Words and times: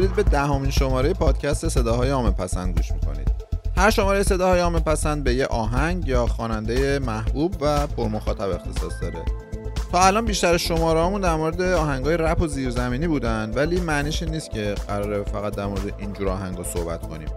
دارید 0.00 0.16
به 0.16 0.22
دهمین 0.22 0.70
شماره 0.70 1.12
پادکست 1.12 1.68
صداهای 1.68 2.10
عام 2.10 2.30
پسند 2.30 2.76
گوش 2.76 2.92
می‌کنید. 2.92 3.30
هر 3.76 3.90
شماره 3.90 4.22
صداهای 4.22 4.60
عام 4.60 4.80
پسند 4.80 5.24
به 5.24 5.34
یه 5.34 5.46
آهنگ 5.46 6.08
یا 6.08 6.26
خواننده 6.26 6.98
محبوب 6.98 7.56
و 7.60 7.86
پرمخاطب 7.86 8.50
اختصاص 8.50 8.92
داره. 9.02 9.24
تا 9.92 10.00
الان 10.06 10.24
بیشتر 10.24 10.56
شماره‌هامون 10.56 11.20
در 11.20 11.34
مورد 11.34 11.62
آهنگای 11.62 12.16
رپ 12.16 12.40
و 12.40 12.46
زیرزمینی 12.46 13.08
بودن 13.08 13.52
ولی 13.54 13.80
معنیش 13.80 14.22
نیست 14.22 14.50
که 14.50 14.74
قراره 14.88 15.24
فقط 15.24 15.56
در 15.56 15.66
مورد 15.66 15.94
اینجور 15.98 16.28
آهنگا 16.28 16.64
صحبت 16.64 17.08
کنیم. 17.08 17.28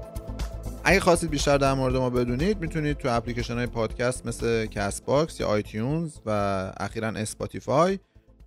اگه 0.83 0.99
خواستید 0.99 1.29
بیشتر 1.29 1.57
در 1.57 1.73
مورد 1.73 1.95
ما 1.95 2.09
بدونید 2.09 2.61
می‌تونید 2.61 2.97
تو 2.97 3.09
اپلیکیشن 3.09 3.57
های 3.57 3.67
پادکست 3.67 4.25
مثل 4.25 4.65
Castbox 4.65 5.39
یا 5.39 5.47
iTunes 5.47 6.11
و 6.25 6.29
اخیرا 6.77 7.07
Spotify 7.07 7.99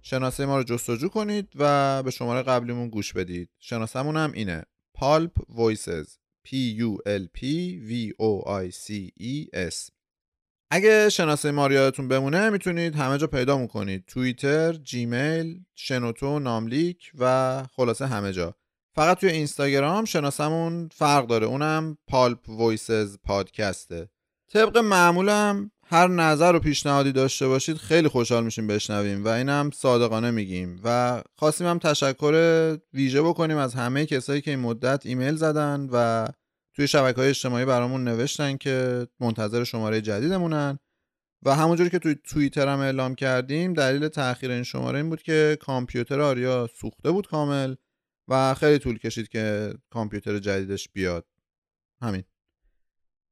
شناسه 0.08 0.46
ما 0.46 0.56
رو 0.56 0.62
جستجو 0.62 1.08
کنید 1.08 1.48
و 1.54 2.02
به 2.02 2.10
شماره 2.10 2.42
قبلیمون 2.42 2.88
گوش 2.88 3.12
بدید. 3.12 3.50
شناسمون 3.58 4.16
هم 4.16 4.32
اینه. 4.32 4.64
Pulp 4.94 5.32
Voices 5.48 6.16
P 6.48 6.50
U 6.78 6.98
L 7.06 7.22
P 7.38 7.42
V 7.88 8.12
O 8.22 8.46
I 8.46 8.74
C 8.74 9.10
E 9.20 9.56
S. 9.70 9.90
اگه 10.70 11.08
شناسه 11.08 11.50
ما 11.50 11.68
یادتون 11.72 12.08
بمونه 12.08 12.50
می‌تونید 12.50 12.96
همه 12.96 13.18
جا 13.18 13.26
پیدا 13.26 13.58
می‌کنید. 13.58 14.04
توییتر، 14.06 14.72
جیمیل، 14.72 15.60
شنوتو، 15.74 16.38
ناملیک 16.38 17.12
و 17.18 17.62
خلاصه 17.72 18.06
همه 18.06 18.32
جا. 18.32 18.54
فقط 18.94 19.18
توی 19.18 19.30
اینستاگرام 19.30 20.04
شناسمون 20.04 20.88
فرق 20.92 21.26
داره. 21.26 21.46
اونم 21.46 21.98
Pulp 22.08 22.48
Voices 22.48 23.18
podcast 23.24 23.98
ه 23.98 24.08
طبق 24.52 24.78
معمولم 24.78 25.70
هر 25.88 26.08
نظر 26.08 26.54
و 26.54 26.60
پیشنهادی 26.60 27.12
داشته 27.12 27.48
باشید 27.48 27.76
خیلی 27.76 28.08
خوشحال 28.08 28.44
میشیم 28.44 28.66
بشنویم 28.66 29.24
و 29.24 29.28
اینم 29.28 29.70
صادقانه 29.74 30.30
میگیم 30.30 30.80
و 30.84 31.22
خواستیم 31.34 31.66
هم 31.66 31.78
تشکر 31.78 32.76
ویژه 32.92 33.22
بکنیم 33.22 33.56
از 33.56 33.74
همه 33.74 34.06
کسایی 34.06 34.40
که 34.40 34.50
این 34.50 34.60
مدت 34.60 35.06
ایمیل 35.06 35.36
زدن 35.36 35.88
و 35.92 36.26
توی 36.74 36.88
شبکه 36.88 37.16
های 37.16 37.28
اجتماعی 37.28 37.64
برامون 37.64 38.04
نوشتن 38.04 38.56
که 38.56 39.06
منتظر 39.20 39.64
شماره 39.64 40.00
جدیدمونن 40.00 40.78
و 41.44 41.54
همونجوری 41.54 41.90
که 41.90 41.98
توی 41.98 42.14
توییتر 42.24 42.68
هم 42.68 42.78
اعلام 42.78 43.14
کردیم 43.14 43.72
دلیل 43.72 44.08
تاخیر 44.08 44.50
این 44.50 44.62
شماره 44.62 44.98
این 44.98 45.10
بود 45.10 45.22
که 45.22 45.58
کامپیوتر 45.60 46.20
آریا 46.20 46.68
سوخته 46.80 47.10
بود 47.10 47.26
کامل 47.26 47.74
و 48.28 48.54
خیلی 48.54 48.78
طول 48.78 48.98
کشید 48.98 49.28
که 49.28 49.74
کامپیوتر 49.90 50.38
جدیدش 50.38 50.88
بیاد. 50.88 51.26
همین. 52.02 52.24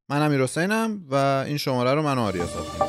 من 0.08 0.22
امیر 0.22 0.42
حسینم 0.42 1.04
و 1.10 1.14
این 1.46 1.56
شماره 1.56 1.94
رو 1.94 2.02
من 2.02 2.18
آریا 2.18 2.46
ساختیم. 2.46 2.86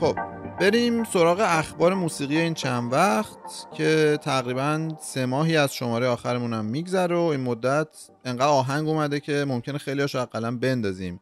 خب 0.00 0.16
بریم 0.60 1.04
سراغ 1.04 1.40
اخبار 1.40 1.94
موسیقی 1.94 2.38
این 2.38 2.54
چند 2.54 2.92
وقت 2.92 3.72
که 3.74 4.18
تقریبا 4.22 4.88
سه 5.00 5.26
ماهی 5.26 5.56
از 5.56 5.74
شماره 5.74 6.06
آخرمون 6.06 6.52
هم 6.52 6.64
میگذره 6.64 7.16
و 7.16 7.20
این 7.20 7.40
مدت 7.40 7.88
انقدر 8.24 8.46
آهنگ 8.46 8.88
اومده 8.88 9.20
که 9.20 9.44
ممکنه 9.48 9.78
خیلی 9.78 10.00
هاشو 10.00 10.18
اقلا 10.18 10.56
بندازیم. 10.56 11.20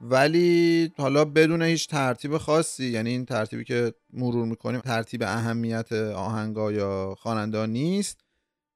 ولی 0.00 0.92
حالا 0.96 1.24
بدون 1.24 1.62
هیچ 1.62 1.88
ترتیب 1.88 2.38
خاصی 2.38 2.86
یعنی 2.86 3.10
این 3.10 3.24
ترتیبی 3.24 3.64
که 3.64 3.94
مرور 4.12 4.46
می‌کنیم 4.46 4.80
ترتیب 4.80 5.22
اهمیت 5.22 5.92
آهنگا 5.92 6.72
یا 6.72 7.14
خواننده 7.18 7.66
نیست. 7.66 8.20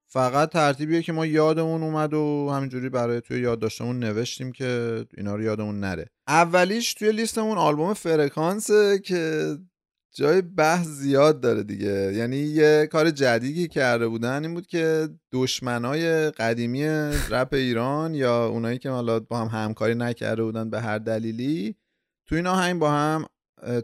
فقط 0.09 0.51
ترتیبیه 0.51 1.03
که 1.03 1.13
ما 1.13 1.27
یادمون 1.27 1.83
اومد 1.83 2.15
و 2.15 2.51
همینجوری 2.53 2.89
برای 2.89 3.21
توی 3.21 3.41
یادداشتمون 3.41 3.99
نوشتیم 3.99 4.53
که 4.53 5.05
اینا 5.17 5.35
رو 5.35 5.43
یادمون 5.43 5.81
نره. 5.81 6.07
اولیش 6.29 6.95
توی 6.95 7.13
لیستمون 7.13 7.59
آلبوم 7.59 7.95
فرکانسه 7.95 8.99
که 8.99 9.57
جای 10.15 10.43
بحث 10.43 10.87
زیاد 10.87 11.41
داره 11.41 11.63
دیگه. 11.63 12.13
یعنی 12.15 12.37
یه 12.37 12.89
کار 12.93 13.11
جدیدی 13.11 13.69
کرده 13.69 14.09
بودن 14.09 14.43
این 14.45 14.55
بود 14.55 14.67
که 14.67 15.09
دشمنای 15.33 16.31
قدیمی 16.31 16.85
رپ 17.31 17.49
ایران 17.53 18.15
یا 18.15 18.47
اونایی 18.47 18.79
که 18.79 18.91
حالا 18.91 19.21
با 19.21 19.39
هم 19.39 19.47
همکاری 19.47 19.95
نکرده 19.95 20.43
بودن 20.43 20.71
به 20.71 20.81
هر 20.81 20.99
دلیلی 20.99 21.77
توی 22.27 22.39
این 22.39 22.47
آهنگ 22.47 22.79
با 22.79 22.91
هم 22.91 23.27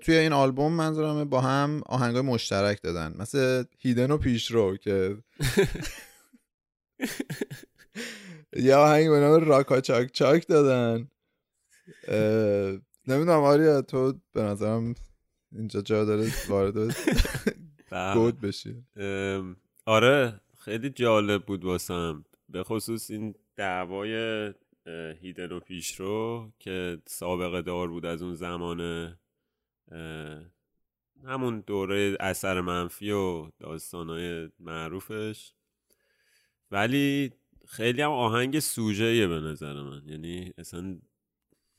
توی 0.00 0.16
این 0.16 0.32
آلبوم 0.32 0.72
منظورمه 0.72 1.24
با 1.24 1.40
هم 1.40 1.82
آهنگای 1.86 2.22
مشترک 2.22 2.82
دادن. 2.82 3.14
مثل 3.18 3.64
هیدن 3.78 4.10
و 4.10 4.18
پیشرو 4.18 4.76
که 4.76 5.16
یه 8.56 8.74
آهنگ 8.74 9.10
به 9.10 9.20
نام 9.20 9.44
راکا 9.44 9.80
چاک 9.80 10.12
چاک 10.12 10.48
دادن. 10.48 11.08
نمی‌دونم 13.06 13.42
آریا 13.42 13.82
تو 13.82 14.14
به 14.32 14.42
نظرم 14.42 14.94
اینجا 15.52 15.82
جا 15.82 16.04
داره 16.04 16.32
وارد 16.48 16.74
گود 18.14 18.40
بشی. 18.40 18.84
آره 19.86 20.40
خیلی 20.58 20.90
جالب 20.90 21.46
بود 21.46 21.64
واسم. 21.64 22.24
به 22.48 22.62
خصوص 22.64 23.10
این 23.10 23.34
دعوای 23.56 24.54
هیدن 25.20 25.52
و 25.52 25.60
پیشرو 25.60 26.52
که 26.58 26.98
سابقه 27.06 27.62
دار 27.62 27.88
بود 27.88 28.06
از 28.06 28.22
اون 28.22 28.34
زمان 28.34 29.14
همون 31.24 31.60
دوره 31.66 32.16
اثر 32.20 32.60
منفی 32.60 33.10
و 33.10 33.50
داستانهای 33.60 34.48
معروفش. 34.60 35.52
ولی 36.70 37.32
خیلی 37.66 38.02
هم 38.02 38.10
آهنگ 38.10 38.58
سوژه 38.58 39.26
به 39.26 39.40
نظر 39.40 39.82
من. 39.82 40.02
یعنی 40.06 40.52
اصلا 40.58 40.98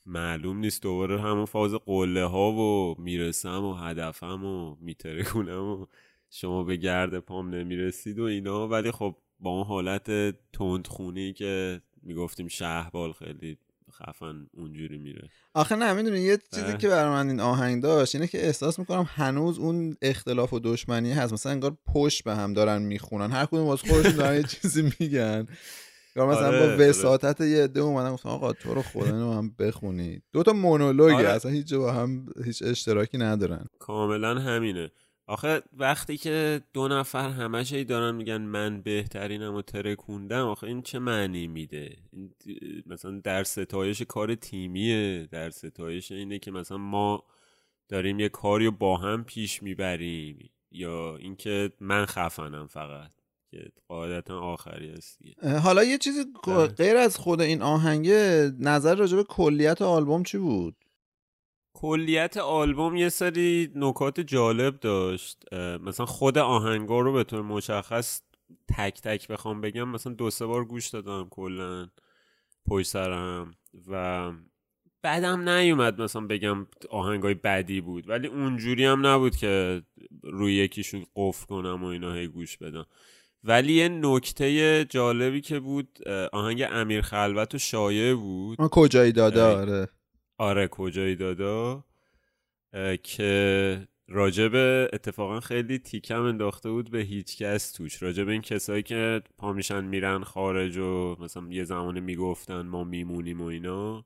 معلوم 0.06 0.58
نیست 0.58 0.82
دوباره 0.82 1.20
همون 1.20 1.44
فاز 1.44 1.74
قله 1.74 2.24
ها 2.24 2.52
و 2.52 2.94
می‌رسم 2.98 3.64
و 3.64 3.74
هدفم 3.74 4.44
و 4.44 4.76
میترکونم 4.80 5.64
و 5.64 5.86
شما 6.30 6.64
به 6.64 6.76
گرد 6.76 7.18
پام 7.18 7.54
نمی‌رسید 7.54 8.18
و 8.18 8.22
اینا. 8.22 8.68
ولی 8.68 8.90
خب 8.90 9.16
با 9.40 9.50
اون 9.50 9.66
حالت 9.66 10.10
تندخونی 10.52 11.32
که 11.32 11.80
می‌گفتیم 12.02 12.48
شهبال 12.48 13.12
خیلی 13.12 13.58
خفن 13.92 14.46
اونجوری 14.52 14.98
میره. 14.98 15.28
آخه 15.54 15.76
نه 15.76 15.92
می‌دونی 15.92 16.20
یه 16.20 16.38
چیزی 16.54 16.76
که 16.76 16.88
برای 16.88 17.10
من 17.10 17.28
این 17.28 17.40
آهنگ 17.40 17.82
داشت 17.82 18.14
اینه 18.14 18.26
که 18.26 18.46
احساس 18.46 18.78
می‌کنم 18.78 19.06
هنوز 19.08 19.58
اون 19.58 19.96
اختلاف 20.02 20.52
و 20.52 20.60
دشمنی 20.60 21.12
هست. 21.12 21.32
مثلا 21.32 21.52
انگار 21.52 21.76
پشت 21.94 22.24
به 22.24 22.36
هم 22.36 22.52
دارن 22.52 22.82
می‌خونن. 22.82 23.30
هر 23.30 23.46
کدوم 23.46 23.66
واسه 23.66 23.88
خودشون 23.88 24.16
دارن 24.16 24.36
یه 24.36 24.42
چیزی 24.42 24.92
میگن. 25.00 25.46
یا 26.16 26.26
مثلا 26.26 26.46
آره، 26.46 26.76
با 26.76 26.84
وساطت 26.84 27.40
یه 27.40 27.64
عده 27.64 27.80
اومدن 27.80 28.12
گفتم 28.12 28.28
آقا 28.28 28.52
تو 28.52 28.74
رو 28.74 28.82
خدا 28.82 29.04
اینو 29.04 29.32
هم 29.32 29.54
بخونی. 29.58 30.22
دو 30.32 30.42
تا 30.42 30.52
مونولوگی 30.52 31.14
آره. 31.14 31.28
اصلا 31.28 31.50
هیچ 31.50 31.74
با 31.74 31.92
هم 31.92 32.26
هیچ 32.44 32.62
اشتراکی 32.62 33.18
ندارن. 33.18 33.66
کاملا 33.78 34.34
همینه. 34.34 34.90
آخه 35.26 35.62
وقتی 35.76 36.16
که 36.16 36.60
دو 36.72 36.88
نفر 36.88 37.28
همش 37.28 37.72
دارن 37.72 38.14
میگن 38.14 38.36
من 38.36 38.82
بهترینم 38.82 39.54
و 39.54 39.62
ترکوندم 39.62 40.46
آخه 40.46 40.66
این 40.66 40.82
چه 40.82 40.98
معنی 40.98 41.46
میده؟ 41.46 41.96
مثلا 42.86 43.20
در 43.24 43.44
ستایش 43.44 44.02
کار 44.02 44.34
تیمیه. 44.34 45.28
در 45.30 45.50
ستایش 45.50 46.12
اینه 46.12 46.38
که 46.38 46.50
مثلا 46.50 46.78
ما 46.78 47.24
داریم 47.88 48.20
یه 48.20 48.28
کاری 48.28 48.64
رو 48.64 48.72
با 48.72 48.96
هم 48.96 49.24
پیش 49.24 49.62
می‌بریم. 49.62 50.50
یا 50.72 51.16
اینکه 51.16 51.72
من 51.80 52.06
خفنم 52.06 52.66
فقط. 52.66 53.10
که 53.50 53.72
قاعدتا 53.88 54.40
آخری 54.40 54.90
هست 54.90 55.18
حالا 55.62 55.84
یه 55.84 55.98
چیزی 55.98 56.24
بله. 56.46 56.66
غیر 56.66 56.96
از 56.96 57.16
خود 57.16 57.40
این 57.40 57.62
آهنگه 57.62 58.52
نظر 58.58 58.94
راجع 58.94 59.16
به 59.16 59.24
کلیت 59.24 59.82
آلبوم 59.82 60.22
چی 60.22 60.38
بود؟ 60.38 60.76
کلیت 61.74 62.36
آلبوم 62.36 62.96
یه 62.96 63.08
سری 63.08 63.72
نکات 63.74 64.20
جالب 64.20 64.80
داشت. 64.80 65.54
مثلا 65.54 66.06
خود 66.06 66.38
آهنگا 66.38 67.00
رو 67.00 67.12
به 67.12 67.24
طور 67.24 67.42
مشخص 67.42 68.22
تک 68.68 69.00
تک 69.00 69.28
بخوام 69.28 69.60
بگم 69.60 69.88
مثلا 69.88 70.12
دو 70.12 70.30
سه 70.30 70.46
بار 70.46 70.64
گوش 70.64 70.88
دادم 70.88 71.28
کلا 71.30 71.88
پشت 72.66 72.86
سرم 72.86 73.54
و 73.88 74.32
بعدم 75.02 75.48
نیومد 75.48 76.02
مثلا 76.02 76.26
بگم 76.26 76.66
آهنگای 76.90 77.34
بدی 77.34 77.80
بود. 77.80 78.08
ولی 78.08 78.26
اونجوری 78.26 78.84
هم 78.84 79.06
نبود 79.06 79.36
که 79.36 79.82
روی 80.22 80.54
یکیشون 80.54 81.06
قفل 81.16 81.46
کنم 81.46 81.84
و 81.84 81.86
اینا 81.86 82.12
هی 82.12 82.26
گوش 82.26 82.56
بدم. 82.56 82.86
ولی 83.44 83.72
یه 83.72 83.88
نکته 83.88 84.84
جالبی 84.84 85.40
که 85.40 85.60
بود 85.60 86.08
آهنگ 86.32 86.64
امیر 86.70 87.00
خلوت 87.00 87.54
و 87.54 87.58
شایع 87.58 88.14
بود. 88.14 88.58
کجایی 88.58 89.12
داده؟ 89.12 89.42
آره. 89.42 89.88
آره 90.38 90.68
کجایی 90.68 91.16
دادا 91.16 91.84
که 93.02 93.88
راجب 94.08 94.50
اتفاقا 94.92 95.40
خیلی 95.40 95.78
تیکم 95.78 96.22
انداخته 96.22 96.70
بود 96.70 96.90
به 96.90 96.98
هیچ 96.98 97.42
کس 97.42 97.72
توش. 97.72 98.02
راجب 98.02 98.28
این 98.28 98.42
کسایی 98.42 98.82
که 98.82 99.22
پا 99.38 99.52
میشن 99.52 99.84
میرن 99.84 100.22
خارج 100.22 100.76
و 100.76 101.16
مثلا 101.20 101.46
یه 101.50 101.64
زمانه 101.64 102.00
می‌گفتن 102.00 102.62
ما 102.62 102.84
میمونیم 102.84 103.40
و 103.40 103.44
اینا 103.44 104.04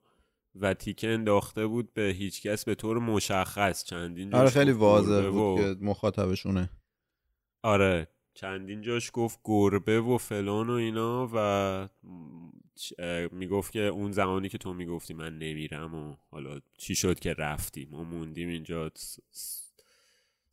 و 0.54 0.74
تیکه 0.74 1.08
انداخته 1.08 1.66
بود 1.66 1.94
به 1.94 2.02
هیچ 2.02 2.42
کس 2.42 2.64
به 2.64 2.74
طور 2.74 2.98
مشخص. 2.98 3.84
چندین 3.84 4.34
آره 4.34 4.50
خیلی 4.50 4.72
واضح 4.72 5.28
بود 5.30 5.60
که 5.60 5.76
مخاطبشونه. 5.80 6.70
آره 7.62 8.08
چندین 8.34 8.82
جاش 8.82 9.10
گفت 9.12 9.40
گربه 9.44 10.00
و 10.00 10.18
فلان 10.18 10.70
و 10.70 10.72
اینا 10.72 11.30
و 11.34 11.88
می‌گفت 13.32 13.72
که 13.72 13.80
اون 13.80 14.12
زمانی 14.12 14.48
که 14.48 14.58
تو 14.58 14.74
می‌گفتی 14.74 15.14
من 15.14 15.38
نمیرم 15.38 15.94
و 15.94 16.16
حالا 16.30 16.60
چی 16.78 16.94
شد 16.94 17.18
که 17.18 17.34
رفتیم 17.34 17.94
و 17.94 18.04
موندیم 18.04 18.48
اینجا 18.48 18.90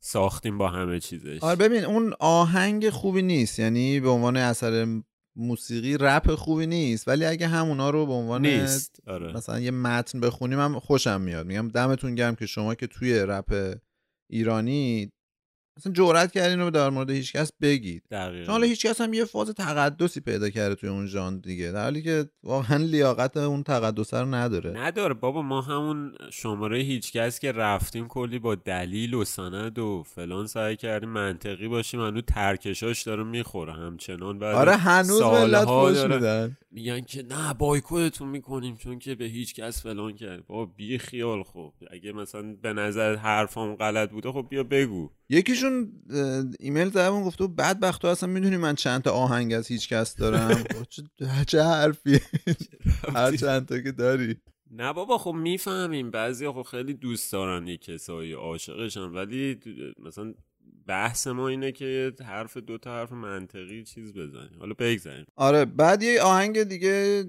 ساختیم 0.00 0.58
با 0.58 0.68
همه 0.68 1.00
چیزش. 1.00 1.38
آره 1.42 1.56
ببین 1.56 1.84
اون 1.84 2.14
آهنگ 2.20 2.90
خوبی 2.90 3.22
نیست. 3.22 3.58
یعنی 3.58 4.00
به 4.00 4.08
عنوان 4.08 4.36
اثر 4.36 5.02
موسیقی 5.36 5.96
رپ 6.00 6.34
خوبی 6.34 6.66
نیست. 6.66 7.08
ولی 7.08 7.24
اگه 7.24 7.48
همونا 7.48 7.90
رو 7.90 8.06
به 8.06 8.12
عنوان 8.12 8.46
نیست. 8.46 9.02
آره. 9.06 9.32
مثلا 9.32 9.60
یه 9.60 9.70
متن 9.70 10.20
بخونیم 10.20 10.58
هم 10.58 10.78
خوشم 10.78 11.20
میاد. 11.20 11.46
میگم 11.46 11.68
دمتون 11.68 12.14
گرم 12.14 12.34
که 12.34 12.46
شما 12.46 12.74
که 12.74 12.86
توی 12.86 13.18
رپ 13.18 13.78
ایرانی 14.30 15.12
اصلا 15.76 15.92
جرأت 15.92 16.32
کردین 16.32 16.60
رو 16.60 16.70
در 16.70 16.90
مورد 16.90 17.10
هیچکس 17.10 17.52
بگید. 17.60 18.02
چون 18.10 18.46
حالا 18.46 18.66
هیچکس 18.66 19.00
هم 19.00 19.14
یه 19.14 19.24
فاز 19.24 19.50
تقدسی 19.50 20.20
پیدا 20.20 20.50
کرده 20.50 20.74
توی 20.74 20.88
اون 20.88 21.06
ژانر 21.06 21.38
دیگه. 21.38 21.72
در 21.72 21.82
حالی 21.82 22.02
که 22.02 22.24
واقعا 22.42 22.76
لیاقت 22.76 23.36
اون 23.36 23.62
تقدس 23.62 24.14
رو 24.14 24.34
نداره. 24.34 24.70
نداره 24.70 25.14
بابا 25.14 25.42
ما 25.42 25.60
همون 25.60 26.12
شماره 26.30 26.78
هیچکس 26.78 27.38
که 27.38 27.52
رفتیم 27.52 28.08
کلی 28.08 28.38
با 28.38 28.54
دلیل 28.54 29.14
و 29.14 29.24
سند 29.24 29.78
و 29.78 30.02
فلان 30.06 30.46
سعی 30.46 30.76
کردیم 30.76 31.08
منطقی 31.08 31.68
باشیم. 31.68 32.00
هنو 32.00 32.20
ترکشاش 32.20 33.02
داره 33.02 33.24
می‌خوره 33.24 33.72
همچنان. 33.72 34.38
بعد 34.38 34.54
آره 34.54 34.76
هنوز 34.76 35.22
ملت 35.22 35.64
فوش 35.64 36.04
میدن. 36.04 36.56
میگن 36.70 37.00
که 37.00 37.22
نه 37.22 37.54
بایکوتتون 37.54 38.28
می‌کنیم 38.28 38.76
چون 38.76 38.98
که 38.98 39.14
به 39.14 39.24
هیچ 39.24 39.54
کس 39.54 39.82
فلان 39.82 40.14
کرد. 40.14 40.46
بابا 40.46 40.72
بی 40.76 40.98
خیال 40.98 41.42
خب. 41.42 41.72
اگه 41.90 42.12
مثلا 42.12 42.56
به 42.62 42.72
نظر 42.72 43.16
حرفام 43.16 43.76
غلط 43.76 44.10
بوده 44.10 44.32
خب 44.32 44.46
بیا 44.50 44.64
بگو. 44.64 45.10
یکیشون 45.32 45.92
ایمیل 46.60 46.90
زدم 46.90 47.22
گفته 47.22 47.46
بدبخت 47.46 48.02
تو 48.02 48.08
اصلا 48.08 48.28
می‌دونی 48.28 48.56
من 48.56 48.74
چند 48.74 49.02
تا 49.02 49.10
آهنگ 49.10 49.52
از 49.52 49.66
هیچ 49.68 49.88
کس 49.88 50.16
دارم. 50.16 50.64
چه 51.48 51.62
حرفی؟ 51.62 52.20
هر 53.14 53.36
چند 53.36 53.66
تا 53.66 53.80
که 53.80 53.92
داری. 53.92 54.36
نه 54.70 54.92
بابا 54.92 55.18
خب 55.18 55.32
می‌فهمیم. 55.32 56.10
بعضی 56.10 56.48
خب 56.48 56.62
خیلی 56.62 56.94
دوست 56.94 57.32
دارن 57.32 57.66
یه 57.66 57.76
کسایی 57.76 58.32
عاشقشن 58.32 59.00
ولی 59.00 59.58
مثلا 59.98 60.34
بحث 60.86 61.26
ما 61.26 61.48
اینه 61.48 61.72
که 61.72 62.12
حرف 62.24 62.56
دو 62.56 62.78
تا 62.78 62.90
حرف 62.90 63.12
منطقی 63.12 63.84
چیز 63.84 64.12
بزنیم. 64.12 64.58
حالا 64.58 64.74
بگذاریم. 64.78 65.26
آره 65.36 65.64
بعد 65.64 66.02
یه 66.02 66.22
آهنگ 66.22 66.62
دیگه 66.62 67.24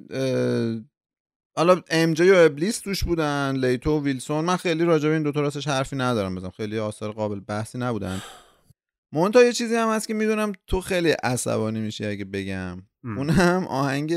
حالا 1.55 1.81
ام 1.89 2.13
و 2.19 2.35
ابلیس 2.35 2.79
توش 2.79 3.03
بودن 3.03 3.55
لیتو 3.55 3.99
و 3.99 4.03
ویلسون. 4.03 4.45
من 4.45 4.57
خیلی 4.57 4.83
راجع 4.83 5.07
به 5.07 5.13
این 5.13 5.23
دو 5.23 5.31
تا 5.31 5.41
راستش 5.41 5.67
حرفی 5.67 5.95
ندارم 5.95 6.35
بزنم. 6.35 6.51
خیلی 6.51 6.79
آثار 6.79 7.11
قابل 7.11 7.39
بحثی 7.39 7.77
نبودن. 7.77 8.21
مونتا 9.11 9.43
یه 9.43 9.53
چیزی 9.53 9.75
هم 9.75 9.89
هست 9.89 10.07
که 10.07 10.13
می‌دونم 10.13 10.51
تو 10.67 10.81
خیلی 10.81 11.11
عصبانی 11.11 11.79
میشی 11.79 12.05
اگه 12.05 12.25
بگم. 12.25 12.83
اون 13.17 13.29
هم 13.29 13.67
آهنگ 13.67 14.15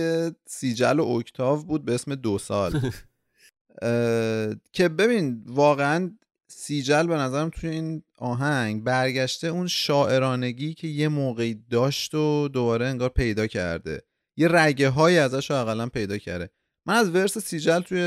سیجل 0.49 0.99
و 1.01 1.05
اکتاو 1.05 1.65
بود 1.65 1.85
به 1.85 1.95
اسم 1.95 2.15
دو 2.15 2.39
سال. 2.39 2.81
که 4.73 4.89
ببین 4.89 5.43
واقعا 5.47 6.17
سیجل 6.49 7.07
به 7.07 7.15
نظرم 7.15 7.51
توی 7.51 7.71
این 7.71 8.03
آهنگ 8.19 8.85
برگشته 8.85 9.47
اون 9.47 9.67
شاعرانگی 9.67 10.75
که 10.75 10.89
یه 10.89 11.09
موقعی 11.09 11.55
داشت 11.71 12.15
و 12.15 12.49
دوباره 12.49 12.87
انگار 12.87 13.09
پیدا 13.09 13.47
کرده. 13.47 14.03
یه 14.37 14.49
رگه 14.49 14.89
های 14.89 15.19
ازش 15.19 15.51
اقلا 15.51 15.87
پیدا 15.87 16.19
کرده. 16.19 16.51
من 16.89 16.95
از 16.95 17.11
ورس 17.11 17.39
سیجل 17.39 17.81
توی 17.81 18.01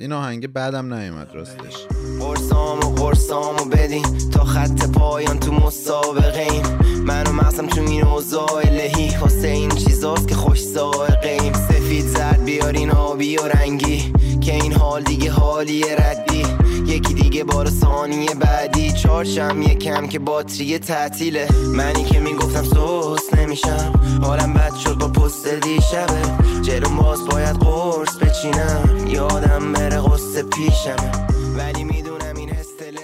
این 0.00 0.12
آهنگ 0.12 0.52
بعدم 0.52 0.94
نیومد 0.94 1.34
راستش. 1.34 1.74
قرصام 2.20 2.78
و 2.78 2.94
قرصامو 2.94 3.64
بدین. 3.64 4.30
تا 4.32 4.44
خط 4.44 4.90
پایان 4.90 5.40
تو 5.40 5.52
مسابقه 5.52 6.46
ایم. 6.52 6.78
منو 7.04 7.32
مغزم 7.32 7.66
تو 7.66 7.80
این 7.80 8.04
اوضاع 8.04 8.56
الهی 8.64 9.16
واسه 9.20 9.48
این 9.48 9.70
چیزاست 9.70 10.28
که 10.28 10.34
خوش 10.34 10.62
سائقه 10.62 11.38
ایم. 11.40 11.52
سفید 11.52 12.06
زرد 12.06 12.44
بیارین 12.44 12.90
آبی 12.90 13.36
و 13.36 13.42
رنگی. 13.42 14.12
که 14.40 14.54
این 14.54 14.72
حال 14.72 15.02
دیگه 15.02 15.30
حالی 15.30 15.84
ردی. 15.98 16.44
یکی 16.98 17.14
دیگه 17.14 17.44
بار 17.44 17.70
ثانیه 17.70 18.34
بعدی 18.34 18.92
چارشم 18.92 19.62
یکم 19.62 20.08
که 20.08 20.18
باتری 20.18 20.78
تعطیله. 20.78 21.48
منی 21.76 22.04
که 22.04 22.20
می‌گفتم 22.20 22.62
سوس 22.62 23.34
نمیشم. 23.34 23.92
حالم 24.22 24.54
بد 24.54 24.74
شد 24.74 24.98
با 24.98 25.08
پست 25.08 25.48
دیشبه. 25.48 26.22
جلوم 26.62 26.96
باز 26.96 27.28
باید 27.28 27.56
قرص 27.56 28.16
بچینم. 28.16 29.06
یادم 29.06 29.72
بره 29.72 30.00
قصه 30.00 30.42
پیشم 30.42 31.12
ولی 31.58 31.84
می‌دونم 31.84 32.36
این 32.36 32.50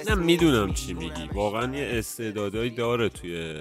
نه 0.08 0.14
می‌دونم 0.14 0.72
چی 0.72 0.94
میگی. 0.94 1.28
واقعا 1.34 1.76
یه 1.76 1.98
استعدادایی 1.98 2.70
داره 2.70 3.08
توی 3.08 3.60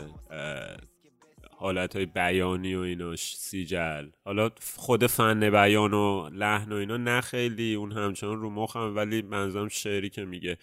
حالت 1.63 1.95
های 1.95 2.05
بیانی 2.05 2.75
و 2.75 2.79
ایناش 2.79 3.35
سیجل. 3.35 4.09
حالا 4.25 4.49
خود 4.75 5.07
فن 5.07 5.49
بیان 5.49 5.93
و 5.93 6.29
لحن 6.29 6.71
و 6.71 6.75
اینا 6.75 6.97
نه 6.97 7.21
خیلی 7.21 7.73
اون 7.73 7.91
همچنان 7.91 8.41
رو 8.41 8.49
مخم 8.49 8.95
ولی 8.95 9.21
منظورم 9.21 9.67
شعری 9.67 10.09
که 10.09 10.25
میگه. 10.25 10.57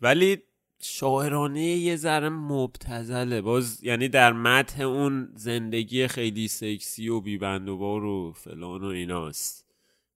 ولی 0.00 0.38
شاعرانه 0.82 1.62
یه 1.62 1.96
ذره 1.96 2.28
مبتزله 2.28 3.40
باز 3.40 3.84
یعنی 3.84 4.08
در 4.08 4.32
متح 4.32 4.82
اون 4.82 5.28
زندگی 5.34 6.06
خیلی 6.08 6.48
سکسی 6.48 7.08
و 7.08 7.20
بیبند 7.20 7.68
و 7.68 7.76
بار 7.76 8.04
و 8.04 8.32
فلان 8.32 8.84
و 8.84 8.86
ایناست. 8.86 9.66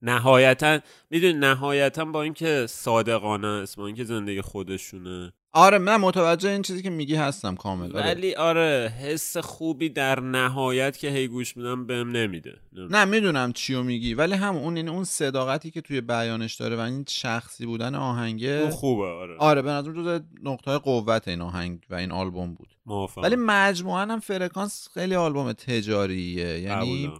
نهایتا 0.01 0.79
می‌دونی 1.09 1.33
نهایتا 1.33 2.05
با 2.05 2.23
اینکه 2.23 2.65
صادقانه 2.69 3.47
است 3.47 3.77
با 3.77 3.87
اینکه 3.87 4.03
زندگی 4.03 4.41
خودشونه. 4.41 5.33
آره 5.57 5.77
من 5.77 5.95
متوجه 5.95 6.49
این 6.49 6.61
چیزی 6.61 6.81
که 6.81 6.89
میگی 6.89 7.15
هستم 7.15 7.55
کامل 7.55 7.95
آره. 7.97 8.05
ولی 8.05 8.35
آره 8.35 8.93
حس 8.99 9.37
خوبی 9.37 9.89
در 9.89 10.19
نهایت 10.19 10.97
که 10.97 11.09
هی 11.09 11.27
گوش 11.27 11.57
میدم 11.57 11.85
بهم 11.87 12.11
نمیده. 12.11 12.57
نه 12.73 13.05
می‌دونم 13.05 13.53
چیو 13.53 13.83
میگی 13.83 14.13
ولی 14.13 14.33
هم 14.33 14.55
اون 14.55 14.77
این 14.77 14.89
اون 14.89 15.03
صداقتی 15.03 15.71
که 15.71 15.81
توی 15.81 16.01
بیانش 16.01 16.55
داره 16.55 16.75
و 16.75 16.79
این 16.79 17.05
شخصی 17.07 17.65
بودن 17.65 17.95
آهنگه 17.95 18.69
خوبه 18.69 19.05
آره. 19.05 19.37
آره 19.37 19.61
به 19.61 19.69
نظر 19.71 19.93
جز 19.93 20.21
نقطه 20.43 20.77
قوت 20.77 21.27
این 21.27 21.41
آهنگ 21.41 21.85
و 21.89 21.95
این 21.95 22.11
آلبوم 22.11 22.53
بود. 22.53 22.69
موافقم. 22.85 23.21
ولی 23.21 23.35
مجموعا 23.35 24.01
هم 24.01 24.19
فرکانس 24.19 24.87
خیلی 24.93 25.15
آلبوم 25.15 25.53
تجاریه 25.53 26.59
یعنی 26.59 27.13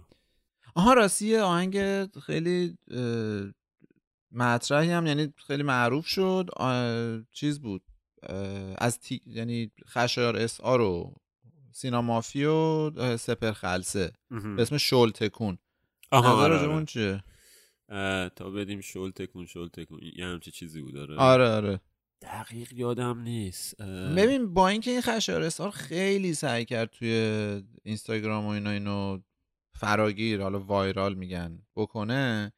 آها 0.74 0.92
راستی 0.92 1.36
آهنگ 1.36 2.04
خیلی 2.20 2.78
مطرحی 4.32 4.90
هم 4.90 5.06
یعنی 5.06 5.32
خیلی 5.46 5.62
معروف 5.62 6.06
شد 6.06 6.50
چیز 7.32 7.60
بود؟ 7.60 7.82
از 8.78 8.98
تی... 9.00 9.20
یعنی 9.26 9.70
خشایار 9.88 10.36
اس 10.36 10.60
آ 10.60 10.76
رو 10.76 11.14
سینا 11.72 12.02
مافی 12.02 12.44
و 12.44 13.16
سپر 13.16 13.52
خلسه. 13.52 14.12
به 14.30 14.62
اسم 14.62 14.76
شل 14.76 15.10
تکون. 15.10 15.58
آها 16.10 16.44
آره 16.44 16.58
آره. 16.58 16.84
چیه؟ 16.84 17.24
تا 18.36 18.50
بدیم 18.50 18.80
شل 18.80 19.10
تکون 19.10 19.46
شل 19.46 19.68
تکون. 19.68 20.00
یه 20.16 20.26
همچه 20.26 20.50
چیزی 20.50 20.82
بود 20.82 20.96
آره. 20.96 21.16
آره 21.16 21.48
آره. 21.48 21.80
دقیق 22.22 22.72
یادم 22.72 23.18
نیست. 23.18 23.82
ببین 24.16 24.54
با 24.54 24.68
اینکه 24.68 24.90
این 24.90 25.00
خشایار 25.00 25.42
اسار 25.42 25.70
خیلی 25.70 26.34
سعی 26.34 26.64
کرد 26.64 26.90
توی 26.90 27.10
اینستاگرام 27.82 28.46
و 28.46 28.48
اینا 28.48 28.70
اینو 28.70 29.18
فراگیر 29.74 30.42
حالا 30.42 30.60
وایرال 30.60 31.14
میگن 31.14 31.62
بکنه 31.76 32.52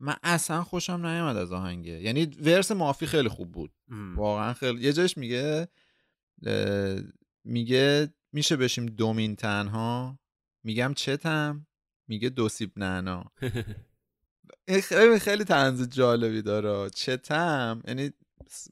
من 0.00 0.16
اصلا 0.22 0.64
خوشم 0.64 1.06
نیامد 1.06 1.36
از 1.36 1.52
آهنگه. 1.52 2.02
یعنی 2.02 2.24
ورس 2.24 2.72
مافی 2.72 3.06
خیلی 3.06 3.28
خوب 3.28 3.52
بود. 3.52 3.70
واقعا 4.16 4.52
خیلی. 4.52 4.84
یه 4.84 4.92
جاش 4.92 5.18
میگه 5.18 5.68
میگه 7.44 8.08
میشه 8.32 8.56
بشیم 8.56 8.86
دومین 8.86 9.36
تنها. 9.36 10.18
میگم 10.64 10.94
چتم؟ 10.96 11.66
میگه 12.08 12.28
دو 12.28 12.48
سیب 12.48 12.72
نعنا. 12.76 13.24
خیلی 14.88 15.18
خیلی 15.18 15.44
تنز 15.44 15.88
جالبی 15.88 16.42
داره. 16.42 16.90
چتم؟ 16.90 17.82
یعنی 17.88 18.10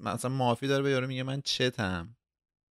مثلا 0.00 0.30
مافی 0.30 0.66
داره 0.66 0.82
به 0.82 0.90
یارو 0.90 1.06
میگه 1.06 1.22
من 1.22 1.40
چتم. 1.40 2.16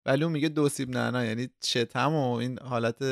ولی 0.05 0.23
اون 0.23 0.33
میگه 0.33 0.49
دو 0.49 0.69
سیب 0.69 0.89
نعنا. 0.89 1.25
یعنی 1.25 1.49
چتم 1.59 2.13
و 2.13 2.31
این 2.33 2.59
حالت 2.59 3.03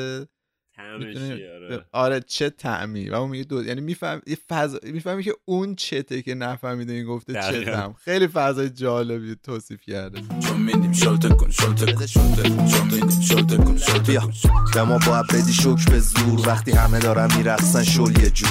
آره. 0.78 1.84
آره 1.92 2.20
چه 2.20 2.50
تعمی 2.50 3.10
و 3.10 3.14
اون 3.14 3.30
میگه 3.30 3.44
دو 3.44 3.64
یعنی 3.64 3.80
میفهم 3.80 4.22
فضا... 4.48 4.78
می‌فهمی 4.82 5.22
که 5.22 5.34
اون 5.44 5.74
چته 5.74 6.22
که 6.22 6.34
نفهمیده 6.34 6.92
این 6.92 7.06
گفته 7.06 7.32
چتم 7.32 7.94
خیلی 8.04 8.26
فضای 8.26 8.70
جالبی 8.70 9.36
توصیف 9.42 9.80
کرده. 9.80 10.20
چون 10.40 10.60
میدیم 10.60 10.92
شلته 10.92 11.28
کن 11.28 11.50
شلته 11.50 11.92
کن 11.92 12.06
شلته 12.06 12.42
کن 12.50 12.68
چون 12.68 12.84
میدیم 12.86 13.20
شلته 13.20 13.56
کن 13.56 13.76
شلته 13.76 14.16
کن. 14.16 14.32
به 14.74 14.82
ما 14.82 14.98
باید 15.06 15.26
بدی 15.26 15.52
شک 15.52 15.90
به 15.90 16.00
زور. 16.00 16.48
وقتی 16.48 16.70
همه 16.70 16.98
دارن 16.98 17.36
میرقصن 17.36 17.84
شل 17.84 18.22
یه 18.22 18.30
جور. 18.30 18.50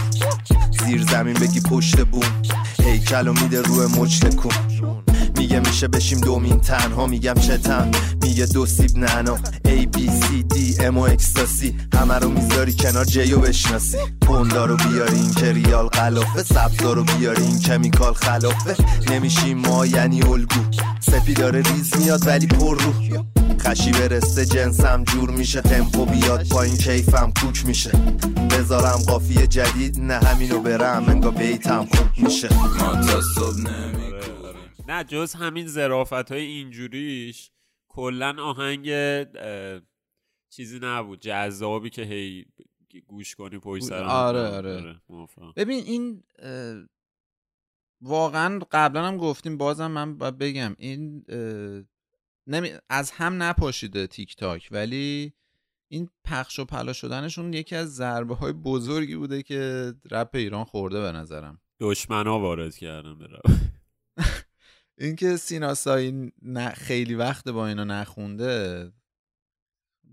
زیر 0.86 1.04
زمین 1.04 1.34
بگی 1.34 1.62
پشت 1.62 2.06
بوم. 2.06 2.42
هیکل 2.84 3.28
و 3.28 3.34
میده 3.34 3.62
روی 3.62 3.86
مچ 3.86 4.36
کن 4.36 4.56
میگه 5.38 5.60
میشه 5.60 5.88
بشیم 5.88 6.20
دومین 6.20 6.60
تنها 6.60 7.08
میگم 7.08 7.34
چتم 7.34 7.92
میگه 8.22 8.46
دو 8.46 8.66
سیب 8.66 8.98
نعنا. 8.98 9.38
A 9.66 9.98
B 9.98 9.98
C 9.98 10.54
D 10.54 10.80
M 10.80 10.96
و 10.96 11.00
اکستاسی. 11.00 11.76
همه 11.94 12.14
رو 12.14 12.30
می‌ذاری 12.30 12.74
کنار 12.74 13.06
جیو 13.06 13.40
بشناسی. 13.40 13.98
پوندا 14.22 14.66
رو 14.66 14.78
بیاری 14.78 15.16
این 15.16 15.34
که 15.34 15.54
ریال 15.54 15.88
قلافه 15.88 16.44
سبزا 16.44 16.94
رو 16.94 17.04
بیاری 17.04 17.44
این 17.44 17.60
کمیکال 17.60 18.14
خلافه. 18.14 18.76
نمیشیم 19.12 19.58
ما 19.58 19.86
یعنی 19.86 20.24
الگو. 20.24 20.62
سپی 21.00 21.34
داره 21.34 21.62
ریز 21.62 21.98
میاد 21.98 22.28
ولی 22.28 22.48
پر 22.48 22.78
رو. 22.78 22.94
خشی 23.60 23.92
برسه 23.92 24.46
جنسم 24.46 25.04
جور 25.04 25.30
میشه. 25.30 25.62
تمپو 25.62 26.06
بیاد 26.06 26.48
پایین 26.48 26.78
کیفم 26.78 27.34
کوک 27.42 27.66
میشه. 27.66 27.92
بذارم 28.52 29.00
قافیه 29.08 29.48
جدید 29.48 30.00
نه 30.00 30.14
همینو 30.14 30.60
برم. 30.60 31.06
انگا 31.08 31.32
بیتم 31.32 31.86
خوب 31.86 32.28
میشه. 32.28 32.50
نه 34.88 35.04
جز 35.04 35.34
همین 35.34 35.68
زرافت 35.68 36.32
های 36.32 36.46
اینجوریش 36.46 37.52
کلا 37.88 38.36
آهنگ 38.44 38.90
اه، 38.90 39.82
چیزی 40.50 40.80
نبود 40.82 41.20
جذابی 41.20 41.90
که 41.90 42.02
هی 42.02 42.46
گوش 43.08 43.36
کنی 43.36 43.60
پشت 43.60 43.84
سر 43.84 44.04
هم. 44.04 44.10
آره، 44.10 44.40
آره. 44.40 45.02
موافقم. 45.10 45.54
ببین 45.56 45.84
این 45.84 46.24
اه، 46.40 46.86
واقعا 48.02 48.60
قبلا 48.72 49.08
هم 49.08 49.18
گفتیم 49.18 49.58
بازم 49.58 49.92
من 49.92 50.18
باید 50.18 50.38
بگم 50.38 50.76
این 50.78 51.26
اه، 51.30 51.84
نمی... 52.48 52.72
از 52.90 53.12
هم 53.12 53.44
نپاشیده 53.44 54.08
تیک 54.08 54.36
تاک 54.36 54.68
ولی 54.72 55.34
این 55.88 56.10
پخش 56.24 56.60
و 56.60 56.66
پلا 56.66 56.94
شدنشون 56.94 57.54
یکی 57.54 57.76
از 57.76 57.96
ضربه 57.96 58.36
های 58.36 58.54
بزرگی 58.54 59.16
بوده 59.16 59.44
که 59.44 59.94
رپ 60.12 60.30
ایران 60.34 60.64
خورده 60.64 61.02
به 61.02 61.12
نظرم 61.12 61.62
دشمنا 61.80 62.40
وارد 62.40 62.76
کردن 62.76 63.18
برم 63.18 63.42
اینکه 64.98 65.38
سینا 65.38 65.74
سایی 65.74 66.32
نه 66.42 66.70
خیلی 66.70 67.16
وقت 67.16 67.48
با 67.48 67.68
اینا 67.68 67.84
نخونده 67.84 68.92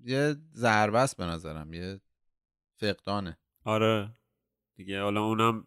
یه 0.04 0.36
ضربه 0.54 0.98
است 0.98 1.16
به 1.16 1.24
نظرم 1.24 1.72
یه 1.72 2.00
فقدانه. 2.80 3.38
آره. 3.64 4.10
دیگه 4.76 5.02
حالا 5.02 5.24
اونم 5.24 5.66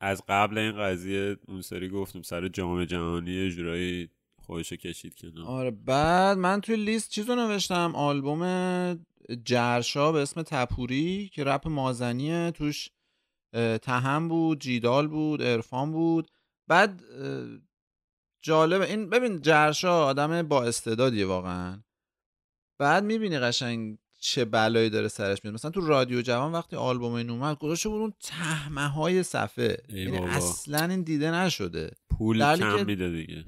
از 0.00 0.22
قبل 0.28 0.58
این 0.58 0.72
قضیه 0.72 1.36
اون 1.48 1.60
سری 1.60 1.88
گفتیم 1.88 2.22
سر 2.22 2.48
جام 2.48 2.84
جهانی 2.84 3.50
جورایی 3.50 4.10
خودشو 4.38 4.76
کشید 4.76 5.14
کنار. 5.14 5.44
آره 5.44 5.70
بعد 5.70 6.38
من 6.38 6.60
توی 6.60 6.76
لیست 6.76 7.10
چیزو 7.10 7.34
نوشتم؟ 7.34 7.92
آلبوم 7.96 9.04
جرشا 9.44 10.12
به 10.12 10.22
اسم 10.22 10.42
تپوری 10.42 11.30
که 11.32 11.44
رپ 11.44 11.68
مازنیه 11.68 12.50
توش 12.50 12.90
تهم 13.82 14.28
بود 14.28 14.60
جیدال 14.60 15.08
بود 15.08 15.42
عرفان 15.42 15.92
بود. 15.92 16.30
بعد 16.68 17.02
جالبه. 18.44 18.90
این 18.90 19.10
ببین 19.10 19.40
جرشا 19.40 20.04
آدم 20.04 20.42
با 20.42 20.64
استعدادیه 20.64 21.26
واقعا. 21.26 21.82
بعد 22.78 23.04
می‌بینی 23.04 23.38
قشنگ 23.38 23.98
چه 24.20 24.44
بلایی 24.44 24.90
داره 24.90 25.08
سرش 25.08 25.44
میاد 25.44 25.54
مثلا 25.54 25.70
تو 25.70 25.80
رادیو 25.80 26.22
جوان 26.22 26.52
وقتی 26.52 26.76
آلبوم 26.76 27.12
این 27.12 27.30
اومد 27.30 27.58
گذاشته 27.58 27.88
بود 27.88 28.00
اون 28.00 28.12
تهمه 28.20 28.88
های 28.88 29.22
صفحه 29.22 29.76
یعنی. 29.88 30.18
اصلا 30.18 30.84
این 30.84 31.02
دیده 31.02 31.30
نشده. 31.30 31.90
پول 32.10 32.56
کم 32.56 32.86
میده 32.86 33.10
دیگه. 33.10 33.44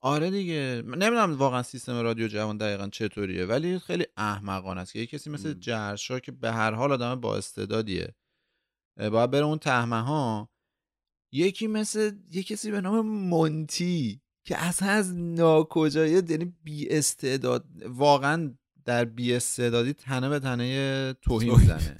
آره 0.00 0.30
دیگه. 0.30 0.82
نمی‌دونم 0.86 1.38
واقعا 1.38 1.62
سیستم 1.62 2.02
رادیو 2.02 2.28
جوان 2.28 2.56
دقیقا 2.56 2.88
چطوریه 2.88 3.46
ولی 3.46 3.78
خیلی 3.78 4.06
احمقانه 4.16 4.80
است 4.80 4.92
که 4.92 4.98
یه 4.98 5.06
کسی 5.06 5.30
مثل. 5.30 5.54
جرشا 5.54 6.20
که 6.20 6.32
به 6.32 6.52
هر 6.52 6.72
حال 6.72 6.92
آدم 6.92 7.14
با 7.14 7.36
استعدادیه 7.36 8.14
باید 8.96 9.30
بره 9.30 9.44
اون 9.44 9.58
تهمه 9.58 10.02
ها 10.02 10.50
یکی 11.32 11.66
مثل 11.66 12.12
یه 12.30 12.42
کسی 12.42 12.70
به 12.70 12.80
نام 12.80 13.06
مونتی. 13.06 14.22
که 14.50 14.64
اصلا 14.64 14.88
از 14.88 15.16
ناکجایی 15.16 16.12
یعنی 16.12 16.54
بی 16.64 16.88
استعداد 16.88 17.64
واقعا 17.86 18.54
در 18.84 19.04
بی 19.04 19.34
استعدادی 19.34 19.92
تنه 19.92 20.28
به 20.28 20.38
تنه 20.38 21.14
توهین. 21.22 21.58
می‌زنه 21.58 21.96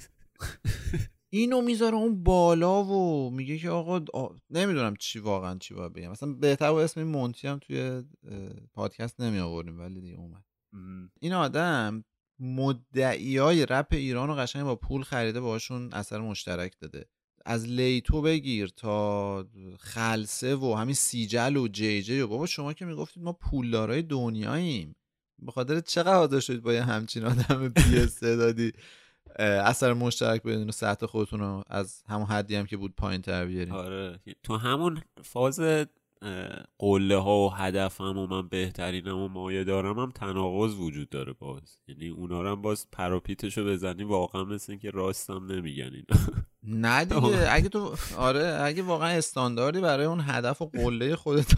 اینو 1.29 1.61
می‌ذاره 1.61 1.95
اون 1.95 2.23
بالا 2.23 2.83
و 2.83 3.29
میگه 3.31 3.57
که 3.57 3.69
آقا 3.69 4.05
آ... 4.13 4.27
نمی‌دونم 4.49 4.95
چی 4.95 5.19
واقعا 5.19 5.57
چی 5.57 5.73
باید 5.73 5.93
بگم 5.93 6.11
مثلا 6.11 6.33
بهتر 6.33 6.71
بود 6.71 6.81
اسم 6.81 6.99
این 6.99 7.09
مونتی 7.09 7.47
هم 7.47 7.59
توی 7.59 8.03
پادکست 8.73 9.21
نمی 9.21 9.39
آوردیم 9.39 9.79
ولی 9.79 10.01
دیگه 10.01 10.17
اومد. 10.17 10.43
این 11.19 11.33
آدم 11.33 12.03
مدعی 12.39 13.37
های 13.37 13.65
رپ 13.65 13.87
ایران 13.91 14.27
رو 14.27 14.35
قشنگ 14.35 14.63
با 14.63 14.75
پول 14.75 15.03
خریده 15.03 15.41
باشون 15.41 15.93
اثر 15.93 16.19
مشترک 16.19 16.79
داده 16.79 17.05
از 17.45 17.67
لیتو 17.67 18.21
بگیر 18.21 18.67
تا 18.67 19.45
خلسه 19.79 20.55
و 20.55 20.75
همین 20.75 20.93
سیجل 20.93 21.57
و 21.57 21.67
جی 21.67 22.03
جی. 22.03 22.21
و 22.21 22.27
بابا 22.27 22.45
شما 22.45 22.73
که 22.73 22.85
می‌گفتید 22.85 23.23
ما 23.23 23.33
پولدارای 23.33 24.01
دنیاییم. 24.01 24.95
به 25.39 25.51
خاطر 25.51 25.79
چقدر 25.79 26.39
شدید 26.39 26.61
با 26.61 26.73
یه 26.73 26.83
همچین 26.83 27.25
آدم 27.25 27.67
بی 27.75 27.99
استعدادی 27.99 28.71
اثر 29.39 29.93
مشترک 29.93 30.43
بدین 30.43 30.69
و 30.69 30.71
سطح 30.71 31.05
خودتون 31.05 31.39
رو 31.39 31.63
از 31.67 32.03
همون 32.07 32.25
حدی 32.25 32.55
هم 32.55 32.65
که 32.65 32.77
بود 32.77 32.95
پایین 32.95 33.21
تر 33.21 33.45
بیارین. 33.45 33.73
آره. 33.73 34.19
تو 34.43 34.57
همون 34.57 35.01
فاز 35.23 35.59
قله 36.79 37.17
ها 37.17 37.37
و 37.39 37.49
هدفم 37.53 38.17
و 38.17 38.27
من 38.27 38.47
بهترینم 38.47 39.17
و 39.17 39.27
مایه 39.27 39.63
دارم 39.63 39.99
هم 39.99 40.11
تناقض 40.11 40.75
وجود 40.75 41.09
داره 41.09 41.33
باز. 41.33 41.77
یعنی 41.87 42.09
اونا 42.09 42.41
رو 42.41 42.49
هم 42.49 42.61
باز 42.61 42.87
پراپیتشو 42.91 43.65
بزنی 43.65 44.03
واقعا 44.03 44.43
مثل 44.43 44.71
اینکه 44.71 44.89
راستم 44.89 45.51
نمیگن 45.51 45.83
اینا. 45.93 46.25
نه 46.63 47.05
دیگه 47.05 47.47
اگه 47.55 47.69
تو 47.69 47.95
آره 48.17 48.59
اگه 48.61 48.83
واقعا 48.83 49.09
استانداردی 49.17 49.79
برای 49.81 50.05
اون 50.05 50.21
هدف 50.23 50.61
و 50.61 50.65
قله 50.65 51.15
خودت 51.15 51.53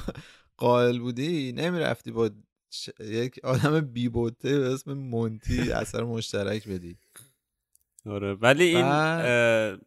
قائل 0.58 1.00
بودی 1.00 1.52
نمی‌رفتی 1.52 2.12
با 2.12 2.30
چ- 2.74 3.02
یک 3.02 3.40
آدم 3.44 3.82
بیبوته 3.82 4.60
به 4.60 4.74
اسم 4.74 4.94
مونتی 4.94 5.72
اثر 5.72 6.04
مشترک 6.04 6.68
بدی. 6.68 6.98
آره 8.06 8.34
ولی 8.34 8.64
این 8.64 8.86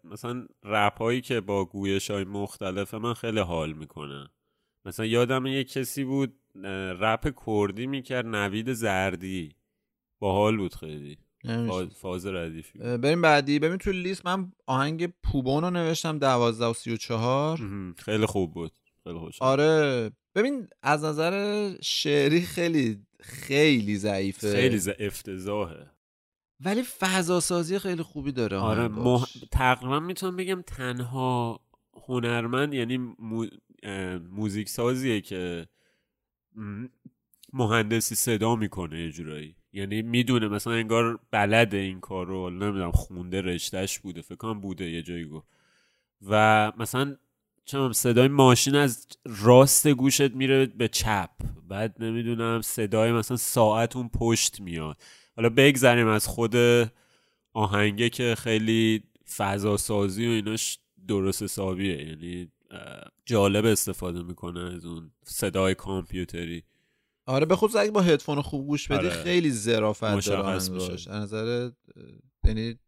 مثلا 0.04 0.47
رپ 0.64 0.99
هایی 0.99 1.21
که 1.21 1.40
با 1.40 1.64
گویش 1.64 2.11
های 2.11 2.25
مختلفه 2.25 2.99
من 2.99 3.14
خیلی 3.14 3.40
حال 3.40 3.73
می‌کنم 3.73 4.30
مثلا 4.87 5.07
یادم 5.07 5.47
یه 5.47 5.64
کسی 5.64 6.05
بود 6.05 6.40
رپ 7.00 7.35
کردی 7.47 7.87
می‌کرد 7.87 8.26
نوید 8.26 8.73
زردی. 8.73 9.57
باحال 10.19 10.57
بود 10.57 10.75
خیلی. 10.75 11.19
فاز, 12.00 12.26
ردیفی. 12.26 12.78
بریم 12.78 13.23
بعدی. 13.23 13.59
ببین 13.59 13.78
تو 13.78 13.93
لیست 13.93 14.26
من 14.26 14.52
آهنگ 14.66 15.12
پوبون 15.23 15.64
رو 15.64 15.71
نوشتم 15.71 16.19
دوازده 16.19 16.66
و 16.66 16.73
سی 16.73 16.93
و 16.93 16.97
چهار. 16.97 17.61
خیلی 17.99 18.26
خوب 18.26 18.55
بود. 18.55 18.73
خیلی 19.05 19.19
خوش 19.19 19.43
آره. 19.43 20.11
ببین 20.35 20.69
از 20.83 21.05
نظر 21.05 21.73
شعری 21.83 22.40
خیلی 22.40 23.07
خیلی 23.21 23.97
ضعیفه. 23.97 24.52
خیلی 24.52 24.78
ز... 24.78 24.88
افتضاحه. 24.99 25.90
ولی 26.61 26.83
فضا 26.83 27.40
سازی 27.40 27.78
خیلی 27.78 28.02
خوبی 28.02 28.33
داره 28.33 28.57
آره. 28.57 28.88
مح... 28.88 29.25
تقریبا 29.52 30.00
می‌تونم 30.00 30.37
بگم 30.37 30.62
تنها 30.62 31.61
هنرمند 32.07 32.75
یعنی 32.75 32.99
موزیک 34.31 34.69
سازیه 34.69 35.21
که 35.21 35.66
مهندسی 37.52 38.14
صدا 38.14 38.57
می‌کنه 38.57 39.00
یه 39.00 39.11
جورایی. 39.11 39.57
یعنی 39.73 40.02
می‌دونه 40.02 40.49
مثلا 40.49 40.73
انگار 40.73 41.21
بلده 41.31 41.76
این 41.76 42.00
کار 42.00 42.26
رو 42.26 42.50
نمی‌دونم 42.50 42.93
خونده 42.93 43.40
رشتهش 43.40 43.99
بوده 43.99 44.23
فکر 44.23 44.37
کنم 44.37 44.61
بوده 44.61 44.90
یه 44.90 45.02
جایی 45.02 45.25
گفت. 45.25 45.47
و 46.28 46.73
مثلا 46.78 47.16
چم 47.64 47.93
صدای 47.93 48.28
ماشین 48.28 48.75
از 48.75 49.07
راست 49.25 49.88
گوشت 49.88 50.35
میره 50.35 50.66
به 50.66 50.88
چپ. 50.88 51.31
بعد 51.69 52.02
نمی‌دونم 52.02 52.61
صدای 52.61 53.12
مثلا 53.12 53.37
ساعت 53.37 53.97
اون 53.97 54.09
پشت 54.09 54.61
میاد. 54.61 55.02
حالا 55.37 55.49
بگذریم 55.49 56.07
از 56.07 56.26
خود 56.26 56.57
آهنگه 57.52 58.09
که 58.09 58.35
خیلی 58.38 59.02
فضا 59.37 59.76
سازی 59.76 60.26
و 60.26 60.31
ایناش 60.31 60.78
درست 61.09 61.43
حسابیه. 61.43 62.09
یعنی 62.09 62.49
جالب 63.25 63.64
استفاده 63.64 64.23
می‌کنه 64.23 64.61
از 64.61 64.85
اون 64.85 65.11
صدای 65.25 65.75
کامپیوتری. 65.75 66.62
آره 67.26 67.46
به 67.46 67.56
خصوص 67.56 67.76
اگه 67.76 67.90
با 67.90 68.00
هدفون 68.00 68.42
خوب 68.42 68.66
گوش 68.66 68.88
بدی 68.88 69.06
آره. 69.06 69.23
خیلی 69.23 69.50
ظرافت 69.50 70.26
داره. 70.26 70.49
از 70.49 70.70
نظر 71.08 71.70
یعنی 72.44 72.78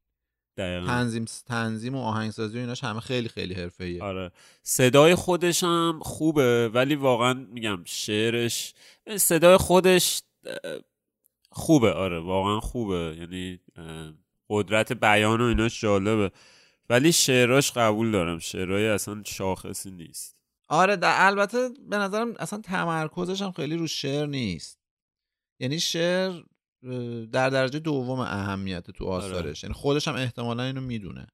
تنظیم 0.57 1.25
تنظیم 1.47 1.95
و 1.95 1.99
آهنگسازی 1.99 2.59
و 2.59 2.61
ایناش 2.61 2.85
همه 2.85 3.01
خیلی 3.01 3.29
خیلی 3.29 3.55
حرفه‌ایه. 3.55 4.03
آره. 4.03 4.33
صدای 4.63 5.15
خودش 5.15 5.65
هم 5.65 6.01
خوبه 6.03 6.69
ولی 6.69 6.95
واقعا 6.95 7.35
میگم 7.35 7.83
شعرش 7.85 8.75
صدای 9.17 9.57
خودش 9.57 10.23
خوبه. 11.51 11.93
آره 11.93 12.21
واقعا 12.21 12.61
خوبه. 12.61 13.17
یعنی 13.19 13.61
قدرت 14.51 14.93
بیان 14.93 15.41
و 15.41 15.45
ایناش 15.45 15.81
جالبه. 15.81 16.31
ولی 16.91 17.13
شعراش 17.13 17.73
قبول 17.73 18.11
دارم. 18.11 18.39
شعرهای 18.39 18.89
اصلا 18.89 19.23
شاخصی 19.27 19.91
نیست. 19.91 20.37
آره 20.69 20.97
در 20.97 21.27
البته 21.27 21.69
به 21.91 21.97
نظرم 21.97 22.35
اصلا 22.39 22.61
تمرکزش 22.61 23.43
هم 23.43 23.53
خیلی 23.53 23.77
رو 23.77 23.87
شعر 23.87 24.27
نیست. 24.27 24.79
یعنی 25.61 25.81
شعر 25.81 26.33
در 27.33 27.51
درجه 27.51 27.79
دوم 27.79 28.21
اهمیت 28.21 28.91
تو 28.91 29.07
آثارش. 29.07 29.63
یعنی 29.63 29.75
خودش 29.75 30.09
هم 30.09 30.15
احتمالا 30.15 30.63
اینو 30.63 30.81
می‌دونه. 30.81 31.27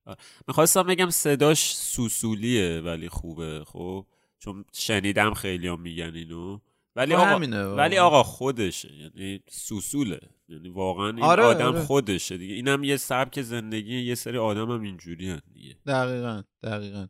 می‌خواستم 0.49 0.83
بگم 0.83 1.11
صداش 1.11 1.75
سوسولیه 1.75 2.81
ولی 2.81 3.09
خوبه 3.09 3.65
خب؟ 3.67 4.07
چون 4.39 4.65
شنیدم 4.73 5.35
خیلی 5.35 5.69
هم 5.69 5.81
میگن 5.81 6.15
اینو. 6.15 6.59
ولی 6.97 7.15
آقا 7.15 7.25
همینه 7.25 7.65
ولی. 7.65 7.99
آقا 7.99 8.23
خودشه 8.23 8.93
یعنی 8.93 9.41
سوسوله. 9.51 10.21
یعنی 10.49 10.69
واقعا 10.69 11.09
این 11.09 11.23
آره، 11.23 11.43
آدم 11.43 11.67
آره. 11.67 11.85
خودشه 11.85 12.37
دیگه. 12.39 12.55
اینم 12.55 12.85
یه 12.85 12.97
سبک 12.97 13.43
زندگی 13.43 14.01
یه 14.01 14.15
سری 14.15 14.39
آدم 14.39 14.71
هم 14.71 14.81
اینجوری 14.83 15.31
هن 15.31 15.41
دیگه. 15.53 15.77
دقیقا 15.87 16.43
دقیقا. 16.63 17.07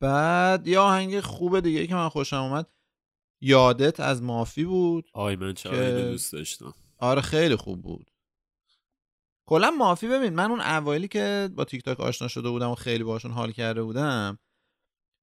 بعد 0.00 0.68
یه 0.68 0.78
آهنگ 0.78 1.20
خوب 1.20 1.60
دیگه 1.60 1.86
که 1.86 1.94
من 1.94 2.08
خوشم 2.08 2.36
اومد. 2.36 2.66
یادت 3.40 4.00
از 4.00 4.22
مافی 4.22 4.64
بود 4.64 5.08
آی 5.14 5.36
من 5.36 5.54
چرا 5.54 5.72
که- 5.72 6.08
دوست 6.10 6.32
داشتم. 6.32 6.74
آره 6.98 7.20
خیلی 7.20 7.56
خوب 7.56 7.82
بود. 7.82 8.10
کلا 9.48 9.70
مافی 9.70 10.08
ببین 10.08 10.34
من 10.34 10.50
اون 10.50 10.60
اوایلی 10.60 11.08
که 11.08 11.48
با 11.56 11.64
تیک 11.64 11.82
تاک 11.82 12.00
آشنا 12.00 12.28
شده 12.28 12.50
بودم 12.50 12.70
و 12.70 12.74
خیلی 12.74 13.04
باشون 13.04 13.30
حال 13.30 13.52
کرده 13.52 13.82
بودم 13.82 14.38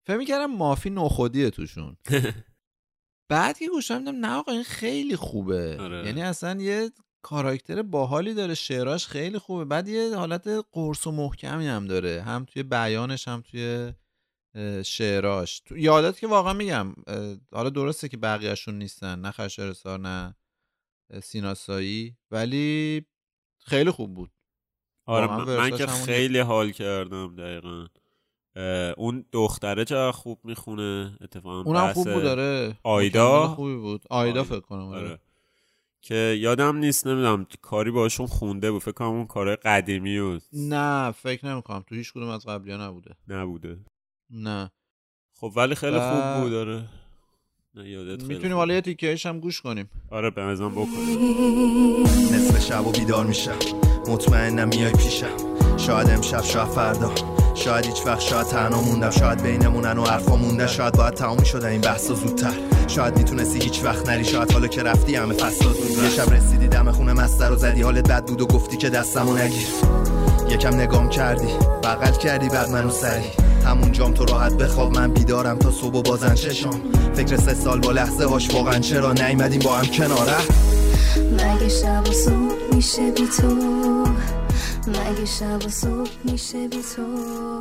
فکر 0.08 0.18
می‌کردم 0.18 0.46
مافی 0.46 0.89
نخودیه 0.89 1.50
توشون. 1.50 1.98
بعد 3.34 3.58
که 3.58 3.68
گوش 3.68 3.92
دیدم 3.92 4.25
نه 4.25 4.32
آقا 4.32 4.52
این 4.52 4.63
خیلی 4.63 5.16
خوبه. 5.16 5.78
آره. 5.80 6.06
یعنی 6.06 6.22
اصلا 6.22 6.62
یه 6.62 6.92
کاراکتر 7.22 7.82
باحالی 7.82 8.34
داره 8.34 8.54
شعراش 8.54 9.08
خیلی 9.08 9.38
خوبه. 9.38 9.66
بعد 9.66 9.88
یه 9.88 10.16
حالت 10.16 10.48
قرص 10.72 11.08
و 11.08 11.12
محکمی 11.12 11.68
هم 11.68 11.86
داره 11.86 12.22
هم 12.22 12.46
توی 12.46 12.63
بیانش 12.63 13.28
هم 13.28 13.42
توی 13.42 13.94
شعراش. 14.86 15.60
تو 15.60 15.78
یادت 15.78 16.20
که 16.20 16.28
واقعا 16.28 16.54
میگم 16.54 16.94
حالا 17.52 17.70
درسته 17.70 18.10
که 18.10 18.18
بقیهشون 18.18 18.78
نیستن 18.78 19.20
نه 19.20 19.32
خشرسار 19.32 20.00
نه 20.00 20.36
سیناسایی 21.24 22.18
ولی 22.32 23.06
خیلی 23.60 23.92
خوب 23.92 24.13
بود. 24.13 24.32
آره 25.06 25.28
من, 25.28 25.58
من 25.58 25.78
که 25.78 25.88
خیلی 25.88 26.40
حال 26.40 26.72
کردم 26.72 27.36
دقیقا. 27.36 27.88
اون 28.98 29.26
دختره 29.32 29.86
چقدر 29.86 30.12
خوب 30.12 30.40
می‌خونه 30.44 31.18
اتفاقا 31.22 31.62
اونم 31.62 31.94
خوب 31.94 32.14
بود 32.14 32.24
داره 32.24 32.78
آیدا؟ 32.84 33.48
خوبی 33.48 33.76
بود. 33.76 34.02
آیدا 34.10 34.40
آیدا. 34.40 34.44
فکر 34.44 34.60
کنم 34.60 34.88
آره. 34.88 35.00
آره. 35.08 35.20
که 36.02 36.16
یادم 36.40 36.76
نیست 36.78 37.08
نمی‌دونم 37.08 37.46
کاری 37.62 37.92
باشون 37.92 38.28
خونده 38.28 38.72
بود. 38.72 38.82
فکر 38.82 38.92
کنم 38.92 39.08
اون 39.08 39.26
کارهای 39.28 39.56
قدیمی 39.56 40.18
و 40.20 40.40
نه 40.54 41.12
فکر 41.12 41.46
نمی‌کنم. 41.46 41.84
تو 41.90 41.96
هیچ 41.96 42.14
کدوم 42.14 42.30
از 42.30 42.46
قبلی 42.46 42.78
نبوده. 42.78 43.16
نبوده. 43.28 43.78
نه. 44.30 44.72
خب 45.40 45.52
ولی 45.56 45.76
خیلی 45.76 45.96
و- 45.96 46.00
خوب 46.12 46.42
بود 46.44 46.52
داره 46.52 46.86
نه 47.76 47.90
یادت 47.90 48.22
خیلی 48.22 48.34
می‌تونیم 48.34 48.58
حالا 48.58 48.74
یه 48.74 48.80
بود. 48.82 48.86
تیکهش 48.86 49.26
هم 49.26 49.40
گوش 49.40 49.62
کنیم. 49.62 49.90
آره 50.12 50.30
به 50.30 50.42
نظرم 50.42 50.72
بکنیم. 50.72 51.20
نصف 52.34 52.60
شب 52.68 52.88
و 52.88 52.92
بیدار 52.92 53.26
میشم. 53.26 53.58
مطمئنم 54.08 54.68
میای 54.68 54.92
پیشم. 54.92 55.38
شاید 55.78 56.10
امشب 56.10 56.42
شاید 56.44 56.68
فردا. 56.68 57.43
شاید 57.56 57.86
هیچ 57.86 58.06
وقت 58.06 58.20
شاید 58.20 58.48
تنها 58.48 58.82
موندم 58.82 59.10
شاید 59.10 59.42
بینمونن 59.42 59.98
و 59.98 60.06
حرفا 60.06 60.36
مونده 60.36 60.68
شاید 60.68 60.98
باید 60.98 61.14
تمام 61.14 61.40
می‌شدن 61.40 61.70
این 61.70 61.82
بحثا 61.82 62.14
زودتر. 62.14 62.54
شاید 62.88 63.18
می‌تونستی 63.18 63.60
هیچ 63.60 63.84
وقت 63.84 64.10
نری 64.10 64.26
شاید 64.26 64.52
حالا 64.52 64.68
که 64.68 64.84
رفتی 64.84 65.16
همه 65.16 65.34
فصلا 65.34 65.74
زود 65.74 66.04
یه 66.04 66.10
شب 66.10 66.34
رسیدی 66.34 66.68
دم 66.68 66.92
خونه 66.92 67.14
مستر 67.14 67.52
و 67.52 67.56
زدی. 67.56 67.82
حالت 67.82 68.10
بد 68.10 68.26
بود 68.26 68.42
و 68.42 68.48
گفتی 68.48 68.78
که 68.78 68.90
دستمو 68.90 69.38
نگیر. 69.38 69.68
یکم 70.50 70.76
نگام 70.76 71.10
کردی 71.10 71.48
بغل 71.84 72.12
کردی 72.12 72.50
بعد 72.50 72.70
منو 72.70 72.90
سری. 72.90 73.24
همون 73.66 73.92
جام 73.92 74.14
تو 74.14 74.26
راحت 74.26 74.54
بخواب 74.54 74.98
من 74.98 75.12
بیدارم 75.12 75.60
تا 75.60 75.72
صبح 75.72 75.98
و 75.98 76.02
بازن 76.02 76.36
چشام 76.36 76.82
فکر 77.14 77.38
سه 77.38 77.54
سال 77.54 77.80
با 77.80 77.92
لحظه 77.92 78.26
هاش 78.26 78.54
واقعا 78.54 78.80
چرا 78.80 79.14
نیومدیم 79.14 79.60
با 79.60 79.76
هم 79.76 79.86
کناره؟ 79.86 80.38
مگه 81.32 81.70
شب 81.70 82.04
و 82.28 82.76
میشه 82.76 83.12
بی 83.12 83.28
تو؟ 83.38 83.93
مگه 84.88 85.25
شب 85.25 85.66
و 85.66 85.70
صبح 85.70 86.32
میشه 86.32 86.68
بی 86.68 86.82
تو؟ 86.96 87.60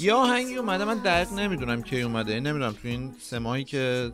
یا 0.00 0.16
آهنگی 0.16 0.54
تو؟ 0.54 0.60
اومده 0.60 0.84
من 0.84 0.98
دقیق 0.98 1.32
نمی‌دونم 1.32 1.82
کی 1.82 2.00
اومده 2.02 2.40
نمی‌دونم 2.40 2.72
تو 2.72 2.88
این 2.88 3.14
سه 3.20 3.38
ماهی 3.38 3.64
که 3.64 4.12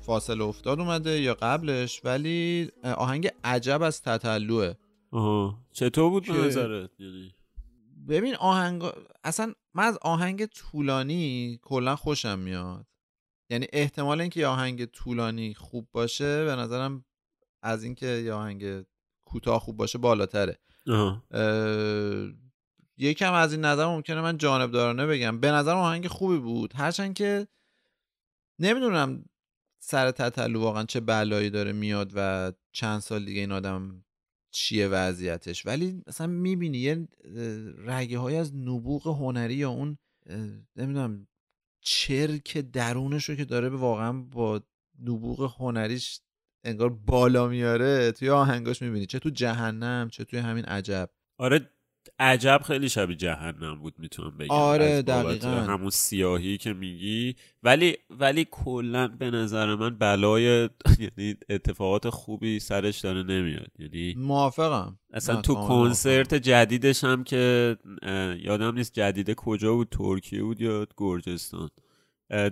فاصله 0.00 0.44
افتاد 0.44 0.80
اومده 0.80 1.20
یا 1.20 1.34
قبلش 1.34 2.00
ولی 2.04 2.70
آهنگ 2.96 3.30
عجب 3.44 3.82
از 3.82 4.02
تتلوه 4.02 4.74
آها. 5.10 5.58
چطور 5.72 6.10
بود 6.10 6.26
به 6.26 6.32
که- 6.32 6.38
نظرت؟ 6.38 6.90
یعنی؟ 7.00 7.34
ببین 8.08 8.34
آهنگ 8.34 8.82
اصلا 9.24 9.52
من 9.74 9.84
از 9.84 9.98
آهنگ 10.02 10.46
طولانی 10.46 11.58
کلا 11.62 11.96
خوشم 11.96 12.38
میاد. 12.38 12.86
یعنی 13.50 13.66
احتمال 13.72 14.20
اینکه 14.20 14.40
یه 14.40 14.46
آهنگ 14.46 14.84
طولانی 14.84 15.54
خوب 15.54 15.88
باشه 15.92 16.44
به 16.44 16.56
نظرم 16.56 17.04
از 17.62 17.84
اینکه 17.84 18.06
یه 18.06 18.32
آهنگ 18.32 18.84
کوتاه 19.34 19.60
خوب 19.60 19.76
باشه 19.76 19.98
بالاتره. 19.98 20.58
آها. 20.88 21.22
اه، 21.30 22.32
یکم 22.98 23.32
از 23.32 23.52
این 23.52 23.64
نظر 23.64 23.86
ممکنه 23.86 24.20
من 24.20 24.38
جانبدارانه 24.38 25.06
بگم. 25.06 25.40
به 25.40 25.50
نظر 25.50 25.74
آهنگ 25.74 26.06
خوبی 26.06 26.38
بود. 26.38 26.72
هرچند 26.74 27.14
که 27.14 27.48
نمی‌دونم 28.58 29.24
سر 29.80 30.10
تتلو 30.10 30.60
واقعا 30.60 30.84
چه 30.84 31.00
بلایی 31.00 31.50
داره 31.50 31.72
میاد 31.72 32.12
و 32.14 32.52
چند 32.72 33.00
سال 33.00 33.24
دیگه 33.24 33.40
این 33.40 33.52
آدم 33.52 34.04
چیه 34.50 34.88
وضعیتش. 34.88 35.66
ولی 35.66 36.02
مثلا 36.06 36.26
می‌بینی 36.26 36.78
یه 36.78 37.08
رگه 37.78 38.18
های 38.18 38.36
از 38.36 38.54
نبوغ 38.54 39.06
هنری 39.06 39.54
یا 39.54 39.70
اون 39.70 39.98
اه، 40.26 40.38
نمی‌دونم 40.76 41.26
چرک 41.80 42.58
درونش 42.58 43.28
رو 43.28 43.34
که 43.34 43.44
داره 43.44 43.70
به 43.70 43.76
واقعا 43.76 44.12
با 44.12 44.60
نبوغ 45.02 45.54
هنریش 45.58 46.20
انگار 46.64 46.88
بالا 46.88 47.48
میاره 47.48 48.12
توی 48.12 48.30
آهنگاش 48.30 48.82
می‌بینی. 48.82 49.06
چه 49.06 49.18
تو 49.18 49.30
جهنم 49.30 50.08
چه 50.12 50.24
توی 50.24 50.38
همین 50.38 50.64
عجب. 50.64 51.10
آره 51.38 51.70
عجب 52.18 52.60
خیلی 52.66 52.88
شبیه 52.88 53.16
جهنم 53.16 53.80
بود 53.80 53.94
می‌تونم 53.98 54.36
بگم. 54.38 54.50
آره، 54.50 55.02
دقیقاً. 55.02 55.48
همون 55.48 55.90
سیاهی 55.90 56.58
که 56.58 56.72
میگی. 56.72 57.34
ولی 57.62 57.96
ولی 58.10 58.46
کلا 58.50 59.08
به 59.08 59.30
نظر 59.30 59.74
من 59.74 59.98
بلای 59.98 60.42
یعنی 61.18 61.34
اتفاقات 61.48 62.08
خوبی 62.08 62.60
سرش 62.60 63.00
داره 63.00 63.22
نمیاد. 63.22 63.70
یعنی 63.78 64.14
موافقم. 64.18 64.98
اصلا 65.12 65.40
تو 65.40 65.54
کنسرت 65.54 66.34
جدیدش 66.34 67.04
هم 67.04 67.24
که 67.24 67.76
یادم 68.42 68.74
نیست 68.74 68.92
جدیده 68.92 69.34
کجا 69.34 69.74
بود 69.74 69.88
ترکیه 69.90 70.42
بود 70.42 70.60
یا 70.60 70.86
گرجستان. 70.96 71.70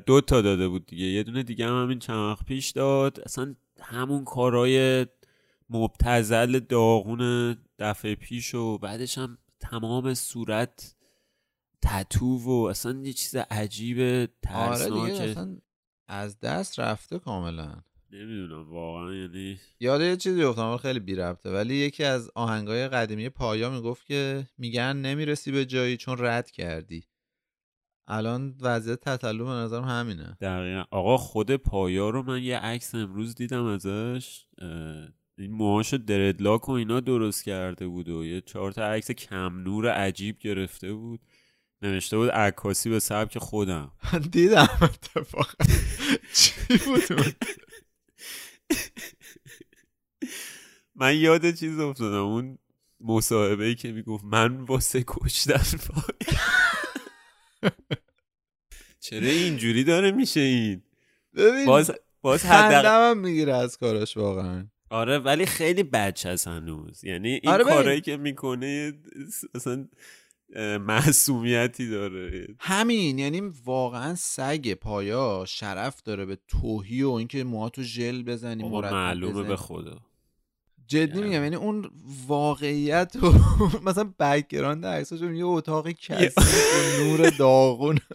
دو 0.06 0.20
تا 0.20 0.40
داده 0.40 0.68
بود 0.68 0.86
دیگه. 0.86 1.04
یه 1.04 1.22
دونه 1.22 1.42
دیگه 1.42 1.66
هم 1.66 1.82
همین 1.82 1.98
چند 1.98 2.16
وقت 2.16 2.44
پیش 2.46 2.70
داد. 2.70 3.20
اصلا 3.26 3.54
همون 3.82 4.24
کارای 4.24 5.06
مبتزل 5.70 6.58
داغون 6.58 7.56
دفعه 7.78 8.14
پیش 8.14 8.54
و 8.54 8.78
بعدش 8.78 9.18
هم 9.18 9.38
تمام 9.60 10.14
صورت 10.14 10.96
تتو 11.82 12.38
و 12.38 12.50
اصلا 12.50 13.00
یه 13.04 13.12
چیز 13.12 13.36
عجیب 13.36 13.98
آره 14.00 14.28
ترسناکه. 14.42 15.12
دیگه 15.12 15.30
اصلا 15.30 15.58
از 16.08 16.40
دست 16.40 16.80
رفته 16.80 17.18
کاملا. 17.18 17.82
نمی‌دونم 18.10 18.70
واقعا 18.70 19.14
یعنی 19.14 19.60
یاد 19.80 20.00
یه 20.00 20.16
چیزی 20.16 20.42
افتادم 20.42 20.76
خیلی 20.76 21.00
بی 21.00 21.14
ربطه 21.14 21.50
ولی 21.50 21.74
یکی 21.74 22.04
از 22.04 22.30
آهنگای 22.34 22.88
قدیمی 22.88 23.28
پایا 23.28 23.70
می‌گفت 23.70 24.06
که 24.06 24.48
میگن 24.58 24.96
نمی‌رسی 24.96 25.52
به 25.52 25.64
جایی 25.64 25.96
چون 25.96 26.16
رد 26.18 26.50
کردی. 26.50 27.04
الان 28.06 28.54
وضعیت 28.60 29.00
تتلو 29.00 29.44
به 29.44 29.50
نظرم 29.50 29.84
همینه. 29.84 30.36
دقیقا. 30.40 30.84
آقا 30.90 31.16
خود 31.16 31.56
پایا 31.56 32.10
رو 32.10 32.22
من 32.22 32.42
یه 32.42 32.58
عکس 32.58 32.94
امروز 32.94 33.34
دیدم 33.34 33.64
ازش. 33.64 34.44
این 35.38 35.52
موهاشو 35.52 35.96
دردلاک 35.96 36.68
و 36.68 36.72
اینا 36.72 37.00
درست 37.00 37.44
کرده 37.44 37.86
بود 37.86 38.08
و 38.08 38.24
یه 38.24 38.40
چهار 38.40 38.72
تا 38.72 38.82
عکس 38.82 39.10
کم 39.10 39.58
نور 39.58 39.88
عجیب 39.88 40.38
گرفته 40.38 40.92
بود. 40.92 41.20
نوشته 41.82 42.16
بود 42.16 42.30
عکاسی 42.30 42.90
به 42.90 43.00
سبک 43.00 43.38
خودم. 43.38 43.92
دیدم 44.32 44.68
اتفاقا. 44.82 45.64
چی 46.34 46.52
بود؟ 46.86 47.36
من 50.94 51.16
یاد 51.16 51.50
چیز 51.50 51.78
افتادم. 51.78 52.24
اون 52.24 52.58
مصاحبه 53.00 53.64
ای 53.64 53.74
که 53.74 53.92
می‌گفت 53.92 54.24
من 54.24 54.60
واسه 54.60 55.04
کشتن 55.06 55.78
چرا 59.00 59.28
اینجوری 59.28 59.84
داره 59.84 60.10
میشه 60.10 60.40
این 60.40 60.82
ببین 61.34 61.66
باز 61.66 61.90
باز 62.20 62.44
حداقل 62.46 63.18
می‌گیره 63.18 63.54
از 63.54 63.78
کاراش 63.78 64.16
واقعا 64.16 64.66
آره 64.90 65.18
ولی 65.18 65.46
خیلی 65.46 65.82
بچه 65.82 66.28
است 66.28 66.48
هنوز 66.48 67.04
یعنی 67.04 67.28
این 67.28 67.48
آره 67.48 67.64
ببین. 67.64 67.76
کارهایی 67.76 68.00
که 68.00 68.16
می‌کنه 68.16 68.92
اصلا 69.54 69.88
معصومیتی 70.80 71.90
داره 71.90 72.46
همین 72.60 73.18
یعنی 73.18 73.40
واقعا 73.64 74.14
سگ 74.14 74.74
پایا 74.74 75.44
شرف 75.48 76.02
داره 76.02 76.24
به 76.24 76.38
توهی 76.48 77.02
و 77.02 77.10
اینکه 77.10 77.44
موهاتو 77.44 77.82
ژل 77.82 78.22
بزنی 78.22 78.68
مرتب 78.68 78.92
معلومه 78.92 79.32
بزنی. 79.32 79.48
به 79.48 79.56
خدا 79.56 80.00
جدی 80.86 81.18
یعنی. 81.18 81.28
میگم 81.28 81.42
یعنی 81.42 81.56
اون 81.56 81.90
واقعیت 82.26 83.16
و 83.22 83.32
مثلا 83.88 84.14
background 84.18 84.86
عکساشو 84.86 85.32
یه 85.32 85.46
اتاق 85.46 85.88
کثیف 85.90 86.38
نور 87.00 87.30
داغون. 87.30 87.98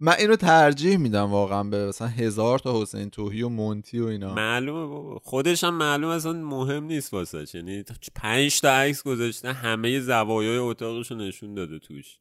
من 0.00 0.14
اینو 0.18 0.36
ترجیح 0.36 0.96
میدم 0.96 1.30
واقعا 1.30 1.64
به 1.64 1.86
مثلا 1.86 2.08
هزار 2.08 2.58
تا 2.58 2.82
حسین 2.82 3.10
توهی 3.10 3.42
و 3.42 3.48
مونتی 3.48 4.00
و 4.00 4.04
اینا. 4.06 4.34
معلومه 4.34 4.86
بابا. 4.86 5.18
خودش 5.24 5.64
هم 5.64 5.74
معلوم 5.74 6.10
اصلا 6.10 6.32
مهم 6.32 6.84
نیست 6.84 7.14
واسه 7.14 7.44
یعنی 7.54 7.84
پنج 8.14 8.60
تا 8.60 8.70
عکس 8.70 9.02
گذاشته 9.02 9.52
همه 9.52 10.00
زوایای 10.00 10.58
اتاقشو 10.58 11.14
نشون 11.14 11.54
داده 11.54 11.78
توش. 11.78 12.18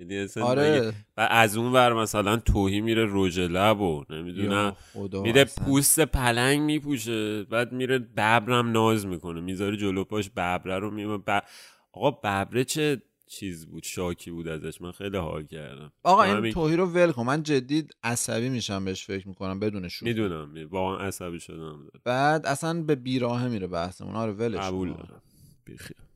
یعنی 0.00 0.28
آره. 0.42 0.92
و 1.16 1.20
از 1.30 1.56
اون 1.56 1.72
ور 1.72 1.92
مثلا 1.92 2.36
توهی 2.36 2.80
میره 2.80 3.06
رژ 3.10 3.38
لب 3.38 3.80
و 3.80 4.04
نمی‌دونم. 4.10 4.76
میره 5.12 5.40
اصلا. 5.40 5.64
پوست 5.64 6.00
پلنگ 6.00 6.60
میپوشه 6.60 7.44
بعد 7.44 7.72
میره 7.72 7.98
ببرم 7.98 8.72
ناز 8.72 9.06
می‌کنه. 9.06 9.40
می‌ذاره 9.40 9.76
جلو 9.76 10.04
پاش 10.04 10.30
ببره 10.30 10.78
رو 10.78 10.90
میمه 10.90 11.18
ب... 11.18 11.42
آقا 11.92 12.10
ببره 12.10 12.64
چه 12.64 13.02
چیز 13.26 13.66
بود 13.66 13.82
شاکی 13.82 14.30
بود 14.30 14.48
ازش؟ 14.48 14.80
من 14.80 14.92
خیلی 14.92 15.16
حال 15.16 15.46
کردم. 15.46 15.92
آقا 16.02 16.22
این 16.22 16.52
توهی 16.52 16.76
رو 16.76 16.86
ول 16.86 17.12
کن. 17.12 17.22
من 17.22 17.42
جدی 17.42 17.88
عصبی 18.02 18.48
میشم 18.48 18.84
بهش 18.84 19.04
فکر 19.04 19.28
می‌کنم. 19.28 19.60
بدون 19.60 19.88
شوخی. 19.88 20.04
می‌دونم. 20.10 20.68
واقعا 20.70 21.06
عصبی 21.06 21.40
شدم. 21.40 21.78
بعد 22.04 22.46
اصلا 22.46 22.82
به 22.82 22.94
بیراهه 22.94 23.48
میره 23.48 23.66
بحثمون. 23.66 24.16
آره 24.16 24.32
ولش 24.32 24.60
قبول 24.60 24.92
کن. 24.92 24.96
دارم. 24.96 25.22
بیخیال. 25.64 26.09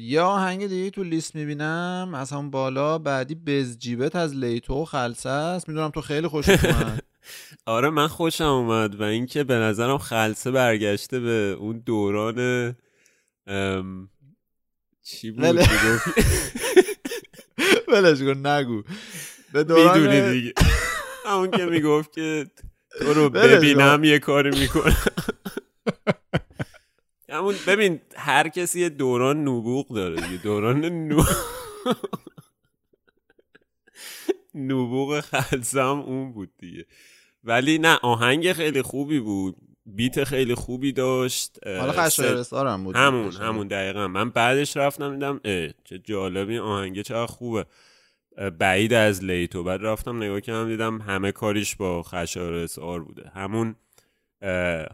یه 0.00 0.20
آهنگ 0.20 0.66
دیگه 0.66 0.90
تو 0.90 1.02
لیست 1.02 1.34
می‌بینم. 1.34 2.12
از 2.14 2.32
همون 2.32 2.50
بالا 2.50 2.98
بعدی 2.98 3.34
بزجیبت 3.34 4.16
از 4.16 4.36
لیتو 4.36 4.82
و 4.82 4.84
خلصه 4.84 5.28
است. 5.28 5.68
می‌دونم 5.68 5.90
تو 5.90 6.00
خیلی 6.00 6.28
خوشت 6.28 6.64
اومد. 6.64 7.02
آره 7.66 7.90
من 7.90 8.06
خوشم 8.06 8.44
اومد 8.44 9.00
و 9.00 9.02
اینکه 9.02 9.44
به 9.44 9.54
نظرم 9.54 9.98
خلصه 9.98 10.50
برگشته 10.50 11.20
به 11.20 11.56
اون 11.58 11.82
دوران 11.86 12.74
ام، 13.46 14.08
چی 15.02 15.30
بود. 15.30 15.44
می‌گفت 15.44 15.68
ولش 17.92 18.18
کن 18.18 18.46
نگو. 18.46 18.82
به 19.52 19.64
دوران 19.64 20.00
می‌دونی 20.00 20.30
دیگه. 20.30 20.52
همون 21.26 21.50
که 21.50 21.64
می‌گفت 21.64 22.12
که 22.12 22.46
تو 22.98 23.14
رو 23.14 23.30
ببینم 23.30 24.04
یه 24.04 24.18
کاری 24.18 24.50
می‌کنم. 24.50 24.96
همون 27.32 27.54
ببین 27.66 28.00
هر 28.16 28.48
کسی 28.48 28.80
یه 28.80 28.88
دوران 28.88 29.42
نبوغ 29.48 29.94
داره 29.94 30.16
دیگه. 30.16 30.42
دوران 30.42 30.84
نو 30.84 31.22
نبوغ 34.54 35.20
خلصم 35.20 36.00
اون 36.00 36.32
بود 36.32 36.50
دیگه. 36.58 36.86
ولی 37.44 37.78
نه 37.78 37.98
آهنگ 38.02 38.52
خیلی 38.52 38.82
خوبی 38.82 39.20
بود. 39.20 39.56
بیت 39.86 40.24
خیلی 40.24 40.54
خوبی 40.54 40.92
داشت. 40.92 41.58
حالا 41.66 41.92
سه- 42.08 42.44
خشایار 42.44 42.66
هم 42.66 42.84
بود. 42.84 42.96
همون 42.96 43.32
همون 43.32 43.68
دقیقا. 43.68 44.08
من 44.08 44.30
بعدش 44.30 44.76
رفتم 44.76 45.12
دیدم 45.12 45.40
اه 45.44 45.68
چه 45.84 45.98
جالبی 45.98 46.52
این 46.52 46.62
آهنگه 46.62 47.02
چقدر 47.02 47.26
خوبه 47.26 47.66
بعید 48.58 48.92
از 48.92 49.24
لیتو. 49.24 49.64
بعد 49.64 49.80
رفتم 49.82 50.16
نگاه 50.16 50.40
کردم 50.40 50.68
دیدم 50.68 51.00
همه 51.00 51.32
کاریش 51.32 51.76
با 51.76 52.02
خشار 52.02 52.54
اسعار 52.54 53.02
بوده. 53.04 53.30
همون 53.34 53.76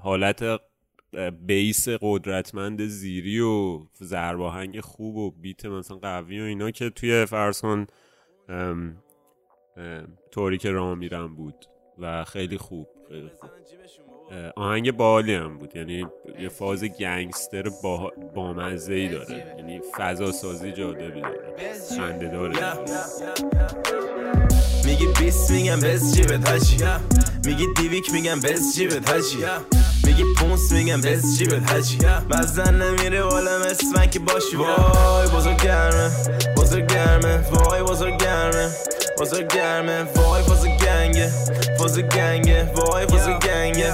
حالت 0.01 0.61
بیس 1.47 1.89
قدرتمند 1.89 2.87
زیری 2.87 3.41
و 3.41 3.81
ضرب 4.03 4.41
آهنگ 4.41 4.81
خوب 4.81 5.17
و 5.17 5.31
بیت 5.31 5.67
مثلا 5.67 5.97
قوی 5.97 6.41
و 6.41 6.45
اینا 6.45 6.71
که 6.71 6.91
توی 6.91 7.27
فرض 7.27 7.61
کن 7.61 7.87
ام، 8.49 8.97
ام، 9.77 10.19
طوری 10.31 10.59
که 10.59 10.71
راه 10.71 10.95
میرم 10.95 11.35
بود 11.35 11.67
و 11.99 12.25
خیلی 12.25 12.59
خوب 12.59 12.89
خیلی 13.09 13.29
خوب. 13.41 13.51
آهنگ 14.57 14.93
بالی 14.93 15.35
هم 15.35 15.59
بود. 15.59 15.77
یعنی 15.77 16.07
یه 16.41 16.49
فاز 16.49 16.85
گنگستر 16.85 17.69
با 17.83 18.13
بامزه 18.35 18.95
ای 18.95 19.09
داره. 19.09 19.55
یعنی 19.59 19.81
فضا 19.99 20.33
سازی 20.33 20.73
جالبی 20.73 21.21
داره. 21.21 21.57
خنده 21.99 22.29
داره. 22.29 22.57
میگی 24.85 25.07
بیس 25.21 25.51
میگم 25.51 25.81
بز 25.81 26.15
جیبت 26.15 26.49
هاچی 26.49 26.77
میگی 27.47 27.67
دیویک 27.77 28.13
میگم 28.13 28.41
بز 28.41 28.77
جیبت 28.77 29.11
هاچی 29.11 29.39
میگی 30.09 30.25
پونس 30.37 30.73
میگم 30.73 31.01
بز 31.01 31.39
جیبت 31.39 31.71
هاچی 31.73 31.99
مزن 32.31 32.75
نمیره 32.75 33.23
والا 33.23 33.59
مثل 33.59 33.87
من 33.97 34.11
که 34.11 34.19
باشی. 34.19 34.57
وای 34.57 35.29
بزرگ 35.29 35.63
گرمه 35.63 36.11
بزرگ 36.57 36.87
گرمه 36.87 37.39
وای 37.51 37.83
بزرگ 37.83 38.17
گرمه 38.17 38.69
بزرگ 39.21 39.55
گرمه 39.55 40.03
وای 40.03 40.43
بزرگ 40.43 40.79
گنگه 40.79 41.33
بزرگ 41.79 42.09
گنگه 42.09 42.73
وای 42.75 43.07
بزرگ 43.07 43.47
گنگه 43.47 43.93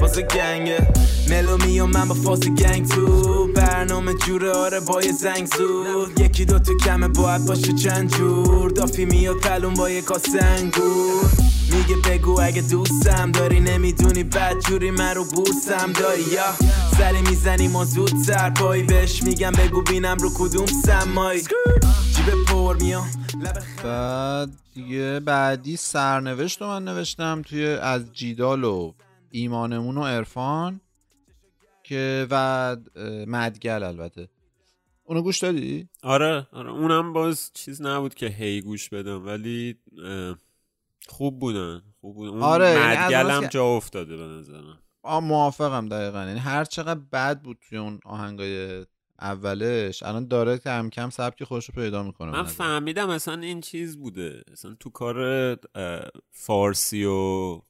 بزرگ 0.00 0.26
گنگه 0.34 0.88
ملو 1.30 1.56
میام 1.56 1.90
من 1.90 2.08
با 2.08 2.14
فاز 2.14 2.40
گنگ 2.40 2.88
تو 2.88 3.46
برنامه 3.52 4.14
جوره 4.14 4.50
آره 4.50 4.80
با 4.80 5.02
یه 5.02 5.12
زنگ 5.12 5.48
زود 5.58 6.20
یکی 6.20 6.44
دو 6.44 6.58
تو 6.58 6.78
کمه 6.78 7.08
باید 7.08 7.44
باشه 7.44 7.72
چند 7.72 8.16
جور 8.16 8.70
دافی 8.70 9.04
میاد 9.04 9.36
پلون 9.36 9.74
با 9.74 9.90
یه 9.90 10.02
کاسه 10.02 10.44
انگور 10.44 11.30
میگه 11.72 11.96
بگو 12.08 12.40
اگه 12.40 12.62
دوستم 12.62 13.32
داری 13.32 13.60
نمی‌دونی 13.60 14.24
بد 14.24 14.54
جوری 14.68 14.90
من 14.90 15.14
رو 15.14 15.24
بورسم 15.24 15.92
داری 15.92 16.22
یا 16.32 16.54
سری 16.98 17.22
می‌زنی 17.22 17.68
ما 17.68 17.84
زودتر 17.84 18.50
پایی 18.50 18.82
بهش 18.82 19.22
میگم 19.22 19.52
بگو 19.52 19.82
بینم 19.82 20.16
رو 20.16 20.30
کدوم 20.38 20.66
سمایی 20.66 21.40
جیب 21.40 22.44
پر 22.48 22.76
میام 22.76 23.10
بعد 23.84 24.65
دیگه 24.80 25.20
بعدی 25.20 25.76
سرنوشت 25.76 26.60
رو 26.60 26.66
من 26.68 26.84
نوشتم 26.84 27.42
توی 27.42 27.66
از 27.66 28.12
جیدال 28.12 28.64
و 28.64 28.92
ایمانمون 29.30 29.98
و 29.98 30.04
عرفان 30.04 30.80
که 31.84 32.26
و 32.30 32.76
مدگل 33.26 33.82
البته. 33.82 34.28
اونو 35.04 35.22
گوش 35.22 35.38
دادی؟ 35.38 35.88
آره 36.02 36.46
آره. 36.52 36.70
اونم 36.70 37.12
باز 37.12 37.50
چیز 37.54 37.82
نبود 37.82 38.14
که 38.14 38.26
هی 38.26 38.60
گوش 38.60 38.88
بدم 38.88 39.26
ولی 39.26 39.78
خوب 41.08 41.38
بودن 41.40 41.82
خوب 42.00 42.14
بودن 42.14 42.30
اون 42.32 42.42
آره، 42.42 42.68
یعنی 42.70 42.80
از 42.82 42.98
مدگل 42.98 43.16
اوناست 43.20 43.36
هم 43.36 43.42
که- 43.42 43.48
جا 43.48 43.64
افتاده 43.64 44.16
به 44.16 44.22
نظرم. 44.22 44.78
موافقم 45.04 45.88
دقیقا. 45.88 46.24
یعنی 46.24 46.38
هر 46.40 46.64
چقدر 46.64 47.00
بد 47.12 47.40
بود 47.42 47.58
توی 47.68 47.78
اون 47.78 48.00
آهنگای 48.04 48.86
اولش. 49.20 50.02
الان 50.02 50.28
داره 50.28 50.58
کم 50.58 50.90
کم 50.90 51.10
سبک 51.10 51.44
خودش 51.44 51.66
رو 51.66 51.74
پیدا 51.74 52.02
می‌کنه 52.02 52.32
من 52.32 52.42
فهمیدم 52.42 53.08
اصلا 53.08 53.40
این 53.40 53.60
چیز 53.60 53.98
بوده. 53.98 54.42
اصلا 54.52 54.76
تو 54.80 54.90
کار 54.90 55.58
فارسی 56.30 57.04
و 57.04 57.60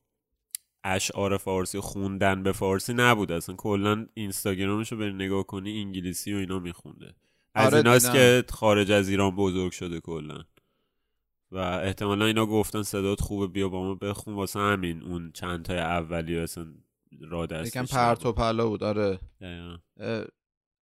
اشعار 0.84 1.36
فارسی 1.36 1.78
و 1.78 1.80
خوندن 1.80 2.42
به 2.42 2.52
فارسی 2.52 2.94
نبود 2.94 3.32
اصلا 3.32 3.54
کلا 3.54 4.06
اینستاگرامش 4.14 4.92
رو 4.92 4.98
بری 4.98 5.12
نگاه 5.12 5.46
کنی 5.46 5.80
انگلیسی 5.80 6.34
و 6.34 6.36
اینا 6.36 6.58
میخونده. 6.58 7.14
از 7.54 7.66
آره، 7.66 7.76
ایناست. 7.76 8.12
که 8.12 8.44
خارج 8.48 8.90
از 8.90 9.08
ایران 9.08 9.36
بزرگ 9.36 9.72
شده 9.72 10.00
کلا. 10.00 10.44
و 11.52 11.58
احتمالا 11.58 12.24
اینا 12.24 12.46
گفتن 12.46 12.82
صدات 12.82 13.20
خوبه 13.20 13.46
بیا 13.46 13.68
با 13.68 13.82
ما 13.82 13.94
بخون. 13.94 14.34
واسه 14.34 14.60
همین 14.60 15.02
اون 15.02 15.32
چند 15.32 15.64
تای 15.64 15.78
اولی 15.78 16.38
اصلا 16.38 16.66
را 17.20 17.46
دستش 17.46 17.68
یکم 17.68 17.84
پرت 17.86 18.26
و. 18.26 18.32
پلا 18.32 18.68
بود. 18.68 18.84
آره. 18.84 19.18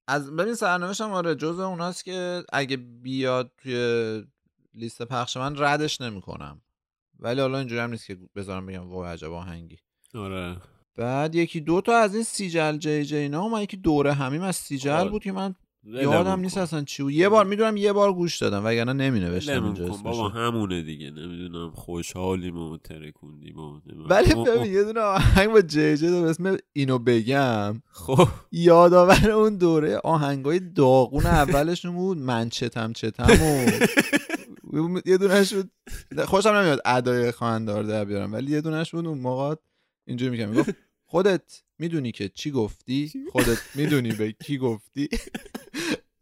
از 0.09 0.37
ببین 0.37 0.55
سرنوشتم 0.55 1.13
آره 1.13 1.35
جز 1.35 1.59
اوناست 1.59 2.05
که 2.05 2.45
اگه 2.53 2.77
بیاد 2.77 3.53
توی 3.59 4.25
لیست 4.75 5.03
پخش 5.03 5.37
من 5.37 5.55
ردش 5.59 6.01
نمی‌کنم. 6.01 6.63
ولی 7.19 7.41
حالا 7.41 7.59
اینجوری 7.59 7.81
هم 7.81 7.91
نیست 7.91 8.07
که 8.07 8.19
بذارم 8.37 8.67
بگم 8.67 8.91
وای 8.91 9.13
عجب 9.13 9.33
آهنگی. 9.33 9.79
آره. 10.15 10.57
بعد 10.97 11.35
یکی 11.35 11.61
دو 11.61 11.81
تا 11.81 11.97
از 11.97 12.15
این 12.15 12.25
سیجل 12.25 12.77
جی 12.77 13.05
جی 13.05 13.17
اینا 13.17 13.43
اومد 13.43 13.63
یکی 13.63 13.77
دوره 13.77 14.13
همیم 14.13 14.43
از 14.43 14.57
سیجل 14.57 14.91
آره. 14.91 15.11
بود 15.11 15.23
که 15.23 15.33
من 15.33 15.55
یادم 15.87 16.41
نیست. 16.41 16.59
اصلا 16.59 16.83
چی 16.85 17.03
بود. 17.03 17.13
یه 17.13 17.29
بار 17.29 17.45
می‌دونم 17.45 17.77
یه 17.77 17.93
بار 17.93 18.13
گوش 18.13 18.39
دادم 18.39 18.65
وگرنه 18.65 18.93
نمی 18.93 19.21
نوشتم 19.21 19.75
کن. 19.75 20.03
بابا. 20.03 20.29
همونه 20.29 20.83
دیگه. 20.83 21.11
نمی‌دونم 21.11 21.71
خوشحالیم 21.71 22.57
و 22.57 22.77
ترکوندیم 22.79 23.59
و. 23.59 23.81
ولی 24.11 24.33
او- 24.33 24.45
ببین 24.45 24.73
یه 24.73 24.85
دونه 24.85 25.01
آهنگ 25.01 25.51
با 25.51 25.61
جی 25.63 25.97
جی 25.97 26.07
به 26.09 26.17
اسم 26.17 26.57
اینو 26.73 26.99
بگم. 26.99 27.83
خب. 27.93 28.29
یادآور 28.53 29.31
اون 29.31 29.57
دوره 29.57 29.97
آهنگای 30.05 30.61
داغون 30.61 31.27
اولشون 31.27 31.95
بود 31.95 32.19
من 32.19 32.49
چتم 32.49 32.93
چتم 32.93 33.27
و 33.31 33.71
یه 35.07 35.19
دونش 35.19 35.55
بود. 35.55 35.71
خوشم 36.25 36.49
نمیاد 36.49 36.81
ادای 36.85 37.31
خواهندار 37.31 37.83
در 37.83 38.05
بیارم 38.05 38.33
ولی 38.33 38.53
یه 38.53 38.61
دونش 38.61 38.95
بود 38.95 39.07
اون 39.07 39.19
موقع. 39.19 39.55
اینجوری 40.07 40.31
میگم. 40.31 40.49
می‌گفت 40.49 40.71
خودت 41.15 41.63
می‌دونی 41.79 42.13
که 42.13 42.29
چی 42.29 42.51
گفتی؟ 42.51 43.13
خودت 43.33 43.59
می‌دونی 43.75 44.13
به 44.13 44.33
کی 44.33 44.59
گفتی؟ 44.59 45.09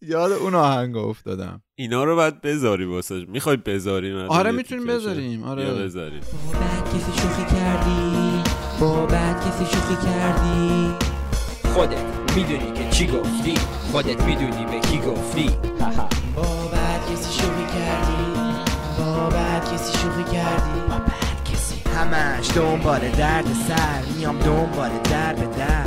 یاد 0.03 0.33
اون 0.33 0.55
آهنگ 0.55 0.97
افتادم. 0.97 1.63
اینا 1.75 2.05
رو 2.05 2.17
باید 2.17 2.41
بذاری 2.41 2.85
واسه 2.85 3.25
می‌خوای 3.25 3.57
بذاریم 3.57 4.17
آره 4.17 4.51
می‌تونیم 4.51 4.87
بذاریم. 4.87 5.43
آره. 5.45 5.75
بذاریم. 5.75 6.21
با 6.21 6.59
بد 6.59 6.89
کسی 6.89 7.21
شوخی 7.21 7.57
کردی؟ 7.57 8.43
با 8.81 9.07
کسی 9.07 9.65
شوخی 9.65 10.07
کردی؟ 10.07 10.95
خودت 11.75 12.35
می‌دونی 12.37 12.73
که 12.73 12.91
چی 12.91 13.07
گفتی؟ 13.07 13.55
خودت 13.93 14.23
می‌دونی 14.23 14.65
به 14.65 14.81
کی 14.81 14.99
گفتی؟ 14.99 15.49
با 16.37 16.69
بد 16.69 17.13
کسی 17.13 17.33
شوخی 17.41 17.65
کردی؟ 17.79 18.33
با 18.99 19.29
بد 19.31 19.75
کسی 19.75 19.99
شوخی 19.99 20.25
کردی؟ 20.33 20.82
همش. 22.03 22.51
دنبال 22.57 23.11
درد 23.11 23.47
سر. 23.69 24.03
میام 24.17 24.39
دنبال 24.39 24.91
در 24.99 25.35
به 25.35 25.47
در. 25.57 25.87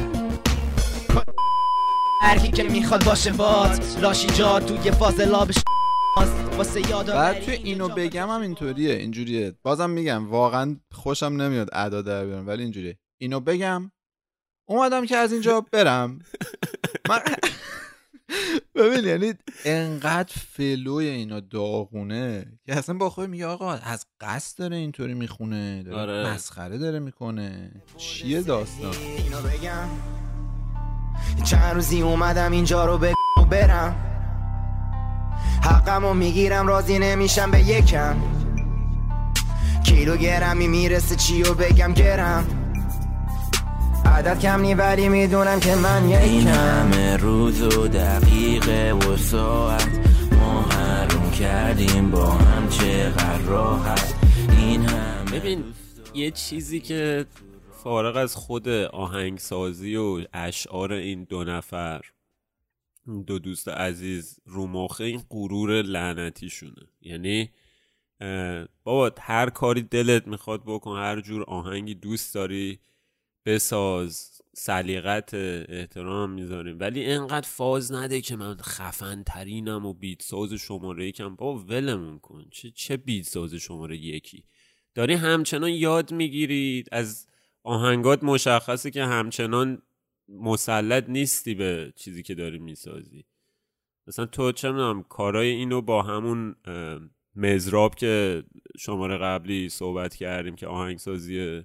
هر 2.22 2.38
کی 2.38 2.52
که 2.52 2.64
می‌خواد 2.64 3.06
باشه 3.06 3.34
بات 3.34 3.98
لاشی 4.02 4.28
جا 4.28 4.60
توی 4.60 4.92
فاضلابش 4.92 5.56
واسه 6.58 6.90
یاد 6.90 7.08
بعد 7.08 7.40
توی 7.40 7.54
اینو 7.54 7.88
بگم 7.88 8.30
هم 8.30 8.42
اینطوریه 8.42 8.94
اینجوریه. 8.94 9.54
بازم 9.64 9.90
میگم 9.90 10.30
واقعا 10.30 10.76
خوشم 10.92 11.26
نمیاد 11.26 11.70
ادا 11.74 12.02
در 12.02 12.26
بیارم 12.26 12.48
ولی 12.48 12.64
اینجوریه. 12.64 12.98
اینو 13.22 13.40
بگم 13.40 13.92
اومدم 14.70 15.06
که 15.06 15.18
از 15.18 15.34
اینجا 15.34 15.66
برم. 15.72 16.20
من 17.10 17.20
ببین 18.76 19.04
یعنی 19.06 19.34
انقدر 19.66 20.34
فلوی 20.54 21.08
اینا 21.08 21.40
داغونه 21.40 22.46
که 22.66 22.78
اصلا 22.78 22.98
با 22.98 23.10
خود 23.10 23.30
میگه 23.30 23.46
آقا 23.46 23.74
از 23.74 24.06
قصد 24.22 24.58
داره 24.58 24.76
اینطوری 24.76 25.14
می‌خونه 25.14 25.84
داره 25.84 25.98
آره. 25.98 26.34
مسخره 26.34 26.78
داره 26.78 27.00
می‌کنه. 27.00 27.72
چیه 27.98 28.42
داستان؟ 28.42 28.94
اینو 29.18 29.42
بگم. 29.42 29.90
چند 31.44 31.76
روزی 31.76 32.02
اومدم 32.02 32.52
اینجا 32.52 32.86
رو 32.86 32.98
بگم 32.98 33.14
و 33.42 33.46
برم. 33.46 33.96
حقمو 35.64 36.14
می‌گیرم 36.14 36.68
راضی 36.68 37.00
نمیشم 37.00 37.52
به 37.52 37.60
یکم. 37.60 38.16
کیلوگرمی 39.84 40.68
می‌رسه 40.68 41.16
چیو 41.16 41.54
بگم 41.54 41.94
گرم. 41.94 42.65
عدد 44.16 44.40
کم 44.40 44.62
نی 44.62 44.74
ولی 44.74 45.10
می‌دونم 45.10 45.60
که 45.60 45.76
من 45.76 46.04
این 46.04 46.42
یکم 46.42 46.50
همه 46.50 47.18
روز 47.18 47.62
و 47.62 47.88
دقیقه 47.88 48.94
و 48.94 49.18
ساعت 49.18 49.88
ما 50.32 50.62
حروم 50.62 51.32
کردیم 51.32 52.12
با 52.12 52.26
هم 52.26 52.70
چقدر 52.70 53.42
راحت. 53.42 54.16
این 54.60 54.82
همه 54.82 55.40
ببین 55.40 55.64
یه 56.14 56.32
چیزی 56.32 56.80
که 56.80 57.26
فارغ 57.84 58.16
از 58.16 58.36
خود 58.36 58.70
آهنگسازی 58.70 59.96
و 59.96 60.26
اشعار 60.34 60.94
این 60.94 61.24
دو 61.24 61.44
نفر 61.44 62.02
این 63.08 63.24
دو 63.24 63.40
دوست 63.40 63.68
عزیز 63.68 64.40
رو 64.46 64.68
مخه 64.68 65.04
این 65.04 65.22
غرور 65.30 65.82
لعنتیشونه. 65.82 66.88
یعنی 67.02 67.50
بابا 68.84 69.12
هر 69.20 69.50
کاری 69.50 69.82
دلت 69.82 70.28
می‌خواد 70.28 70.62
بکن 70.66 70.98
هر 70.98 71.22
جور 71.22 71.44
آهنگی 71.44 71.96
دوست 71.96 72.34
داری 72.36 72.80
بساز 73.46 74.42
سلیقت 74.54 75.34
احترام 75.34 76.32
می‌ذاریم. 76.32 76.78
ولی 76.80 77.06
انقدر 77.06 77.48
فاز 77.48 77.92
نده 77.92 78.22
که 78.22 78.36
من 78.36 78.58
خفن 78.58 79.24
ترینم 79.24 79.86
و 79.86 79.94
بیت 79.94 80.22
ساز 80.22 80.54
شماره 80.54 81.08
یکم. 81.08 81.36
با 81.36 81.56
ولمون 81.56 82.20
کن. 82.20 82.46
چه, 82.52 82.72
چه 82.72 82.98
بیت 82.98 83.26
ساز 83.26 83.54
شماره 83.54 83.98
یکی؟ 83.98 84.44
داری 84.96 85.14
همچنان 85.14 85.70
یاد 85.70 86.12
می‌گیری 86.12 86.84
از 86.92 87.28
آهنگات 87.64 88.24
مشخصه 88.24 88.92
که 88.92 89.06
همچنان 89.06 89.82
مسلط 90.30 91.10
نیستی 91.10 91.56
به 91.56 91.94
چیزی 91.96 92.24
که 92.24 92.36
داری 92.36 92.60
می‌سازی. 92.60 93.26
مثلا 94.08 94.26
تو 94.26 94.52
چه 94.52 94.72
می‌دونم 94.72 95.04
کارای 95.04 95.50
اینو 95.50 95.82
با 95.82 96.02
همون 96.02 96.56
مزراب 97.36 97.96
که 97.96 98.44
شماره 98.80 99.18
قبلی 99.18 99.70
صحبت 99.70 100.16
کردیم 100.16 100.56
که 100.56 100.68
آهنگسازی 100.68 101.62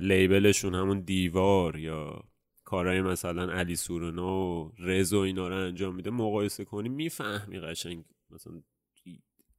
لیبلشون 0.00 0.74
همون 0.74 1.00
دیوار 1.00 1.78
یا 1.78 2.24
کارهای 2.64 3.02
مثلا 3.02 3.52
علی 3.52 3.76
سورنا 3.76 4.36
و 4.36 4.72
رز 4.78 5.12
و 5.12 5.18
اینا 5.18 5.48
رو 5.48 5.56
انجام 5.56 5.94
میده 5.94 6.10
مقایسه 6.10 6.64
کنی 6.64 6.88
می‌فهمی 6.88 7.60
قشنگ 7.60 8.04
مثلا 8.30 8.62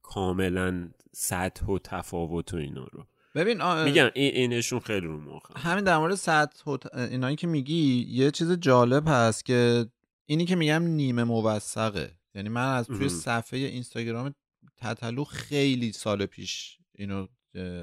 کاملا 0.02 0.90
سطح 1.12 1.66
و 1.66 1.78
تفاوت 1.78 2.54
و 2.54 2.56
اینا 2.56 2.84
رو 2.92 3.06
ببین 3.34 3.60
آ... 3.60 3.84
میگم 3.84 4.10
این 4.14 4.34
اینشون 4.34 4.78
خیلی 4.80 5.06
رو 5.06 5.20
مخم 5.20 5.54
همین 5.56 5.84
در 5.84 5.98
مورد 5.98 6.14
سطح 6.14 6.70
و 6.70 6.76
ت- 6.76 6.94
اینایی 6.94 7.36
که 7.36 7.46
میگی 7.46 8.06
یه 8.08 8.30
چیز 8.30 8.52
جالب 8.52 9.02
هست 9.06 9.44
که 9.44 9.86
اینی 10.26 10.44
که 10.44 10.56
میگم 10.56 10.82
نیمه 10.82 11.24
موثقه 11.24 12.16
یعنی 12.34 12.48
من 12.48 12.76
از 12.76 12.86
توی. 12.86 13.08
صفحه 13.08 13.58
اینستاگرام 13.60 14.34
تتلو 14.76 15.24
خیلی 15.24 15.92
سال 15.92 16.26
پیش 16.26 16.78
اینو 16.94 17.26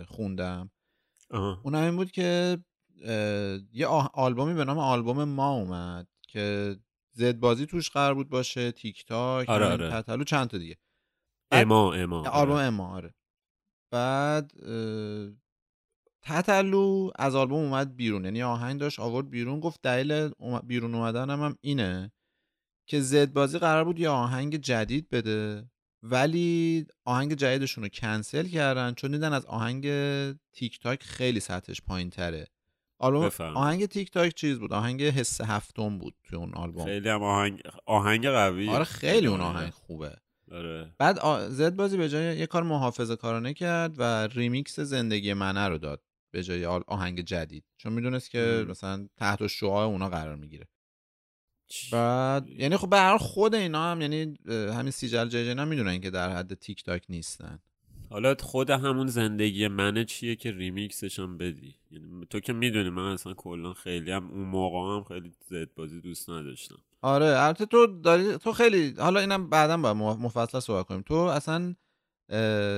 خوندم. 0.08 0.72
اون 1.32 1.76
این 1.76 1.96
بود 1.96 2.12
که 2.12 2.58
یه 3.74 3.88
آلبومی 4.13 4.54
به 4.54 4.65
نام 4.65 4.78
آلبوم 4.78 5.24
ما 5.24 5.52
اومد 5.52 6.08
که 6.22 6.76
زد 7.12 7.39
بازی 7.39 7.65
توش 7.65 7.89
قرار 7.89 8.13
بود 8.13 8.30
باشه 8.30 8.72
تیک 8.72 9.06
تاک 9.06 9.50
آره، 9.50 9.65
همین 9.65 9.82
آره. 9.82 10.02
تتلو 10.02 10.24
چند 10.24 10.48
تا 10.48 10.58
دیگه 10.58 10.78
اما 11.52 11.94
اما 11.94 12.30
آلبوم 12.30 12.56
آره. 12.56 12.65
اما 12.65 12.96
آره 12.96 13.13
بعد 13.91 14.52
تتلو 16.22 17.12
از 17.15 17.36
آلبوم 17.36 17.63
اومد 17.63 17.96
بیرون 17.96 18.26
یعنی 18.26 18.44
آهنگ 18.44 18.80
داشت 18.80 19.00
آورد 19.00 19.30
بیرون 19.30 19.60
گفت 19.60 19.82
دلیل 19.82 20.30
بیرون 20.63 20.96
اومدنم 20.96 21.44
هم 21.44 21.58
اینه 21.62 22.12
که 22.88 23.02
زد 23.02 23.34
بازی 23.34 23.60
قرار 23.60 23.84
بود 23.84 24.00
یه 24.00 24.10
آهنگ 24.10 24.56
جدید 24.56 25.10
بده 25.10 25.70
ولی 26.04 26.86
آهنگ 27.06 27.34
جدیدشون 27.34 27.84
رو 27.84 27.90
کنسل 27.90 28.48
کردن 28.48 28.94
چون 28.94 29.12
دیدن 29.12 29.34
از 29.34 29.46
آهنگ 29.46 29.84
تیک 30.54 30.80
تاک 30.80 31.04
خیلی 31.04 31.40
سطحش 31.40 31.82
پایین 31.82 32.10
تره 32.10 32.48
آلبوم. 33.00 33.30
آهنگ 33.56 33.86
تیک 33.86 34.12
تاک 34.12 34.34
چیز 34.34 34.60
بود؟ 34.60 34.74
آهنگ 34.74 35.04
حس 35.04 35.42
هفتم 35.42 35.98
بود 35.98 36.16
توی 36.24 36.38
اون 36.38 36.54
آلبوم. 36.54 36.86
خیلی 36.86 37.10
هم 37.10 37.24
آهنگ 37.24 37.62
آهنگ 37.86 38.28
قوی. 38.30 38.70
آره 38.70 38.84
خیلی 38.84 39.28
اون 39.28 39.42
آهنگ 39.42 39.70
خوبه. 39.70 40.16
آره. 40.52 40.96
بعد 40.98 41.20
آ- 41.20 41.50
زد 41.50 41.76
بازی 41.76 41.98
به 41.98 42.10
جای 42.10 42.38
یه 42.38 42.48
کار 42.48 42.64
محافظه 42.64 43.16
کارانه 43.16 43.54
کرد 43.54 44.00
و 44.00 44.04
ریمیکس 44.28 44.80
زندگی 44.80 45.34
منه 45.34 45.68
رو 45.68 45.78
داد 45.78 46.04
به 46.32 46.44
جای 46.44 46.66
آهنگ 46.66 47.22
جدید. 47.22 47.64
چون 47.78 47.94
می‌دونست 47.94 48.32
که. 48.32 48.66
مثلا 48.70 49.08
تحت 49.18 49.48
شعاع 49.48 49.88
اونا 49.88 50.10
قرار 50.10 50.36
می‌گیره. 50.36 50.68
بعد 51.92 52.50
یعنی 52.50 52.78
خب 52.78 52.90
به 52.90 53.18
خود 53.18 53.56
اینا 53.56 53.92
هم 53.92 54.02
یعنی 54.02 54.38
همین 54.50 54.92
سیجل 54.92 55.28
جیجن 55.28 55.60
هم 55.60 55.68
می‌دونن 55.68 56.02
که 56.02 56.10
در 56.10 56.30
حد 56.30 56.54
تیک 56.54 56.84
تاک 56.84 57.04
نیستن. 57.10 57.60
حالا 58.10 58.36
خود 58.40 58.70
همون 58.70 59.08
زندگی 59.08 59.68
منه 59.68 60.06
چیه 60.06 60.36
که 60.36 60.52
ریمیکسش 60.52 61.20
هم 61.20 61.38
بدی؟ 61.38 61.76
یعنی 61.92 62.26
تو 62.30 62.40
که 62.40 62.54
می‌دونی 62.54 62.90
من 62.90 63.12
اصلا 63.12 63.34
کلا 63.34 63.74
خیلی 63.74 64.12
هم 64.12 64.32
اون 64.32 64.44
موقع 64.44 64.98
هم 64.98 65.04
خیلی 65.04 65.32
زد 65.50 65.74
بازی 65.76 66.02
دوست 66.02 66.30
نداشتم. 66.30 66.78
آره 67.02 67.26
البته 67.26 67.66
تو 67.66 68.02
داری 68.02 68.38
تو 68.38 68.54
خیلی 68.54 68.94
حالا 68.98 69.20
اینم 69.20 69.50
بعدا 69.50 69.78
مف- 69.78 70.20
مفصل 70.22 70.60
صحبت 70.60 70.86
کنیم. 70.86 71.02
تو 71.02 71.16
اصلا 71.16 71.76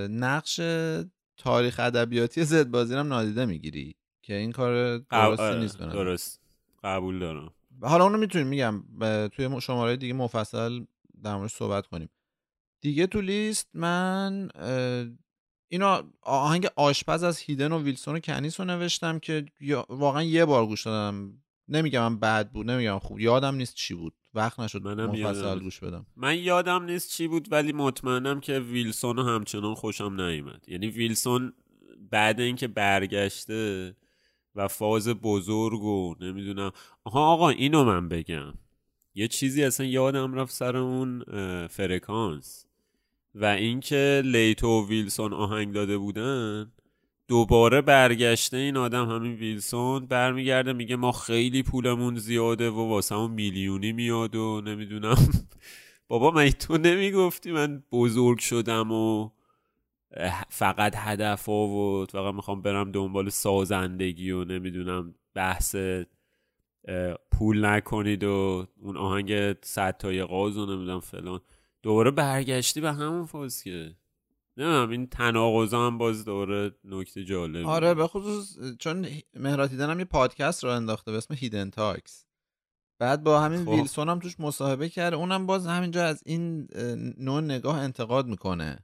نقش 0.10 0.62
تاریخ 1.38 1.80
ادبیاتی 1.80 2.44
زد 2.44 2.68
بازی 2.72 2.96
هم 2.96 3.08
نادیده 3.08 3.46
می‌گیری؟ 3.46 3.96
که 4.22 4.34
این 4.34 4.52
کار 4.52 4.98
درستی 4.98 5.44
آره، 5.44 5.60
نیست. 5.60 5.80
درست. 5.80 6.42
قبول 6.84 7.20
دارم. 7.20 7.52
حالا 7.82 8.04
اونو 8.04 8.18
می‌تونیم 8.18 8.48
میگم 8.48 8.84
توی 9.30 9.62
شماره 9.62 9.98
دیگه 9.98 10.14
مفصل 10.14 10.86
در 11.24 11.36
موردش 11.36 11.54
صحبت 11.54 11.88
کنیم. 11.88 12.10
دیگه 12.82 13.08
تو 13.08 13.22
لیست 13.22 13.70
من 13.74 14.50
اه، 14.56 15.06
اینو 15.68 16.02
آهنگ 16.22 16.68
آشپز 16.76 17.24
از 17.24 17.40
هیدن 17.40 17.72
و 17.72 17.84
ویلسون 17.84 18.16
و 18.16 18.20
کنیس 18.20 18.60
رو 18.60 18.66
نوشتم 18.66 19.20
که 19.20 19.46
واقعا 19.90 20.24
یه 20.24 20.46
بار 20.46 20.66
گوش 20.66 20.86
دادم. 20.86 21.34
نمیگم 21.68 22.02
من 22.02 22.20
بد 22.20 22.52
بود 22.52 22.72
نمیگم 22.72 23.00
خوب 23.00 23.20
یادم 23.20 23.56
نیست 23.56 23.76
چی 23.76 23.94
بود. 23.94 24.14
وقت 24.34 24.60
نشد 24.60 24.84
منم 24.84 25.06
مفصل 25.06 25.60
گوش 25.60 25.80
بدم. 25.80 26.06
من 26.16 26.38
یادم 26.38 26.84
نیست 26.84 27.10
چی 27.10 27.28
بود 27.28 27.52
ولی 27.52 27.74
مطمئنم 27.74 28.40
که 28.40 28.60
ویلسون 28.60 29.20
همچنان 29.20 29.76
خوشم 29.76 30.22
نیومد. 30.22 30.66
یعنی 30.68 30.88
ویلسون 30.88 31.54
بعد 32.12 32.40
اینکه 32.40 32.68
برگشته 32.68 33.96
و 34.56 34.68
فاز 34.68 35.08
بزرگ 35.08 35.84
و 35.84 36.16
نمی‌دونم. 36.20 36.72
آها 37.04 37.28
آقا 37.28 37.50
اینو 37.50 37.84
من 37.84 38.10
بگم. 38.10 38.54
یه 39.16 39.28
چیزی 39.28 39.64
اصلا 39.64 39.86
یادم 39.86 40.34
رفت 40.34 40.54
سر 40.54 40.78
اون 40.78 41.24
فرکانس 41.68 42.66
و 43.36 43.46
اینکه 43.46 44.22
لیتو 44.26 44.68
و 44.68 44.88
ویلسون 44.88 45.34
آهنگ 45.34 45.74
داده 45.74 45.98
بودن. 45.98 46.72
دوباره 47.28 47.82
برگشته 47.82 48.58
این 48.58 48.78
آدم 48.78 49.10
همین 49.10 49.34
ویلسون 49.34 50.06
برمیگرده 50.06 50.74
میگه 50.74 50.96
ما 50.96 51.12
خیلی 51.12 51.64
پولمون 51.64 52.16
زیاده 52.16 52.70
و 52.70 52.90
واسه 52.90 53.16
همون 53.16 53.32
میلیونی 53.32 53.92
میاد 53.92 54.36
و 54.36 54.62
نمی‌دونم. 54.66 55.18
بابا 56.08 56.32
من 56.32 56.50
تو 56.50 56.78
نمی‌گفتی 56.78 57.52
من 57.52 57.84
بزرگ 57.92 58.40
شدم 58.40 58.92
و 58.92 59.30
فقط 60.50 60.94
هدف 60.98 61.46
ها 61.46 61.54
و 61.54 62.06
فقط 62.06 62.34
می‌خوام 62.34 62.62
برم 62.62 62.92
دنبال 62.92 63.30
سازندگی 63.30 64.32
و 64.32 64.44
نمی‌دونم 64.44 65.16
بحث 65.34 65.76
پول 67.32 67.66
نکنید 67.66 68.24
و 68.24 68.68
اون 68.82 68.98
آهنگ 68.98 69.56
صد 69.62 69.98
تای 69.98 70.24
قاز 70.24 70.58
و 70.58 70.66
نمی‌دونم 70.66 71.00
فلان. 71.00 71.40
دوباره 71.84 72.12
برگشتی 72.12 72.82
به 72.82 72.94
همون 72.94 73.26
فاز 73.26 73.64
که. 73.64 73.96
نمی‌دونم 74.58 74.90
این 74.90 75.08
تناقضا 75.08 75.88
هم 75.88 75.98
باز 75.98 76.26
دوباره 76.26 76.72
نکته 76.84 77.24
جالب 77.24 77.68
آره 77.68 77.94
به 77.94 78.08
خصوص 78.08 78.58
چون 78.80 79.08
مهرات 79.34 79.72
هیدن 79.72 79.90
هم 79.90 80.00
یه 80.00 80.06
پادکست 80.06 80.64
رو 80.64 80.70
انداخته 80.70 81.12
به 81.12 81.18
اسم 81.18 81.34
هیدن 81.34 81.70
تاکس 81.70 82.26
بعد 83.00 83.24
با 83.24 83.40
همین 83.40 83.66
خب. 83.66 83.70
ویلسون 83.70 84.10
هم 84.10 84.20
توش 84.20 84.40
مصاحبه 84.40 84.90
کرده 84.90 85.16
اونم 85.16 85.46
باز 85.46 85.68
همینجا 85.68 86.06
از 86.06 86.24
این 86.26 86.68
نوع 87.18 87.42
نگاه 87.42 87.80
انتقاد 87.80 88.28
می‌کنه. 88.28 88.80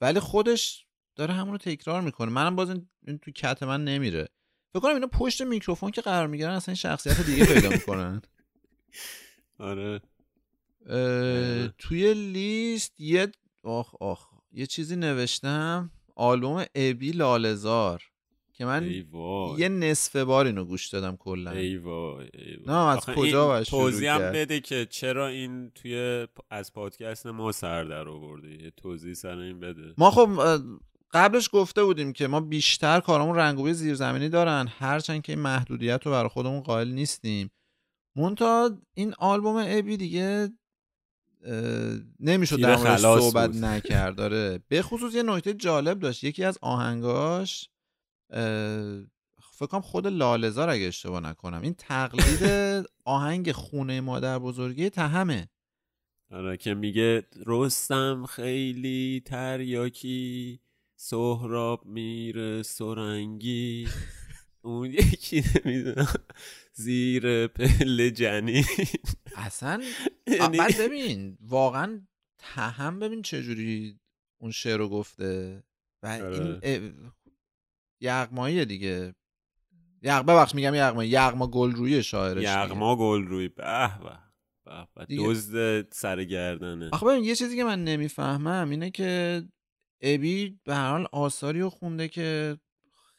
ولی 0.00 0.20
خودش 0.20 0.86
داره 1.16 1.34
همون 1.34 1.52
رو 1.52 1.58
تکرار 1.58 2.00
می‌کنه. 2.00 2.30
منم 2.30 2.56
باز 2.56 2.70
این, 2.70 3.18
تو 3.18 3.30
کت 3.30 3.62
من 3.62 3.84
نمیره. 3.84 4.28
فکر 4.72 4.80
کنم 4.80 4.94
اینا 4.94 5.06
پشت 5.06 5.42
میکروفون 5.42 5.90
که 5.90 6.00
قرار 6.00 6.26
می‌گیرن 6.26 6.50
اصلا 6.50 6.72
این 6.72 6.76
شخصیت 6.76 7.20
دیگه 7.20 7.46
پیدا 7.46 7.68
می‌کنن. 7.68 8.22
آره. 9.58 10.00
اه، 10.86 11.68
توی 11.68 12.14
لیست 12.14 13.00
یه 13.00 13.32
آخ 13.62 13.94
آخ 14.00 14.28
یه 14.52 14.66
چیزی 14.66 14.96
نوشتم. 14.96 15.90
آلبوم 16.16 16.64
ابی 16.74 17.12
لالزار 17.12 18.02
که 18.58 18.64
من 18.64 18.84
ای 18.84 19.00
وای. 19.00 19.60
یه 19.60 19.68
نصف 19.68 20.16
بار 20.16 20.46
اینو 20.46 20.64
گوش 20.64 20.88
دادم 20.88 21.16
کلا. 21.16 21.50
ای 21.50 21.76
وای 21.76 22.28
ای 22.34 22.56
وای. 22.56 22.66
نه، 22.66 22.88
از 22.88 23.06
کجا 23.06 23.64
شروع 23.64 23.90
توضیح 23.90 24.14
هم؟ 24.14 24.32
بده 24.32 24.60
که 24.60 24.86
چرا 24.90 25.28
این 25.28 25.70
توی 25.70 26.26
از 26.50 26.72
پادکست 26.72 27.26
ما 27.26 27.52
سر 27.52 27.84
در 27.84 28.08
آورده. 28.08 28.62
یه 28.62 28.70
توضیح 28.70 29.14
سر 29.14 29.38
این 29.38 29.60
بده. 29.60 29.94
ما 29.98 30.10
خب 30.10 30.28
قبلش 31.12 31.50
گفته 31.52 31.84
بودیم 31.84 32.12
که 32.12 32.26
ما 32.26 32.40
بیشتر 32.40 33.00
کارامون 33.00 33.36
رنگوی 33.36 33.74
زیرزمینی 33.74 34.28
دارن 34.28 34.68
هرچند 34.78 35.22
که 35.22 35.32
این 35.32 35.42
محدودیت 35.42 36.06
رو 36.06 36.12
برای 36.12 36.28
خودمون 36.28 36.60
قائل 36.60 36.88
نیستیم. 36.88 37.50
مونتا 38.16 38.70
این 38.94 39.14
آلبوم 39.18 39.64
ابی 39.66 39.96
دیگه 39.96 40.48
نمی‌شد 42.20 42.60
در 42.60 42.76
موردش 42.76 43.00
صحبت 43.00 43.50
بود. 43.50 43.64
نکرد. 43.64 44.16
داره 44.16 44.60
به 44.68 44.82
خصوص 44.82 45.14
یه 45.14 45.22
نکته 45.22 45.54
جالب 45.54 45.98
داشت. 45.98 46.24
یکی 46.24 46.44
از 46.44 46.58
آهنگاش 46.62 47.68
فکر 49.52 49.66
کنم 49.66 49.80
خود 49.80 50.06
لالزار 50.06 50.68
اگه 50.68 50.86
اشتباه 50.86 51.20
نکنم. 51.20 51.62
این 51.62 51.74
تقلید 51.74 52.42
آهنگ 53.04 53.52
خونه 53.52 54.00
مادر 54.00 54.38
بزرگی 54.38 54.90
تهمه 54.90 55.48
آره 56.30 56.56
که 56.56 56.74
میگه 56.74 57.26
رستم 57.46 58.26
خیلی 58.26 59.22
تریاکی 59.26 60.60
سهراب 60.96 61.86
میره 61.86 62.62
سرنگی. 62.62 63.88
اون 64.62 64.90
یکی 64.90 65.44
نمی‌دونم 65.64 66.06
زیر 66.72 67.46
پله 67.46 68.10
جنین. 68.10 68.64
اصلا 69.36 69.82
یعنی- 70.26 70.58
بعد 70.58 70.78
ببین 70.80 71.38
واقعا 71.40 72.06
تهم 72.38 72.98
ببین 72.98 73.22
چجوری 73.22 74.00
اون 74.40 74.50
شعر 74.50 74.78
رو 74.78 74.88
گفته. 74.88 75.62
و 76.02 76.06
این 76.06 76.92
اه، 78.02 78.08
یغماییه 78.08 78.64
دیگه. 78.64 79.14
یغ 80.02 80.22
ببخش 80.22 80.54
میگم 80.54 80.74
یغمایی. 80.74 81.10
یغما 81.10 81.46
گلرویی 81.46 82.02
شاعرش. 82.02 82.44
یغما 82.44 82.96
گل 82.96 83.22
روی 83.22 83.48
به 83.48 83.90
به. 83.98 85.16
دزد 85.18 85.92
سر 85.92 86.24
گردنه. 86.24 86.90
آخه 86.92 87.06
ببین 87.06 87.24
یه 87.24 87.34
چیزی 87.34 87.56
که 87.56 87.64
من 87.64 87.84
نمی‌فهمم 87.84 88.70
اینه 88.70 88.90
که 88.90 89.42
ابی 90.00 90.60
به 90.64 90.74
هر 90.74 90.90
حال 90.90 91.06
آثاری 91.12 91.60
رو 91.60 91.70
خونده 91.70 92.08
که 92.08 92.58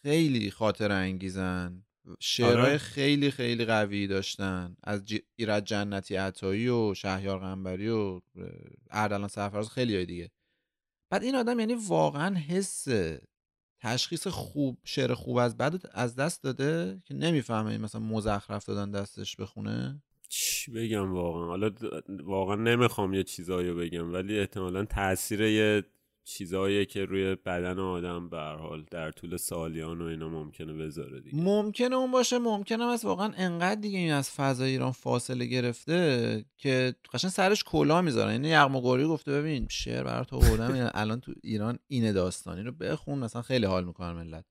خیلی 0.02 0.52
خاطر 0.52 0.92
انگیزن. 0.92 1.86
شعرهای 2.20 2.70
آره. 2.70 2.78
خیلی 2.78 3.32
خیلی 3.32 3.66
قوی 3.66 4.08
داشتن. 4.08 4.76
از 4.84 5.06
ج... 5.06 5.18
ایرج 5.36 5.64
جنتی 5.64 6.16
عطایی 6.16 6.70
و 6.70 6.94
شهیار 6.94 7.40
قنبری 7.40 7.90
و 7.90 8.22
اردلان 8.92 9.28
سرفراز 9.28 9.70
خیلی 9.70 9.96
های 9.96 10.06
دیگه. 10.06 10.32
بعد 11.10 11.24
این 11.24 11.36
آدم 11.36 11.60
یعنی 11.60 11.74
واقعا 11.74 12.36
حس 12.36 12.88
تشخیص 13.82 14.28
خوب 14.28 14.78
شعر 14.84 15.14
خوب 15.14 15.38
از 15.38 15.56
رو 15.62 15.80
از 15.94 16.16
دست 16.16 16.44
داده 16.44 17.02
که 17.06 17.14
نمی‌فهمه 17.14 17.78
مثلا 17.78 18.02
مزخرف 18.02 18.66
دادن 18.66 18.92
دستش 18.92 19.36
بخونه؟ 19.36 20.02
چی 20.30 20.72
بگم 20.72 21.14
واقعا؟ 21.14 21.46
حالا 21.46 21.72
واقعا 22.24 22.56
نمی‌خوام 22.56 23.14
یه 23.14 23.24
چیزایی 23.24 23.74
بگم 23.74 24.14
ولی 24.14 24.40
احتمالا 24.40 24.86
تاثیر 24.86 25.42
یه 25.42 25.84
چیزایی 26.24 26.86
که 26.86 27.06
روی 27.06 27.36
بدن 27.36 27.80
آدم 27.80 28.30
به 28.30 28.38
حال 28.38 28.86
در 28.92 29.12
طول 29.12 29.38
سالیان 29.38 30.02
و 30.02 30.06
اینا 30.06 30.30
ممکنه 30.30 30.74
بذاره 30.74 31.22
دیگه. 31.22 31.38
ممکنه 31.38 31.96
اون 31.96 32.12
باشه 32.12 32.40
ممکنه 32.40 32.84
هم 32.84 32.98
واقعا 33.04 33.34
انقدر 33.38 33.82
دیگه 33.82 33.98
این 33.98 34.12
از 34.12 34.32
فضای 34.32 34.72
ایران 34.72 34.92
فاصله 34.92 35.46
گرفته 35.46 36.46
که 36.58 36.96
قشنگ 37.14 37.32
سرش 37.32 37.64
کلا 37.64 38.02
می‌ذارن 38.02 38.32
این 38.32 38.46
یغما 38.46 38.80
قوری 38.80 39.06
گفته 39.06 39.32
ببین 39.32 39.68
شعر 39.70 40.04
برات 40.04 40.34
آوردم 40.34 40.74
این 40.74 40.90
الان 40.94 41.20
تو 41.20 41.34
ایران 41.44 41.80
اینه 41.88 42.14
داستانی 42.14 42.64
رو 42.64 42.72
بخون 42.72 43.20
مثلا 43.20 43.42
خیلی 43.42 43.66
حال 43.66 43.86
می‌کنن 43.86 44.12
ملت. 44.12 44.46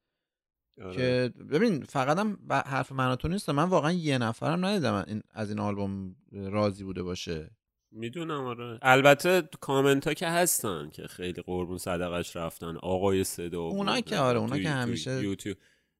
آره. 0.82 0.96
که 0.96 1.32
ببین 1.50 1.82
فقط 1.82 2.18
هم 2.18 2.38
حرف 2.50 2.92
من 2.92 3.16
تو 3.16 3.28
نیست 3.28 3.50
من 3.50 3.64
واقعا 3.64 3.92
یه 3.92 4.18
نفرم 4.18 4.66
ندیدم 4.66 5.04
این 5.08 5.22
از 5.30 5.50
این 5.50 5.58
آلبوم 5.58 6.16
راضی 6.32 6.84
بوده 6.84 7.02
باشه. 7.02 7.50
می‌دونم 7.90 8.44
آره 8.44 8.78
البته 8.82 9.42
کامنت 9.60 10.06
ها 10.06 10.14
که 10.14 10.26
هستن 10.28 10.90
که 10.92 11.06
خیلی 11.06 11.42
قربون 11.42 11.78
صدقش 11.78 12.36
رفتن 12.36 12.76
آقای 12.76 13.24
صدا 13.24 13.60
اونا. 13.60 14.00
که 14.00 14.16
آره، 14.18 14.38
اونا 14.38 14.58
که 14.58 14.68
همیشه- 14.68 15.22
یوتیوب 15.24 15.56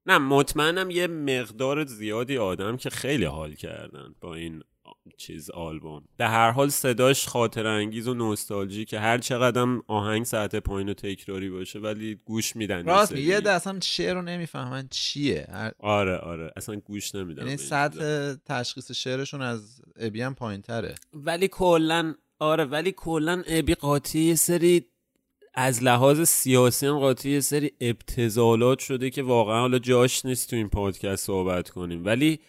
نه 0.07 0.19
مطمئنم 0.19 0.91
یه 0.91 1.07
مقدار 1.07 1.85
زیادی 1.85 2.39
آدم 2.39 2.77
که 2.77 2.91
خیلی 2.91 3.25
حال 3.25 3.53
کردن 3.55 4.15
با 4.21 4.35
این 4.35 4.63
چیز 5.17 5.51
آلبوم. 5.51 6.05
به 6.17 6.29
هر 6.29 6.51
حال 6.51 6.69
صداش 6.69 7.29
خاطر 7.29 7.67
انگیز 7.67 8.09
و 8.09 8.15
نوستالژی 8.15 8.85
که 8.85 9.01
هر 9.01 9.19
چقدرم 9.19 9.83
آهنگ 9.87 10.25
سطح 10.25 10.61
پایین 10.61 10.89
و 10.89 10.95
تکراری 10.95 11.51
باشه 11.51 11.79
ولی 11.79 12.21
گوش 12.25 12.57
میدن 12.57 12.87
راست 12.87 13.17
یه 13.17 13.41
ده 13.41 13.51
اصلا 13.51 13.81
شعر 13.81 14.15
رو 14.15 14.23
نمی‌فهمن 14.23 14.89
چیه. 14.91 15.47
هر... 15.53 15.73
آره 15.79 16.17
آره. 16.17 16.53
اصلا 16.57 16.77
گوش 16.77 17.15
نمیدن 17.15 17.43
یعنی 17.47 17.57
سطح. 17.57 18.35
تشخیص 18.47 18.93
شعرشون 18.93 19.43
از 19.43 19.83
ابی 19.97 20.21
هم 20.21 20.35
پایین 20.35 20.63
تره 20.63 20.95
ولی 21.13 21.49
کلا 21.49 22.15
آره 22.39 22.65
ولی 22.65 22.93
کلا 22.93 23.43
ابی 23.47 23.75
قاطی 23.75 24.21
یه 24.21 24.35
سری 24.35 24.85
از 25.55 25.83
لحاظ 25.83 26.21
سیاسی 26.21 26.87
هم 26.87 26.99
قاطی 26.99 27.31
یه 27.31 27.41
سری 27.41 27.73
ابتزالات 27.81 28.79
شده 28.79 29.11
که 29.11 29.23
واقعا 29.23 29.61
حالا 29.61 29.79
جاش 29.79 30.25
نیست 30.25 30.51
تو 30.51 30.57
این 30.57 30.69
پادکست 30.69 31.27
صحبت 31.27 31.71
کنیم. 31.71 32.05
ولی 32.05 32.41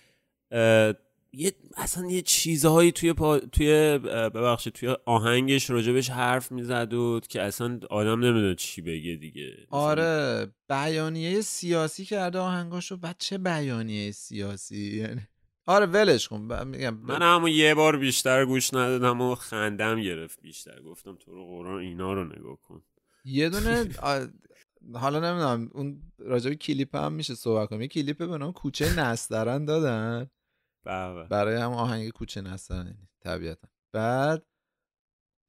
اه، 0.52 0.94
یه 1.34 1.52
اصلا 1.78 2.06
یه 2.12 2.22
چیزهایی 2.22 2.92
توی 2.92 3.14
پا... 3.14 3.40
توی 3.40 3.98
ببخشید 4.34 4.74
توی 4.74 4.96
آهنگش 5.06 5.70
راجبش 5.70 6.10
حرف 6.10 6.52
می‌زد 6.52 6.94
و 6.94 7.20
که 7.30 7.42
اصلا 7.42 7.80
آدم 7.90 8.20
نمی‌دونه 8.26 8.56
چی 8.56 8.82
بگه 8.82 9.16
دیگه. 9.16 9.58
آره 9.70 10.48
بیانیه 10.70 11.42
سیاسی 11.42 12.06
کرده 12.06 12.40
آهنگاشو 12.40 12.98
بعد 12.98 13.16
چه 13.20 13.38
بیانیه 13.38 14.12
سیاسی؟ 14.12 14.98
یعنی 14.98 15.22
آره 15.66 15.86
ولش 15.86 16.28
کن 16.28 16.48
ب- 16.48 16.54
میگم 16.64 17.02
ب- 17.02 17.12
من 17.12 17.22
همون 17.22 17.52
یه 17.52 17.76
بار 17.76 17.98
بیشتر 17.98 18.46
گوش 18.46 18.74
ندادم 18.74 19.22
و 19.22 19.36
خندم 19.36 20.02
گرفت 20.02 20.42
بیشتر. 20.42 20.82
گفتم 20.82 21.16
تو 21.16 21.32
رو 21.32 21.46
قرآن 21.46 21.80
اینا 21.80 22.14
رو 22.14 22.24
نگاه 22.26 22.58
کن. 22.68 22.84
یه 23.26 23.50
دونه 23.50 23.86
آ، 24.02 24.26
حالا 24.94 25.20
نمی‌دونم 25.20 25.70
اون 25.74 26.02
راجع 26.20 26.50
به 26.50 26.56
کلیپ 26.56 26.96
هم 26.96 27.14
میشه 27.14 27.36
صحبت 27.36 27.70
کنیم. 27.70 27.82
یه 27.82 27.88
کلیپ 27.88 28.18
به 28.18 28.38
نام 28.38 28.52
کوچه 28.54 29.00
نسترن 29.00 29.66
دادن. 29.66 30.30
برای 31.30 31.56
هم 31.56 31.72
آهنگ 31.72 32.10
کوچه 32.10 32.42
نسترن 32.42 32.86
یعنی 32.86 33.08
طبیعتا. 33.20 33.68
بعد 33.92 34.46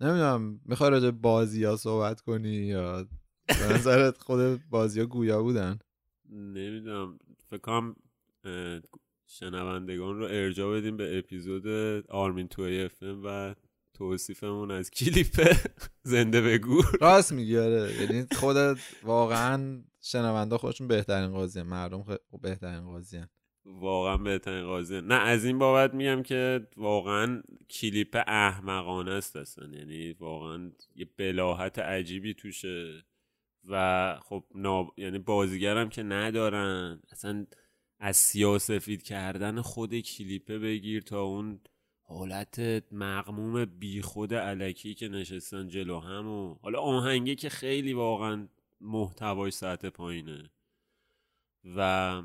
نمی‌دونم 0.00 0.60
می‌خوای 0.64 0.90
راجع 0.90 1.10
بازی 1.10 1.64
ها 1.64 1.76
صحبت 1.76 2.20
کنی 2.20 2.48
یا 2.48 3.08
به 3.46 3.74
نظرت 3.74 4.18
خود 4.18 4.68
بازی 4.70 5.00
ها 5.00 5.06
گویا 5.06 5.42
بودن؟ 5.42 5.78
نمی‌دونم. 6.30 7.18
فکر 7.50 7.60
کنم 7.60 7.96
اه، 8.44 8.80
شنوندگان 9.26 10.18
رو 10.18 10.24
ارجاع 10.24 10.80
بدیم 10.80 10.96
به 10.96 11.18
اپیزود 11.18 11.66
آرمین 12.10 12.48
توی 12.48 12.82
افم 12.84 13.22
و 13.24 13.54
توصیفمون 13.94 14.70
از 14.70 14.90
کلیپ 14.90 15.56
زنده 16.02 16.40
بگو. 16.40 16.82
راست 17.00 17.32
میگی 17.32 17.58
آره. 17.58 17.92
یعنی 18.02 18.26
خودت 18.32 18.76
واقعا 19.02 19.82
شنونده 20.00 20.58
خودشون 20.58 20.88
بهترین 20.88 21.30
قاضی 21.30 21.62
مردم 21.62 22.04
بهترین 22.42 22.80
قاضی 22.80 23.24
واقعا 23.64 24.16
بهترین 24.16 24.66
قاضی. 24.66 25.00
نه 25.00 25.14
از 25.14 25.44
این 25.44 25.58
بابت 25.58 25.94
میگم 25.94 26.22
که 26.22 26.66
واقعا 26.76 27.42
کلیپ 27.70 28.22
احمقانه 28.26 29.10
است 29.10 29.36
اصلا. 29.36 29.78
یعنی 29.78 30.12
واقعا 30.12 30.70
یه 30.96 31.08
بلاحت 31.16 31.78
عجیبی 31.78 32.34
توشه. 32.34 33.04
و 33.68 34.18
خب 34.22 34.44
نا... 34.54 34.88
یعنی 34.96 35.18
بازیگرم 35.18 35.88
که 35.88 36.02
ندارن. 36.02 37.00
اصلا 37.12 37.46
از 37.98 38.16
سیاسفید 38.16 39.02
کردن 39.02 39.60
خود 39.60 40.00
کلیپه 40.00 40.58
بگیر 40.58 41.02
تا 41.02 41.22
اون 41.22 41.60
حالت 42.02 42.84
مغموم 42.92 43.64
بیخود 43.64 44.34
علکی 44.34 44.94
که 44.94 45.08
نشستن 45.08 45.68
جلو 45.68 46.00
هم 46.00 46.28
و 46.28 46.54
حالا 46.62 46.80
آهنگه 46.80 47.34
که 47.34 47.48
خیلی 47.48 47.92
واقعا 47.92 48.48
محتوای 48.80 49.50
سطح 49.50 49.88
پایینه. 49.90 50.50
و 51.76 52.22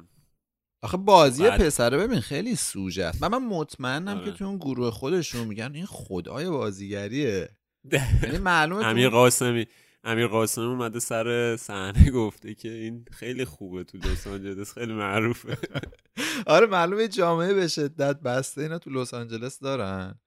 آخه 0.82 0.98
بازی 0.98 1.44
بعد- 1.44 1.62
پسره 1.62 1.98
ببین 1.98 2.20
خیلی 2.20 2.56
سوژه 2.56 3.04
است. 3.04 3.24
من, 3.24 3.28
من 3.38 3.48
مطمئنم 3.48 4.18
آره. 4.18 4.26
که 4.26 4.32
تو 4.32 4.46
اون 4.46 4.58
گروه 4.58 4.92
خودشون 4.92 5.48
میگن 5.48 5.72
این 5.76 5.86
خدای 5.86 6.50
بازیگریه. 6.50 7.50
یعنی 8.24 8.38
معلومه 8.38 8.86
امیر 8.86 9.10
قاسمی 9.10 9.66
امیر 10.04 10.28
قاسمی 10.28 10.64
اومده 10.66 11.00
سر 11.00 11.58
صحنه 11.58 12.12
گفته 12.12 12.54
که 12.54 12.70
این 12.72 13.06
خیلی 13.12 13.46
خوبه 13.46 13.84
تو 13.84 13.98
لس 13.98 14.28
آنجلس 14.28 14.74
خیلی 14.74 14.94
معروفه. 14.94 15.58
آره 16.48 16.68
معلومه 16.68 17.08
جامعه 17.08 17.54
به 17.54 17.68
شدت 17.68 18.20
بسته 18.20 18.62
اینا 18.62 18.80
تو 18.80 18.90
لس 18.90 19.14
آنجلس 19.14 19.60
دارن. 19.60 20.20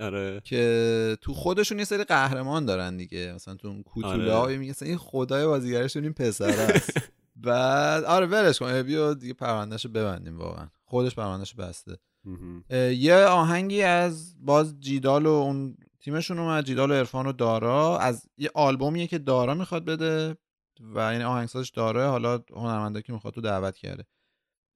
آره. 0.00 0.40
که 0.44 1.16
تو 1.20 1.34
خودشون 1.34 1.78
یه 1.78 1.84
سری 1.84 2.04
قهرمان 2.04 2.64
دارن 2.64 2.96
دیگه. 2.96 3.32
مثلا 3.34 3.54
تو 3.54 3.68
اون 3.68 3.82
کوتوله 3.82 4.32
آره. 4.32 4.56
های 4.56 4.70
مثلا 4.70 4.88
این 4.88 4.98
خدای 4.98 5.46
بازیگرشون 5.46 6.02
این 6.02 6.12
پسر 6.12 6.44
است. 6.48 6.92
بعد 7.44 8.04
آره 8.04 8.26
ولش 8.26 8.58
کن 8.58 8.66
ابیو 8.66 9.14
دیگه 9.14 9.34
پروندهشو 9.34 9.88
ببندیم 9.88 10.38
واقعا. 10.38 10.68
خودش 10.84 11.14
پروندهشو 11.14 11.56
بسته. 11.56 11.98
یه 12.96 13.16
آهنگی 13.16 13.82
از 13.82 14.34
باز 14.40 14.80
جیدال 14.80 15.26
و 15.26 15.30
اون 15.30 15.76
تیمشون 16.00 16.38
اومد 16.38 16.64
جیدال 16.64 16.90
و 16.90 16.94
عرفان 16.94 17.26
و 17.26 17.32
دارا. 17.32 17.98
از 17.98 18.26
یه 18.38 18.50
آلبومیه 18.54 19.06
که 19.06 19.18
دارا 19.18 19.54
می‌خواد 19.54 19.84
بده 19.84 20.36
و 20.80 20.98
این 20.98 21.22
آهنگسازش 21.22 21.70
داره 21.70 22.06
حالا 22.06 22.44
هنرمنده 22.50 23.02
که 23.02 23.12
می‌خواد 23.12 23.34
تو 23.34 23.40
دعوت 23.40 23.76
کرده. 23.76 24.04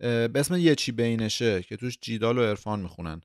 به 0.00 0.32
اسم 0.34 0.56
یه 0.56 0.74
چی 0.74 0.92
بینشه 0.92 1.62
که 1.62 1.76
توش 1.76 1.98
جیدال 2.00 2.38
و 2.38 2.42
عرفان 2.42 2.80
می‌خونن. 2.80 3.20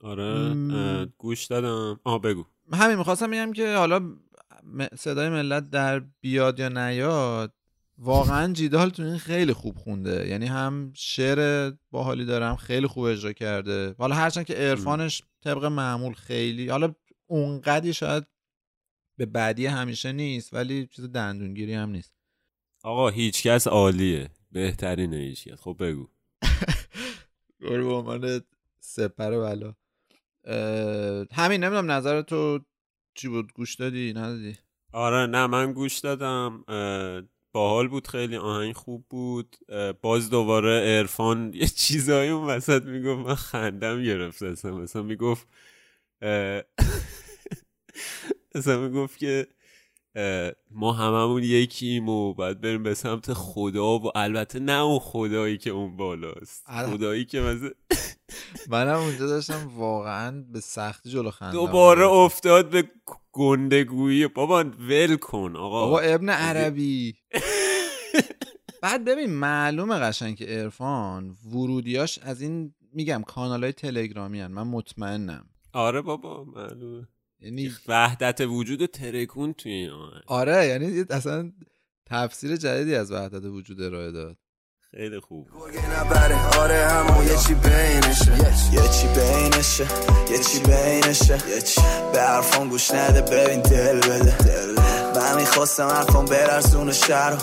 آره. 0.00 0.24
اه، 0.24 1.06
گوش 1.18 1.44
دادم. 1.46 2.00
آه 2.04 2.20
بگو. 2.20 2.44
همین 2.72 2.96
می‌خواستم 2.96 3.30
بگم 3.30 3.52
که 3.52 3.76
حالا 3.76 3.98
م- 3.98 4.86
صدای 4.98 5.28
ملت 5.28 5.70
در 5.70 5.98
بیاد 6.20 6.60
یا 6.60 6.68
نیاد 6.68 7.54
واقعا 7.98 8.52
جیدال 8.52 8.90
تو 8.90 9.02
این 9.02 9.18
خیلی 9.18 9.52
خوب 9.52 9.78
خونده. 9.78 10.28
یعنی 10.28 10.46
هم 10.46 10.92
شعر 10.96 11.70
باحالی 11.90 12.24
دارم 12.24 12.56
خیلی 12.56 12.86
خوب 12.86 13.04
اجرا 13.04 13.32
کرده. 13.32 13.94
حالا 13.98 14.14
هرچند 14.14 14.46
که 14.46 14.54
عرفانش 14.54 15.22
طبق 15.44 15.64
معمول 15.64 16.12
خیلی 16.12 16.68
حالا 16.68 16.94
اونقدی 17.26 17.94
شاید 17.94 18.26
به 19.18 19.26
بعدی 19.26 19.66
همیشه 19.66 20.12
نیست 20.12 20.54
ولی 20.54 20.86
چیز 20.86 21.04
دندونگیری 21.04 21.74
هم 21.74 21.90
نیست. 21.90 22.14
آقا 22.82 23.08
هیچکس 23.08 23.66
عالیه. 23.66 24.30
بهترینه 24.52 25.16
هیچکس 25.16 25.60
خب 25.60 25.76
بگو. 25.80 26.08
برو 27.60 27.88
به 27.88 27.94
عنوان 27.94 28.40
سپر 28.80 29.30
بلا. 29.30 29.74
همین 31.32 31.64
نمی‌دونم 31.64 31.90
نظر 31.90 32.22
تو 32.22 32.60
چی 33.14 33.28
بود؟ 33.28 33.52
گوش 33.52 33.74
دادی؟ 33.74 34.12
ندادی؟ 34.12 34.58
آره 34.92 35.26
نه 35.26 35.46
من 35.46 35.72
گوش 35.72 35.98
دادم. 35.98 36.64
باحال 37.52 37.88
بود 37.88 38.06
خیلی 38.06 38.36
آهنگ 38.36 38.74
خوب 38.74 39.04
بود. 39.10 39.56
باز 40.02 40.30
دوباره 40.30 40.82
ارفان 40.98 41.52
یه 41.54 41.66
چیزایی 41.66 42.30
اون 42.30 42.46
وسط 42.46 42.82
می‌گفت 42.82 43.26
من 43.26 43.34
خندم 43.34 44.02
گرفت 44.02 44.42
اصلا. 44.42 44.76
مثلا 44.76 45.02
می‌گفت 45.02 45.46
اه، 46.22 46.62
مثلا 48.54 48.80
می‌گفت 48.88 49.18
که 49.18 49.46
ما 50.70 50.92
هممون 50.92 51.42
یکیم 51.42 52.08
و 52.08 52.34
باید 52.34 52.60
بریم 52.60 52.82
به 52.82 52.94
سمت 52.94 53.32
خدا 53.32 53.98
و 53.98 54.18
البته 54.18 54.58
نه 54.58 54.72
اون 54.82 54.98
خدایی 54.98 55.58
که 55.58 55.70
اون 55.70 55.96
بالاست. 55.96 56.64
ال- 56.66 56.86
خدایی 56.90 57.24
که 57.24 57.40
مثلا 57.40 57.70
منم 58.68 58.96
اونجا 58.98 59.26
داشتم 59.26 59.68
واقعا 59.76 60.44
به 60.52 60.60
سختی 60.60 61.10
جلو 61.10 61.30
خندم. 61.30 61.52
دوباره 61.52 62.06
افتاد 62.06 62.70
به 62.70 62.90
گندگویی. 63.38 64.26
بابا 64.28 64.64
ول 64.64 65.16
کن 65.16 65.56
آقا. 65.56 65.84
بابا 65.86 66.00
ابن 66.00 66.28
عربی. 66.28 67.14
بعد 68.82 69.04
ببین 69.04 69.30
معلومه 69.30 69.98
قشنگ 69.98 70.36
که 70.36 70.60
ارفان 70.60 71.36
ورودیاش 71.52 72.18
از 72.18 72.40
این 72.40 72.74
میگم 72.92 73.22
کانال 73.26 73.62
های 73.64 73.72
تلگرامی 73.72 74.40
هن. 74.40 74.46
من 74.52 74.62
مطمئنم. 74.66 75.46
آره 75.72 76.00
بابا 76.00 76.44
معلومه. 76.44 77.08
یعنی 77.40 77.70
وحدت 77.88 78.40
وجود 78.40 78.86
ترکون 78.86 79.52
توی 79.52 79.72
این 79.72 79.90
آره 80.26 80.66
یعنی 80.66 81.04
اصلا 81.10 81.52
تفسیر 82.06 82.56
جدیدی 82.56 82.94
از 82.94 83.12
وحدت 83.12 83.44
وجود 83.44 83.80
ارائه 83.82 84.10
داد. 84.12 84.38
خیلی 84.96 85.20
خوب. 85.20 85.48
آره 86.58 86.86
همون 86.88 87.26
یه 87.26 87.36
چی 87.36 87.54
بینشه. 87.54 88.32
یه 88.72 88.88
چی 88.88 89.08
بینشه 89.08 89.86
یه 90.30 90.38
چی 90.38 90.58
بینشه. 90.58 91.38
یه 91.48 91.60
چی 91.62 91.80
به 92.12 92.22
حرفان 92.22 92.68
گوش 92.68 92.90
نده 92.90 93.22
ببین 93.22 93.60
دل 93.60 94.00
بده. 94.00 94.34
من 95.14 95.36
می‌خواستم 95.36 95.86
حرفان 95.88 96.24
برسون 96.24 96.92
شهر. 96.92 97.36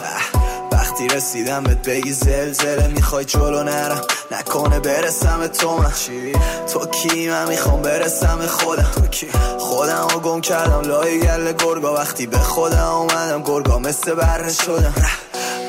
وقتی 0.72 1.08
رسیدم 1.08 1.64
بهت 1.64 1.82
بگی 1.90 2.12
زلزله 2.12 2.88
می‌خوای 2.88 3.26
جلو 3.26 3.64
نرم. 3.64 4.02
نکنه 4.32 4.80
برسم 4.80 5.40
به 5.40 5.48
تو 5.48 5.78
من. 5.78 5.92
تو 6.74 6.86
کی؟ 6.86 7.30
من 7.30 7.48
می‌خوام 7.48 7.82
برسم 7.82 8.38
به 8.38 8.48
خودم. 8.48 8.92
خودم 9.60 10.08
رو 10.14 10.20
گم 10.20 10.42
کردم 10.42 10.82
لای 10.82 11.20
گل 11.20 11.54
گرگا. 11.54 11.94
وقتی 11.94 12.28
به 12.28 12.38
خودم 12.38 12.92
اومدم 12.92 13.44
گرگا 13.44 13.80
مثل 13.80 14.14
بره 14.16 14.54
شدم. 14.54 14.94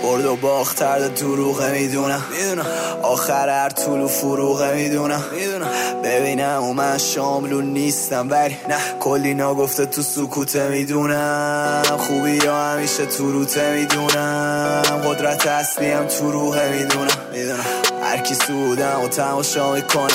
برد 0.06 0.24
و 0.24 0.36
باخت 0.36 0.76
ترد 0.76 1.14
دروغه 1.14 1.72
می‌دونم. 1.72 2.22
می‌دونم 2.30 2.66
آخر 3.02 3.48
هر 3.48 3.68
طول 3.68 4.00
و 4.00 4.08
فروغه 4.08 4.74
می‌دونم. 4.74 5.22
می‌دونم 5.32 5.70
ببینم 6.04 6.62
و 6.62 6.72
من 6.72 6.98
شاملو 6.98 7.60
نیستم 7.60 8.30
ولی 8.30 8.56
نه. 8.68 8.78
کلی 9.00 9.34
ناگفته 9.34 9.86
تو 9.86 10.02
سکوته 10.02 10.68
می‌دونم. 10.68 11.82
خوبی 11.98 12.30
یا 12.44 12.56
همیشه 12.56 13.06
تو 13.06 13.32
روته 13.32 13.74
می‌دونم. 13.74 14.82
قدرت 15.06 15.46
اصلی 15.46 15.90
هم 15.90 16.06
تو 16.06 16.32
روحه 16.32 16.72
می‌دونم. 16.72 17.18
می‌دونم 17.32 17.64
هر 18.02 18.18
کی 18.18 18.34
سودم 18.34 19.00
و 19.04 19.08
تماشا 19.08 19.72
می‌کنه. 19.72 20.14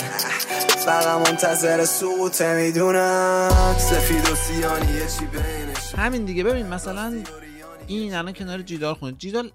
فقط 0.85 1.29
منتظر 1.29 1.85
سقوطه 1.85 2.53
می‌دونم. 2.53 3.75
سفید 3.79 4.29
و 4.29 4.35
سیانی 4.35 4.99
چی 5.17 5.25
بینش. 5.25 5.95
همین 5.97 6.25
دیگه. 6.25 6.43
ببین 6.43 6.67
مثلا 6.67 7.13
این 7.87 8.15
الان 8.15 8.33
کنار 8.33 8.61
جیدال 8.61 8.93
خونه. 8.93 9.15
جیدال 9.17 9.51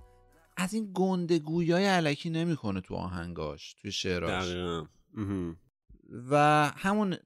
از 0.57 0.75
این 0.75 0.91
گندگویای 0.95 1.85
علکی 1.85 2.31
نمی‌کنه 2.31 2.81
تو 2.81 2.95
آهنگاش 2.95 3.75
توی 3.75 3.93
شعراش. 3.93 4.45
دقیقا. 4.45 4.87
و 6.31 6.73
همون 6.77 7.17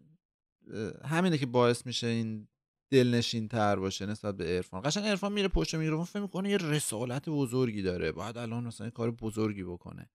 همینه 1.05 1.39
که 1.39 1.47
باعث 1.47 1.87
میشه 1.87 2.07
این 2.07 2.49
دلنشین 2.91 3.49
تر 3.49 3.76
باشه 3.76 4.07
نسبت 4.07 4.37
به 4.37 4.45
عرفان. 4.45 4.83
قشنگ 4.85 5.05
عرفان 5.05 5.33
میره 5.33 5.49
پشت 5.49 5.74
میکروفون 5.74 6.05
فکر 6.05 6.20
می‌کنه 6.20 6.51
یه 6.51 6.57
رسالت 6.57 7.28
بزرگی 7.28 7.83
داره. 7.83 8.12
باید 8.12 8.39
الان 8.39 8.64
مثلا 8.64 8.87
یه 8.87 8.91
کار 8.91 9.11
بزرگی 9.11 9.62
بکنه. 9.62 10.11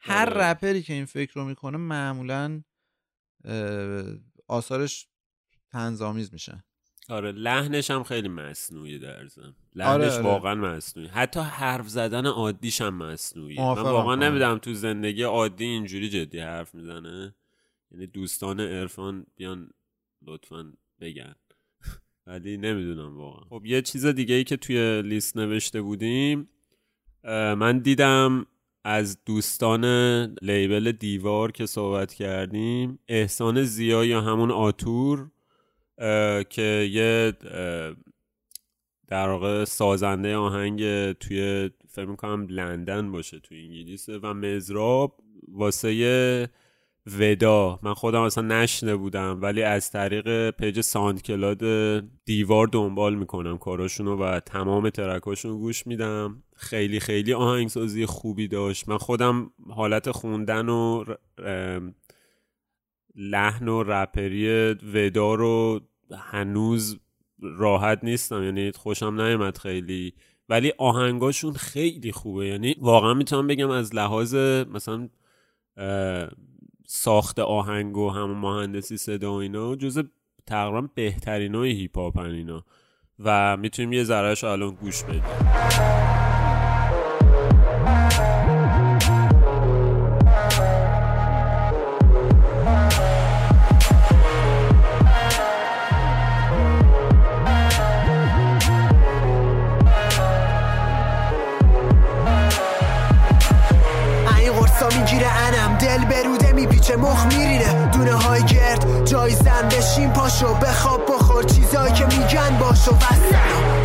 هر 0.00 0.30
آره. 0.30 0.40
رپری 0.42 0.82
که 0.82 0.92
این 0.92 1.04
فکر 1.04 1.32
رو 1.34 1.44
می‌کنه 1.44 1.78
معمولا 1.78 2.62
آثارش 4.48 5.08
تنظامیز 5.70 6.32
میشه 6.32 6.64
آره 7.08 7.32
لحنش 7.32 7.90
هم 7.90 8.02
خیلی 8.02 8.28
مصنوعی 8.28 8.98
در 8.98 9.16
آره، 9.16 9.28
لحنش 9.74 10.12
آره. 10.12 10.22
واقعا 10.22 10.54
مصنوعی 10.54 11.08
حتی 11.08 11.40
حرف 11.40 11.88
زدن 11.88 12.26
عادیش 12.26 12.80
هم 12.80 12.94
مصنوعی 12.94 13.56
من. 13.56 13.64
واقعا 13.64 14.12
آره. 14.12 14.16
نمیدم 14.16 14.58
تو 14.58 14.74
زندگی 14.74 15.22
عادی 15.22 15.64
اینجوری 15.64 16.08
جدی 16.08 16.38
حرف 16.38 16.74
می‌زنه 16.74 17.34
یعنی 17.90 18.06
دوستان 18.06 18.60
عرفان 18.60 19.26
بیان 19.36 19.70
لطفا 20.22 20.72
بگن 21.00 21.34
ولی 22.26 22.56
نمی‌دونم 22.56 23.18
واقعا 23.18 23.44
خب 23.44 23.66
یه 23.66 23.82
چیز 23.82 24.06
دیگه 24.06 24.34
ای 24.34 24.44
که 24.44 24.56
توی 24.56 25.02
لیست 25.02 25.36
نوشته 25.36 25.82
بودیم 25.82 26.48
من 27.24 27.78
دیدم 27.78 28.46
از 28.84 29.24
دوستان 29.24 29.84
لیبل 30.42 30.92
دیوار 30.92 31.52
که 31.52 31.66
صحبت 31.66 32.14
کردیم 32.14 32.98
احسان 33.08 33.62
زیا 33.62 34.04
یا 34.04 34.20
همون 34.20 34.50
آتور 34.50 35.30
که 36.50 36.88
یه 36.92 37.32
در 39.08 39.28
واقع 39.28 39.64
سازنده 39.64 40.36
آهنگ 40.36 41.12
توی 41.12 41.70
فکر 41.88 42.04
می‌کنم 42.04 42.46
لندن 42.50 43.12
باشه 43.12 43.38
توی 43.38 43.60
انگلیسه 43.60 44.18
و 44.18 44.34
مزراب 44.34 45.20
واسه 45.48 46.48
ودا. 47.18 47.80
من 47.82 47.94
خودم 47.94 48.20
اصلا 48.20 48.62
نشنیده 48.62 48.96
بودم 48.96 49.38
ولی 49.42 49.62
از 49.62 49.90
طریق 49.90 50.50
page 50.50 50.80
SoundCloud 50.80 51.64
دیوار 52.24 52.66
دنبال 52.66 53.14
می‌کنم 53.14 53.58
کاراشونو 53.58 54.16
و 54.16 54.40
تمام 54.40 54.90
track 54.90 55.28
اشون 55.28 55.58
گوش 55.58 55.86
میدم. 55.86 56.42
خیلی 56.56 57.00
خیلی 57.00 57.32
آهنگسازی 57.32 58.06
خوبی 58.06 58.48
داشت. 58.48 58.88
من 58.88 58.98
خودم 58.98 59.50
حالت 59.70 60.10
خوندن 60.10 60.68
و 60.68 61.04
لحن 63.16 63.68
و 63.68 63.82
رپری 63.82 64.70
ودا 64.72 65.34
رو 65.34 65.80
هنوز 66.18 67.00
راحت 67.42 68.04
نیستم 68.04 68.42
یعنی 68.42 68.72
خوشم 68.72 69.20
نیومد 69.20 69.58
خیلی. 69.58 70.14
ولی 70.48 70.72
آهنگاشون 70.78 71.52
خیلی 71.52 72.12
خوبه. 72.12 72.46
یعنی 72.46 72.76
واقعا 72.80 73.14
می‌تونم 73.14 73.46
بگم 73.46 73.70
از 73.70 73.94
لحاظ 73.94 74.34
مثلا 74.70 75.08
ساخت 76.86 77.38
آهنگ 77.38 77.96
و 77.96 78.10
همون 78.10 78.36
مهندسی 78.36 78.96
صدا 78.96 79.32
و 79.32 79.36
اینا 79.36 79.76
جز 79.76 80.02
تقریبا 80.46 80.88
بهترین 80.94 81.54
های 81.54 81.72
هیپ 81.72 81.98
هاپ 81.98 82.18
اینا. 82.18 82.64
و 83.18 83.56
می‌تونیم 83.56 83.92
یه 83.92 84.04
ذرهش 84.04 84.44
الان 84.44 84.74
گوش 84.74 85.02
بدیم. 85.02 85.22
باشو 112.82 112.96
بس 112.96 113.22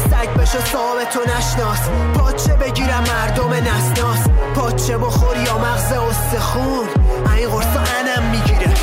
سگ 0.09 0.33
بشو 0.33 0.59
صاحب 0.65 1.09
تو 1.09 1.19
نشناس. 1.19 1.79
پاچه 2.15 2.53
بگیرم 2.53 3.03
مردم 3.03 3.53
نسناس. 3.53 4.27
پاچه 4.55 4.97
بخور 4.97 5.37
یا 5.37 5.57
مغز 5.57 5.91
استخون. 5.91 6.87
این 7.37 7.49
قرصا 7.49 7.79
انم 7.79 8.31
می‌گیره. 8.31 8.73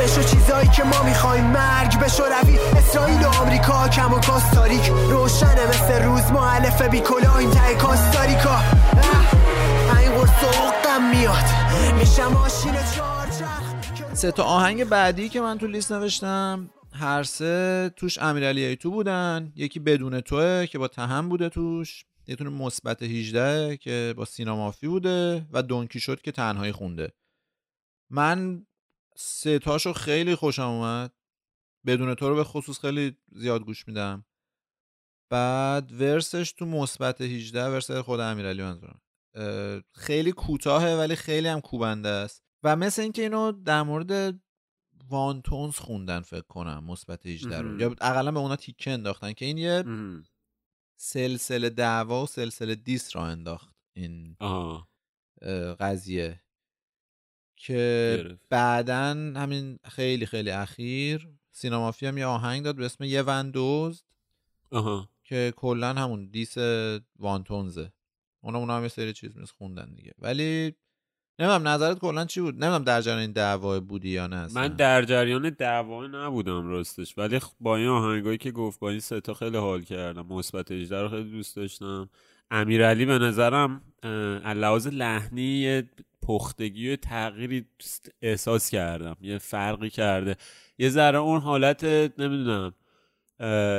بشو 0.00 0.22
چیزایی 0.22 0.68
که 0.68 0.84
ما 0.84 1.02
می‌خوایم 1.02 1.44
مرگ. 1.44 1.98
بشو 1.98 2.22
روی 2.22 2.58
اسرائیل 2.76 3.24
و 3.24 3.28
آمریکا. 3.28 3.88
کم 3.88 4.14
و 4.14 4.20
کاستاریک 4.20 4.92
روشنه 5.10 5.66
مثل 5.68 6.02
روز 6.02 6.32
معلف 6.32 6.82
بی 6.82 7.02
این 7.38 7.50
ته 7.50 7.74
کاستاریکا. 7.74 8.56
این 10.00 10.12
قرص 10.12 10.30
عقم 10.30 11.10
میاد. 11.10 11.44
میشم 11.98 12.32
ماشین 12.32 12.72
چهارچرخ 12.96 13.62
که 13.94 14.04
سه 14.14 14.32
تا 14.32 14.42
آهنگ 14.42 14.84
بعدی 14.84 15.28
که 15.28 15.40
من 15.40 15.58
تو 15.58 15.66
لیست 15.66 15.92
نوشتم. 15.92 16.70
هر 16.94 17.22
سه 17.22 17.90
توش 17.96 18.18
امیرعلی 18.18 18.64
ایتو 18.64 18.90
بودن. 18.90 19.52
یکی 19.56 19.80
بدون 19.80 20.20
توه 20.20 20.66
که 20.66 20.78
با 20.78 20.88
تهم 20.88 21.28
بوده 21.28 21.48
توش. 21.48 22.04
یه 22.26 22.36
تونه 22.36 22.50
مثبت 22.50 23.02
18 23.02 23.76
که 23.76 24.14
با 24.16 24.24
سینا 24.24 24.56
مافی 24.56 24.88
بوده 24.88 25.46
و 25.52 25.62
دونکی 25.62 26.00
شد 26.00 26.22
که 26.22 26.32
تنهایی 26.32 26.72
خونده. 26.72 27.12
من 28.10 28.66
سه 29.16 29.58
تاشو 29.58 29.92
خیلی 29.92 30.34
خوشم 30.34 30.62
اومد. 30.62 31.12
بدون 31.86 32.14
تو 32.14 32.28
رو 32.28 32.34
به 32.34 32.44
خصوص 32.44 32.80
خیلی 32.80 33.16
زیاد 33.32 33.64
گوش 33.64 33.88
میدم. 33.88 34.24
بعد 35.30 35.92
ورسش 35.92 36.52
تو 36.52 36.66
مثبت 36.66 37.20
18 37.20 37.64
ورس 37.64 37.90
خود 37.90 38.20
امیرعلی 38.20 38.62
منظورم. 38.62 39.00
خیلی 39.92 40.32
کوتاهه 40.32 40.96
ولی 40.96 41.16
خیلی 41.16 41.48
هم 41.48 41.60
کوبنده 41.60 42.08
است. 42.08 42.44
و 42.62 42.76
مثل 42.76 43.02
اینکه 43.02 43.22
اینو 43.22 43.52
در 43.52 43.82
مورد 43.82 44.40
وانتونز 45.08 45.76
خوندن 45.76 46.20
فکر 46.20 46.40
کنم 46.48 46.84
مثبت 46.84 47.26
18 47.26 47.60
رو. 47.60 47.80
یا 47.80 47.94
اقلا 48.00 48.32
به 48.32 48.38
اونا 48.38 48.56
تیکه 48.56 48.90
انداختن 48.90 49.32
که 49.32 49.44
این 49.44 49.58
یه. 49.58 49.84
سلسله 50.96 51.70
دعوا 51.70 52.22
و 52.22 52.26
سلسله 52.26 52.74
دیس 52.74 53.16
را 53.16 53.26
انداخت 53.26 53.74
این 53.92 54.36
اه، 55.42 55.74
قضیه 55.74 56.40
که 57.56 58.14
گرفت. 58.18 58.42
بعدا 58.50 59.10
همین 59.36 59.78
خیلی 59.84 60.26
خیلی 60.26 60.50
اخیر 60.50 61.28
سینمافی 61.50 62.06
هم 62.06 62.18
یه 62.18 62.26
آهنگ 62.26 62.64
داد 62.64 62.76
به 62.76 62.84
اسم 62.84 63.04
یه 63.04 63.22
وندوز 63.22 64.04
آها 64.70 65.08
که 65.24 65.52
کلا 65.56 65.92
همون 65.92 66.26
دیس 66.26 66.56
وانتونزه 67.18 67.92
اونا 68.40 68.58
اونا 68.58 68.76
هم 68.76 68.82
یه 68.82 68.88
سری 68.88 69.12
چیز 69.12 69.36
میز 69.36 69.50
خوندن 69.50 69.94
دیگه 69.94 70.14
ولی 70.18 70.74
نمی‌دونم 71.38 71.68
نظرت 71.68 71.98
کلا 71.98 72.24
چی 72.24 72.40
بود؟ 72.40 72.54
نمی‌دونم 72.54 72.84
در 72.84 73.00
جریان 73.00 73.32
دعوا 73.32 73.80
بودی 73.80 74.08
یا 74.08 74.26
نه. 74.26 74.46
من 74.54 74.68
در 74.68 75.02
جریان 75.02 75.50
دعوا 75.50 76.06
نبودم 76.06 76.66
راستش 76.68 77.18
ولی 77.18 77.40
خ- 77.40 77.52
با 77.60 77.76
این 77.76 77.88
آهنگایی 77.88 78.38
که 78.38 78.50
گفت 78.50 78.80
با 78.80 78.90
این 78.90 79.00
ستا 79.00 79.34
خیلی 79.34 79.56
حال 79.56 79.82
کردم. 79.82 80.26
مثبت 80.26 80.70
18 80.72 81.02
رو 81.02 81.08
خیلی 81.08 81.30
دوست 81.30 81.56
داشتم. 81.56 82.08
امیرعلی 82.50 83.06
به 83.06 83.18
نظرم 83.18 83.82
لحاظ 84.44 84.86
لحنی 84.86 85.82
پختگی 86.22 86.92
و 86.92 86.96
تغییری 86.96 87.66
احساس 88.22 88.70
کردم. 88.70 89.16
یه 89.20 89.38
فرقی 89.38 89.90
کرده. 89.90 90.36
یه 90.78 90.88
ذره 90.88 91.18
اون 91.18 91.40
حالت 91.40 91.84
نمی‌دونم 92.18 92.74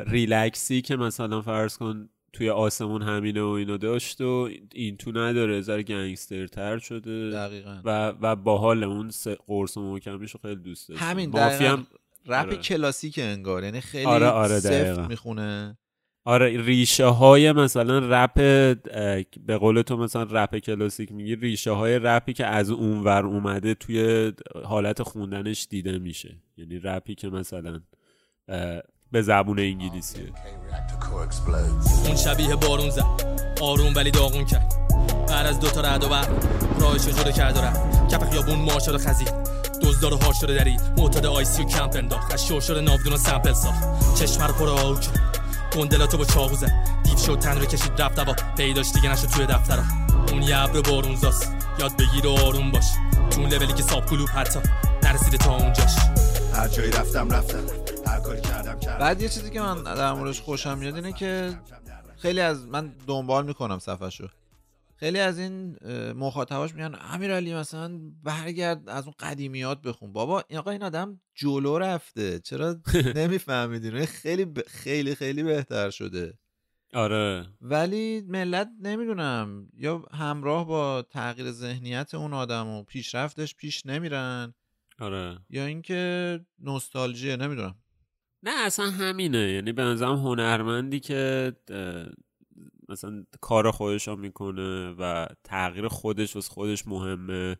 ریلکسی 0.07 0.81
که 0.81 0.95
مثلا 0.95 1.41
فرض 1.41 1.77
کن 1.77 2.09
توی 2.35 2.49
آسمون 2.49 3.01
همینه 3.01 3.41
و 3.41 3.47
اینو 3.47 3.77
داشت 3.77 4.21
و 4.21 4.49
این 4.73 4.97
تو 4.97 5.11
نداره 5.11 5.61
ذره 5.61 5.83
گنگسترتر 5.83 6.77
شده. 6.77 7.29
دقیقا. 7.29 7.81
و 7.85 8.13
و 8.21 8.35
باحال 8.35 8.83
اون 8.83 9.09
سه 9.09 9.37
قرص 9.47 9.77
و 9.77 9.99
رو 10.07 10.27
خیلی 10.41 10.55
دوست 10.55 10.89
داشتم. 10.89 11.05
همین 11.05 11.29
مافی 11.29 11.55
دقیقا. 11.55 11.73
هم 11.73 11.87
رپ 12.25 12.45
آره. 12.47 12.57
کلاسیک 12.57 13.19
انگار 13.19 13.63
یعنی 13.63 13.81
خیلی 13.81 14.05
آره، 14.05 14.27
آره، 14.27 14.59
سفت. 14.59 14.99
می‌خونه. 14.99 15.77
آره 16.25 16.61
ریشه 16.61 17.05
های 17.05 17.51
مثلا 17.51 17.99
رپ 17.99 18.33
به 19.45 19.57
قول 19.59 19.81
تو 19.81 19.97
مثلا 19.97 20.27
رپ 20.31 20.57
کلاسیک 20.57 21.11
میگی 21.11 21.35
ریشه 21.35 21.71
های 21.71 21.99
رپی 21.99 22.33
که 22.33 22.45
از 22.45 22.69
اونور 22.69 23.25
اومده 23.25 23.73
توی 23.73 24.31
حالت 24.63 25.03
خوندنش 25.03 25.67
دیده 25.69 25.99
میشه. 25.99 26.35
یعنی 26.57 26.79
رپی 26.79 27.15
که 27.15 27.29
مثلا 27.29 27.81
به 29.15 29.21
زبون 29.21 29.59
انگلیسیه 29.59 30.33
اون 32.05 32.15
شبیه 32.15 32.55
بارون 32.55 32.89
زد. 32.89 33.03
آروم 33.61 33.95
ولی 33.95 34.11
داغون 34.11 34.45
کرد. 34.45 34.73
بعد 35.27 35.45
از 35.45 35.59
دوتا 35.59 35.81
رد 35.81 36.03
و 36.03 36.09
برق 36.09 36.27
راهشو 36.79 37.11
جلو 37.11 37.31
کرد 37.31 37.57
و 37.57 37.61
رفت. 37.61 38.09
کف 38.09 38.29
خیابون 38.29 38.59
مارشا 38.59 38.91
رو 38.91 38.97
خزید. 38.97 39.33
دزدار 39.83 40.13
و 40.13 40.17
هار 40.17 40.33
شده 40.33 40.55
درید. 40.55 40.81
معتاد 40.97 41.25
آیسی 41.25 41.63
و 41.63 41.65
کمپ 41.65 41.95
انداخت. 41.95 42.33
از 42.33 42.47
شور 42.47 42.61
شده 42.61 42.81
ناودون 42.81 43.13
و 43.13 43.17
سمپل 43.17 43.53
ساخت. 43.53 44.15
چشم 44.15 44.43
رو 44.43 44.53
پر 44.53 44.69
آهو 44.69 44.95
کرد. 44.95 45.39
گندلاتو 45.75 46.17
با 46.17 46.25
چاقو 46.25 46.55
زد. 46.55 46.71
دیو 47.03 47.17
شد 47.17 47.39
تن 47.39 47.59
رو 47.59 47.65
کشید 47.65 48.01
رفت 48.01 48.15
دوا 48.15 48.35
پیداش 48.57 48.91
دیگه 48.91 49.11
نشد 49.11 49.27
توی 49.27 49.45
دفترا. 49.45 49.83
اون 50.31 50.41
یه 50.41 50.57
ابر 50.57 50.81
بارونزاست 50.81 51.55
یاد 51.79 51.91
بگیر 51.97 52.27
و 52.27 52.31
آروم 52.31 52.71
باش. 52.71 52.85
تو 53.31 53.41
اون 53.41 53.49
لولی 53.49 53.73
که 53.73 53.83
ساب 53.83 54.05
کلوب 54.05 54.29
حتی 54.29 54.59
نرسیده 55.03 55.37
تا 55.37 55.55
اونجاش. 55.55 55.95
هر 56.53 56.67
جایی 56.67 56.91
رفتم 56.91 57.29
رفتم. 57.29 57.84
کاری 58.25 58.41
کردم 58.41 58.79
کردم. 58.79 58.99
بعد 58.99 59.21
یه 59.21 59.29
چیزی 59.29 59.49
که 59.49 59.61
من 59.61 59.83
در 59.83 60.13
موردش 60.13 60.41
خوشم 60.41 60.77
میاد 60.77 60.95
اینه 60.95 61.13
که 61.13 61.59
خیلی 62.17 62.39
از 62.39 62.67
من 62.67 62.95
دنبال 63.07 63.45
می‌کنم 63.45 63.79
صفحشو 63.79 64.27
خیلی 64.97 65.19
از 65.19 65.39
این 65.39 65.77
مخاطباش 66.13 66.73
میگن 66.73 66.95
امیرعلی 67.01 67.55
مثلا 67.55 67.99
برگرد 68.23 68.89
از 68.89 69.03
اون 69.03 69.13
قدیمیات 69.19 69.81
بخون. 69.81 70.13
بابا 70.13 70.43
این 70.47 70.59
آقا 70.59 70.71
این 70.71 70.83
آدم 70.83 71.21
جلو 71.35 71.77
رفته. 71.77 72.39
چرا 72.39 72.75
نمیفهمیدین 73.15 74.05
خیلی 74.05 74.45
ب- 74.45 74.67
خیلی 74.67 75.15
خیلی 75.15 75.43
بهتر 75.43 75.89
شده. 75.89 76.33
آره. 76.93 77.45
ولی 77.61 78.21
ملت 78.21 78.69
نمی‌دونم. 78.81 79.67
یا 79.73 80.03
همراه 80.11 80.67
با 80.67 81.01
تغییر 81.01 81.51
ذهنیت 81.51 82.13
اون 82.13 82.33
آدم 82.33 82.67
و 82.67 82.83
پیشرفتش 82.83 83.55
پیش 83.55 83.85
نمیرن. 83.85 84.53
آره. 84.99 85.39
یا 85.49 85.65
اینکه 85.65 86.39
نوستالژیه 86.59 87.35
نمی‌دونم. 87.35 87.75
نه 88.43 88.51
اصلا 88.65 88.91
همینه. 88.91 89.51
یعنی 89.51 89.71
به 89.71 89.83
نظرم 89.83 90.15
هنرمندی 90.15 90.99
که 90.99 91.53
مثلا 92.89 93.25
کار 93.41 93.71
خودش 93.71 94.07
رو 94.07 94.15
می‌کنه 94.15 94.89
و 94.99 95.27
تغییر 95.43 95.87
خودش 95.87 96.35
واسه 96.35 96.53
خودش 96.53 96.87
مهمه 96.87 97.57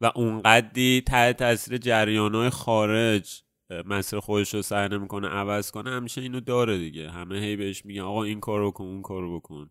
و 0.00 0.12
اونقدی 0.14 1.02
تحت 1.06 1.36
تاثیر 1.36 1.78
جریانهای 1.78 2.50
خارج 2.50 3.42
مسیر 3.86 4.20
خودش 4.20 4.54
رو 4.54 4.62
سعی 4.62 4.88
نمی‌کنه 4.88 5.28
عوض 5.28 5.70
کنه 5.70 5.90
همیشه 5.90 6.20
اینو 6.20 6.40
داره 6.40 6.78
دیگه. 6.78 7.10
همه 7.10 7.38
هی 7.38 7.56
بهش 7.56 7.84
میگن 7.84 8.00
آقا 8.00 8.22
این 8.22 8.40
کارو 8.40 8.70
بکن 8.70 8.84
اون 8.84 9.02
کارو 9.02 9.40
بکن. 9.40 9.70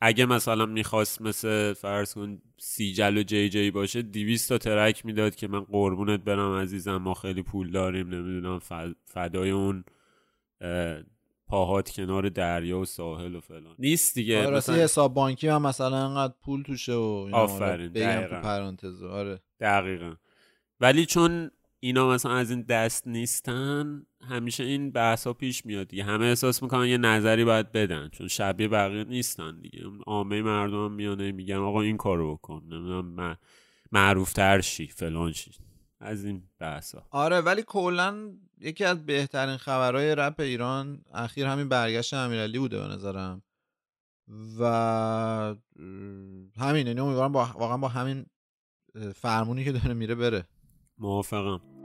اگه 0.00 0.26
مثلا 0.26 0.66
می‌خواست 0.66 1.22
مثل 1.22 1.72
فرض 1.72 2.14
کن 2.14 2.38
سیجل 2.58 3.18
و 3.18 3.22
جی 3.22 3.48
جی 3.48 3.70
باشه 3.70 4.02
دیویست 4.02 4.48
تا 4.48 4.58
ترک 4.58 5.06
می‌داد 5.06 5.34
که 5.34 5.48
من 5.48 5.60
قربونت 5.60 6.20
برم 6.20 6.52
عزیزم 6.58 6.96
ما 6.96 7.14
خیلی 7.14 7.42
پول 7.42 7.70
داریم 7.70 8.08
نمی‌دونم 8.08 8.60
فدای 9.04 9.50
اون 9.50 9.84
اه، 10.60 10.98
پاهات 11.46 11.90
کنار 11.90 12.28
دریا 12.28 12.78
و 12.78 12.84
ساحل 12.84 13.34
و 13.34 13.40
فلان. 13.40 13.74
نیست 13.78 14.14
دیگه 14.14 14.46
آره 14.46 14.56
مثلا 14.56 14.76
حساب 14.76 15.14
بانکی 15.14 15.48
هم 15.48 15.62
مثلا 15.66 15.96
انقدر 15.96 16.34
پول 16.44 16.62
توشه 16.62 16.92
و 16.94 17.22
اینا 17.26 17.36
آفرین، 17.38 17.92
تو 17.92 18.00
دقیقاً. 18.00 18.40
پرانتز 18.40 19.02
آره. 19.02 19.40
دقیقا. 19.60 20.14
ولی 20.80 21.06
چون 21.06 21.50
اینا 21.80 22.08
مثلا 22.08 22.32
از 22.32 22.50
این 22.50 22.62
دست 22.62 23.06
نیستن 23.06 24.06
همیشه 24.28 24.64
این 24.64 24.90
بحث 24.90 25.26
ها 25.26 25.32
پیش 25.32 25.66
میاد 25.66 25.88
دیگه. 25.88 26.04
همه 26.04 26.24
احساس 26.24 26.62
می‌کنن 26.62 26.86
یه 26.86 26.98
نظری 26.98 27.44
باید 27.44 27.72
بدن 27.72 28.08
چون 28.08 28.28
شبیه 28.28 28.68
بقیه 28.68 29.04
نیستن 29.04 29.60
دیگه. 29.60 29.80
عامه 30.06 30.42
مردم 30.42 30.92
میانه 30.92 31.32
میگن 31.32 31.56
آقا 31.56 31.80
این 31.80 31.96
کارو 31.96 32.34
بکن 32.36 32.62
نمی‌دونم 32.64 33.36
معروف 33.92 34.32
تر 34.32 34.60
شی 34.60 34.86
فلان 34.86 35.32
شی. 35.32 35.50
از 36.00 36.24
این 36.24 36.42
بحث 36.58 36.94
ها 36.94 37.06
آره 37.10 37.40
ولی 37.40 37.62
کلا 37.66 38.32
یکی 38.60 38.84
از 38.84 39.06
بهترین 39.06 39.56
خبرهای 39.56 40.14
رپ 40.14 40.40
ایران 40.40 41.02
اخیر 41.14 41.46
همین 41.46 41.68
برگشت 41.68 42.14
امیرعلی 42.14 42.58
بوده 42.58 42.78
به 42.78 42.86
نظرم. 42.86 43.42
و 44.60 44.64
همین 46.58 46.86
یعنی 46.86 47.00
امیدوارم 47.00 47.32
با 47.32 47.48
واقعا 47.54 47.76
با 47.76 47.88
همین 47.88 48.26
فرمونی 49.14 49.64
که 49.64 49.72
داره 49.72 49.94
میره 49.94 50.14
بره. 50.14 50.44
موافقم 50.98 51.60
چقدر 51.60 51.75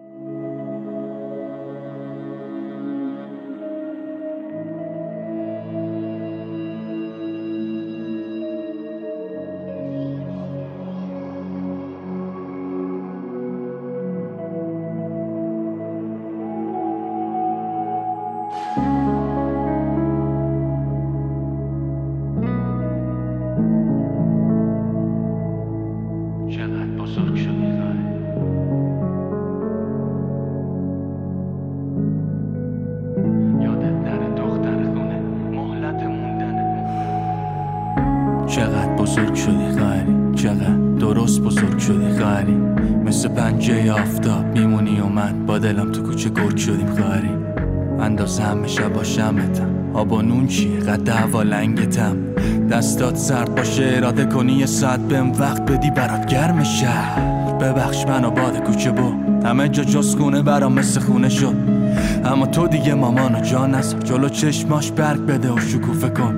دعوا 51.32 51.44
لنگتم 51.44 52.18
دستات 52.72 53.16
سرد 53.16 53.56
باشه 53.56 53.92
اراده 53.96 54.26
کنی 54.26 54.54
یه 54.54 54.66
ساعت 54.66 55.00
بهم 55.00 55.32
وقت 55.32 55.62
بدی 55.72 55.92
برات 55.92 56.26
گرم 56.26 56.64
شهر. 56.64 57.22
ببخش 57.62 58.06
منو 58.08 58.32
باد 58.32 58.64
کوچه 58.64 58.92
با 58.92 59.14
همه 59.46 59.70
جا 59.70 59.84
جز 59.84 60.16
خونه 60.16 60.42
برام 60.42 60.74
مثل 60.74 61.00
خونه 61.00 61.30
شد. 61.30 61.56
اما 62.26 62.46
تو 62.46 62.68
دیگه 62.68 62.94
مامانو 62.94 63.40
جا 63.40 63.68
نذار 63.68 64.00
جلو 64.00 64.30
چشماش 64.30 64.92
برگ 64.92 65.26
بده 65.26 65.52
و 65.52 65.60
شکوفه 65.60 66.10
کن. 66.10 66.36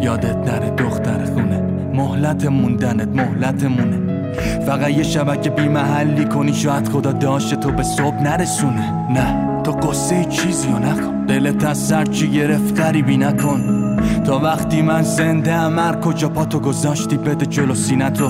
یادت 0.00 0.36
نره 0.36 0.70
دختر 0.70 1.24
خونه. 1.24 1.62
مهلت 1.94 2.46
موندنت 2.46 3.08
مهلت 3.08 3.64
مونه. 3.64 4.32
فقط 4.66 4.90
یه 4.90 5.02
شبکه 5.02 5.50
بی 5.50 5.68
محلی 5.68 6.24
کنی 6.24 6.52
شاید 6.52 6.88
خدا 6.88 7.12
داشته 7.12 7.56
تو 7.56 7.70
به 7.70 7.82
صبح 7.82 8.22
نرسونه. 8.22 8.92
نه 9.10 9.62
تو 9.62 9.72
قصه 9.72 10.24
چیزی 10.24 10.68
رو 10.68 10.78
نکن. 10.78 11.26
دلت 11.26 11.64
از 11.64 11.78
سر 11.78 12.04
چی 12.04 12.30
گرفت 12.30 12.80
غریبی 12.80 13.16
نکن. 13.16 13.81
تا 14.26 14.38
وقتی 14.38 14.82
من 14.82 15.02
زنده 15.02 15.52
امر 15.52 16.00
کجا 16.00 16.28
پاتو 16.28 16.60
گذاشتی 16.60 17.16
بده 17.16 17.46
جلو 17.46 17.74
سینتو 17.74 18.28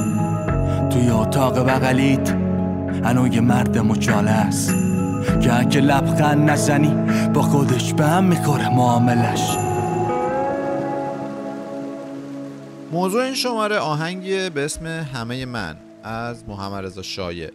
توی 0.91 1.11
اتاق 1.11 1.59
بغلیت 1.59 2.31
هنو 3.05 3.35
یه 3.35 3.41
مرد 3.41 3.79
مچاله 3.79 4.31
است. 4.31 4.75
که 5.43 5.59
اگه 5.61 5.81
لبخند 5.81 6.51
نزنی 6.51 6.95
با 7.35 7.43
خودش 7.43 7.95
به 7.95 8.07
هم 8.07 8.25
می‌خوره 8.25 8.77
معاملش. 8.77 9.57
موضوع 12.93 13.23
این 13.25 13.35
شماره 13.35 13.77
آهنگی 13.77 14.51
به 14.51 14.65
اسم 14.65 14.87
همه 14.87 15.47
من 15.47 15.77
از 16.05 16.49
محمد 16.49 16.85
رضا 16.85 17.03
شایع. 17.03 17.51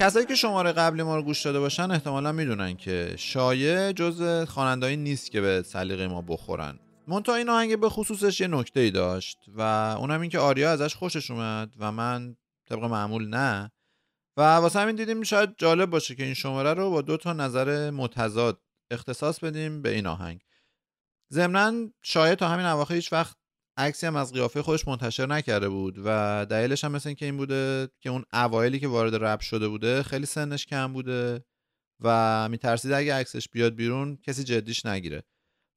کسایی 0.00 0.26
که 0.26 0.34
شماره 0.34 0.72
قبلی 0.72 1.02
ما 1.02 1.16
رو 1.16 1.22
گوش 1.22 1.42
داده 1.42 1.60
باشن 1.60 1.90
احتمالا 1.90 2.32
می‌دونن 2.32 2.76
که 2.76 3.14
شایع 3.16 3.92
جز 3.92 4.22
خوانندهایی 4.48 4.96
نیست 4.96 5.30
که 5.30 5.40
به 5.40 5.62
سلیقه 5.66 6.08
ما 6.08 6.22
بخورن. 6.28 6.74
منتها 7.08 7.34
این 7.34 7.48
آهنگ 7.48 7.80
به 7.80 7.88
خصوصش 7.88 8.40
یه 8.40 8.46
نکته 8.46 8.80
ای 8.80 8.90
داشت 8.90 9.38
و 9.48 9.60
اونم 10.00 10.20
این 10.20 10.30
که 10.30 10.38
آریا 10.38 10.70
ازش 10.70 10.94
خوشش 10.94 11.30
اومد 11.30 11.74
و 11.78 11.92
من 11.92 12.36
طبق 12.68 12.84
معمول 12.84 13.28
نه. 13.28 13.72
و 14.36 14.40
واسه 14.40 14.80
همین 14.80 14.96
دیدیم 14.96 15.22
شاید 15.22 15.54
جالب 15.58 15.90
باشه 15.90 16.14
که 16.14 16.24
این 16.24 16.34
شماره 16.34 16.74
رو 16.74 16.90
با 16.90 17.02
دو 17.02 17.16
تا 17.16 17.32
نظر 17.32 17.90
متضاد 17.90 18.62
اختصاص 18.90 19.38
بدیم 19.38 19.82
به 19.82 19.90
این 19.90 20.06
آهنگ. 20.06 20.40
ضمنا 21.32 21.88
شاید 22.02 22.38
تا 22.38 22.48
همین 22.48 22.66
اواخر 22.66 22.94
هیچ 22.94 23.12
وقت 23.12 23.36
عکسی 23.76 24.06
هم 24.06 24.16
از 24.16 24.32
قیافه 24.32 24.62
خودش 24.62 24.88
منتشر 24.88 25.26
نکرده 25.26 25.68
بود 25.68 25.98
و 26.04 26.46
دلیلش 26.50 26.84
هم 26.84 26.92
مثل 26.92 27.08
این 27.08 27.16
که 27.16 27.24
این 27.24 27.36
بوده 27.36 27.88
که 28.00 28.10
اون 28.10 28.24
اوایلی 28.32 28.80
که 28.80 28.88
وارد 28.88 29.14
رپ 29.14 29.40
شده 29.40 29.68
بوده 29.68 30.02
خیلی 30.02 30.26
سنش 30.26 30.66
کم 30.66 30.92
بوده 30.92 31.44
و 32.00 32.48
میترسید 32.48 32.92
اگه 32.92 33.14
عکسش 33.14 33.48
بیاد 33.48 33.74
بیرون 33.74 34.16
کسی 34.16 34.44
جدیش 34.44 34.86
نگیره. 34.86 35.22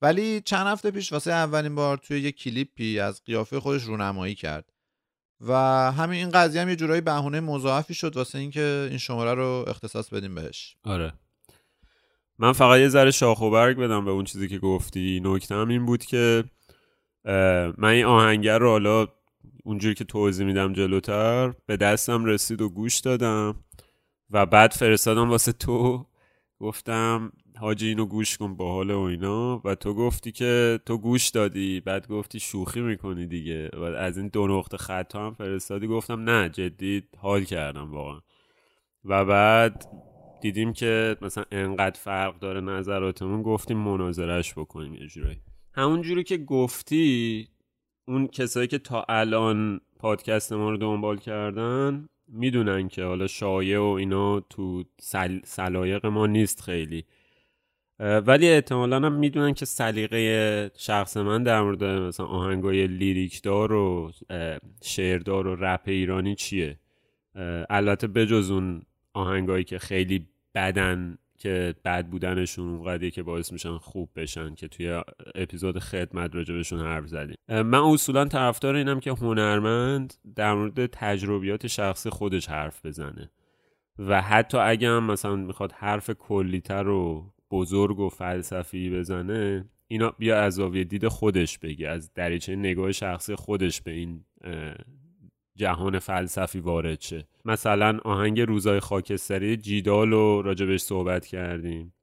ولی 0.01 0.41
چند 0.41 0.67
هفته 0.67 0.91
پیش 0.91 1.13
واسه 1.13 1.31
اولین 1.31 1.75
بار 1.75 1.97
توی 1.97 2.21
یه 2.21 2.31
کلیپی 2.31 2.99
از 2.99 3.23
قیافه 3.23 3.59
خودش 3.59 3.83
رونمایی 3.83 4.35
کرد. 4.35 4.73
و 5.41 5.53
همین 5.91 6.19
این 6.19 6.29
قضیه 6.29 6.61
هم 6.61 6.69
یه 6.69 6.75
جورایی 6.75 7.01
بهونه 7.01 7.39
مضاعفی 7.39 7.93
شد 7.93 8.17
واسه 8.17 8.39
اینکه 8.39 8.87
این 8.89 8.97
شماره 8.97 9.33
رو 9.33 9.65
اختصاص 9.67 10.09
بدیم 10.09 10.35
بهش. 10.35 10.75
آره. 10.83 11.13
من 12.39 12.53
فقط 12.53 12.79
یه 12.79 12.87
ذره 12.89 13.11
شاخ 13.11 13.41
و 13.41 13.49
برگ 13.49 13.77
بدم 13.77 14.05
به 14.05 14.11
اون 14.11 14.23
چیزی 14.23 14.47
که 14.47 14.59
گفتی. 14.59 15.21
نکته 15.23 15.55
هم 15.55 15.67
این 15.67 15.85
بود 15.85 16.05
که 16.05 16.43
من 17.77 17.89
این 17.89 18.05
آهنگر 18.05 18.59
رو 18.59 18.69
حالا 18.69 19.07
اونجوری 19.63 19.95
که 19.95 20.03
توضیح 20.03 20.45
میدم 20.45 20.73
جلوتر 20.73 21.53
به 21.65 21.77
دستم 21.77 22.25
رسید 22.25 22.61
و 22.61 22.69
گوش 22.69 22.99
دادم 22.99 23.63
و 24.29 24.45
بعد 24.45 24.71
فرستادم 24.71 25.29
واسه 25.29 25.51
تو. 25.51 26.05
گفتم 26.59 27.31
حاجی 27.59 27.87
اینو 27.87 28.05
گوش 28.05 28.37
کن 28.37 28.55
با 28.55 28.73
حال 28.73 28.91
و 28.91 28.99
اینا. 28.99 29.61
و 29.65 29.75
تو 29.75 29.93
گفتی 29.93 30.31
که 30.31 30.79
تو 30.85 30.97
گوش 30.97 31.29
دادی 31.29 31.79
بعد 31.79 32.07
گفتی 32.07 32.39
شوخی 32.39 32.81
می‌کنی 32.81 33.27
دیگه. 33.27 33.69
و 33.73 33.83
از 33.83 34.17
این 34.17 34.27
دو 34.27 34.47
نقطه 34.47 34.77
خط 34.77 35.15
هم 35.15 35.33
فرستادی 35.33 35.87
گفتم 35.87 36.29
نه 36.29 36.49
جدی 36.49 37.03
حال 37.17 37.43
کردم 37.43 37.91
واقعا. 37.91 38.19
و 39.05 39.25
بعد 39.25 39.85
دیدیم 40.41 40.73
که 40.73 41.17
مثلا 41.21 41.43
انقدر 41.51 41.99
فرق 41.99 42.39
داره 42.39 42.61
نظراتمون 42.61 43.41
گفتیم 43.41 43.77
مناظرش 43.77 44.53
بکنیم 44.53 44.93
یه 44.93 45.07
جورایی. 45.07 45.39
همون 45.73 46.01
جوری 46.01 46.23
که 46.23 46.37
گفتی 46.37 47.47
اون 48.07 48.27
کسایی 48.27 48.67
که 48.67 48.77
تا 48.77 49.05
الان 49.09 49.81
پادکست 49.99 50.53
ما 50.53 50.69
رو 50.69 50.77
دنبال 50.77 51.17
کردن 51.17 52.09
می‌دونن 52.27 52.87
که 52.87 53.03
حالا 53.03 53.27
شایع 53.27 53.79
و 53.79 53.83
اینا 53.83 54.39
تو 54.39 54.83
سل... 54.99 55.39
سلایق 55.43 56.05
ما 56.05 56.27
نیست 56.27 56.61
خیلی. 56.61 57.05
ولی 57.99 58.49
احتمالا 58.49 58.95
هم 58.95 59.13
می‌دونن 59.13 59.53
که 59.53 59.65
سلیقه 59.65 60.71
شخص 60.75 61.17
من 61.17 61.43
در 61.43 61.61
مورد 61.61 61.83
مثلا 61.83 62.25
آهنگای 62.25 62.87
لیریک 62.87 63.41
دار 63.41 63.73
و 63.73 64.11
شعردار 64.81 65.47
و 65.47 65.55
رپ 65.55 65.81
ایرانی 65.85 66.35
چیه؟ 66.35 66.79
البته 67.69 68.07
بجز 68.07 68.51
اون 68.51 68.81
آهنگایی 69.13 69.63
که 69.63 69.79
خیلی 69.79 70.27
بدن 70.55 71.17
که 71.37 71.75
بد 71.85 72.05
بودنشون 72.05 72.69
اونقدری 72.69 73.11
که 73.11 73.23
باعث 73.23 73.51
میشن 73.51 73.77
خوب 73.77 74.09
بشن 74.15 74.55
که 74.55 74.67
توی 74.67 75.01
اپیزود 75.35 75.79
خدمت 75.79 76.35
راجبشون 76.35 76.79
حرف 76.79 77.07
زدیم. 77.07 77.35
من 77.49 77.73
اصولا 77.73 78.25
طرفدار 78.25 78.75
اینم 78.75 78.99
که 78.99 79.11
هنرمند 79.11 80.13
در 80.35 80.53
مورد 80.53 80.85
تجربیات 80.85 81.67
شخصی 81.67 82.09
خودش 82.09 82.49
حرف 82.49 82.85
بزنه. 82.85 83.31
و 83.99 84.21
حتی 84.21 84.57
اگه 84.57 84.89
هم 84.89 85.03
مثلا 85.03 85.35
می‌خواد 85.35 85.71
حرف 85.71 86.09
کلیتر 86.09 86.87
و 86.87 87.33
بزرگ 87.51 87.99
و 87.99 88.09
فلسفی 88.09 88.89
بزنه 88.89 89.65
اینا 89.87 90.09
بیا 90.09 90.41
از 90.41 90.53
زاویه 90.55 90.83
دید 90.83 91.07
خودش 91.07 91.59
بگه 91.59 91.87
از 91.87 92.13
دریچه 92.13 92.55
نگاه 92.55 92.91
شخصی 92.91 93.35
خودش 93.35 93.81
به 93.81 93.91
این 93.91 94.25
جهان 95.55 95.99
فلسفی 95.99 96.59
وارد 96.59 97.01
شه. 97.01 97.27
مثلا 97.45 97.99
آهنگ 98.03 98.41
روزای 98.41 98.79
خاکستری 98.79 99.57
جیدال 99.57 100.11
رو 100.11 100.41
راجبش 100.41 100.81
صحبت 100.81 101.25
کردیم. 101.25 101.93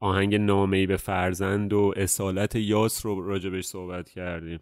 آهنگ 0.00 0.34
نامه‌ای 0.34 0.86
به 0.86 0.96
فرزند 0.96 1.72
و 1.72 1.92
اصالت 1.96 2.56
یاس 2.56 3.06
رو 3.06 3.26
راجبش 3.28 3.64
صحبت 3.64 4.10
کردیم. 4.10 4.60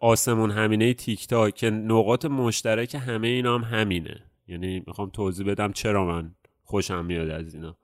آسمون 0.00 0.50
همینه 0.50 0.94
تیک 0.94 1.26
تاک 1.26 1.54
که 1.54 1.70
نقاط 1.70 2.24
مشترک 2.24 2.94
همه 2.94 3.28
اینا 3.28 3.58
هم 3.58 3.78
همینه. 3.78 4.22
یعنی 4.48 4.82
می‌خوام 4.86 5.10
توضیح 5.10 5.46
بدم 5.46 5.72
چرا 5.72 6.04
من 6.04 6.34
خوشم 6.62 7.04
میاد 7.04 7.28
از 7.30 7.54
اینا. 7.54 7.76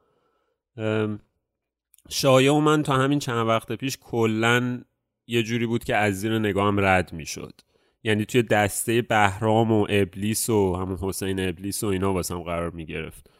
شایع 2.09 2.53
و 2.53 2.61
من 2.61 2.83
تا 2.83 2.97
همین 2.97 3.19
چند 3.19 3.49
وقت 3.49 3.73
پیش 3.73 3.99
کلا 4.01 4.81
یه 5.27 5.43
جوری 5.43 5.67
بود 5.67 5.85
که 5.85 5.97
از 5.97 6.21
زیر 6.21 6.39
نگاهم 6.39 6.81
رد 6.81 7.13
می‌شد. 7.13 7.61
یعنی 8.03 8.25
توی 8.25 8.43
دسته 8.43 9.03
بهرام 9.03 9.73
و 9.73 9.87
ابلیس 9.91 10.51
و 10.51 10.77
همون 10.77 10.99
حسین 11.01 11.49
ابلیس 11.49 11.85
و 11.85 11.87
اینا 11.87 12.13
واسم 12.13 12.39
قرار 12.43 12.71
می‌گرفت. 12.71 13.31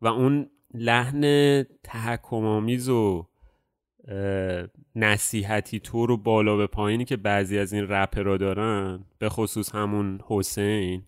و 0.00 0.06
اون 0.06 0.50
لحن 0.74 1.62
تحکم 1.62 2.44
آمیز 2.44 2.88
و 2.88 3.26
نصیحتی 4.94 5.80
تو 5.80 6.06
رو 6.06 6.16
بالا 6.16 6.56
به 6.56 6.66
پایینی 6.66 7.04
که 7.04 7.16
بعضی 7.16 7.58
از 7.58 7.72
این 7.72 7.88
رپرها 7.88 8.36
دارن 8.36 9.04
به 9.18 9.28
خصوص 9.28 9.74
همون 9.74 10.20
حسین 10.28 11.02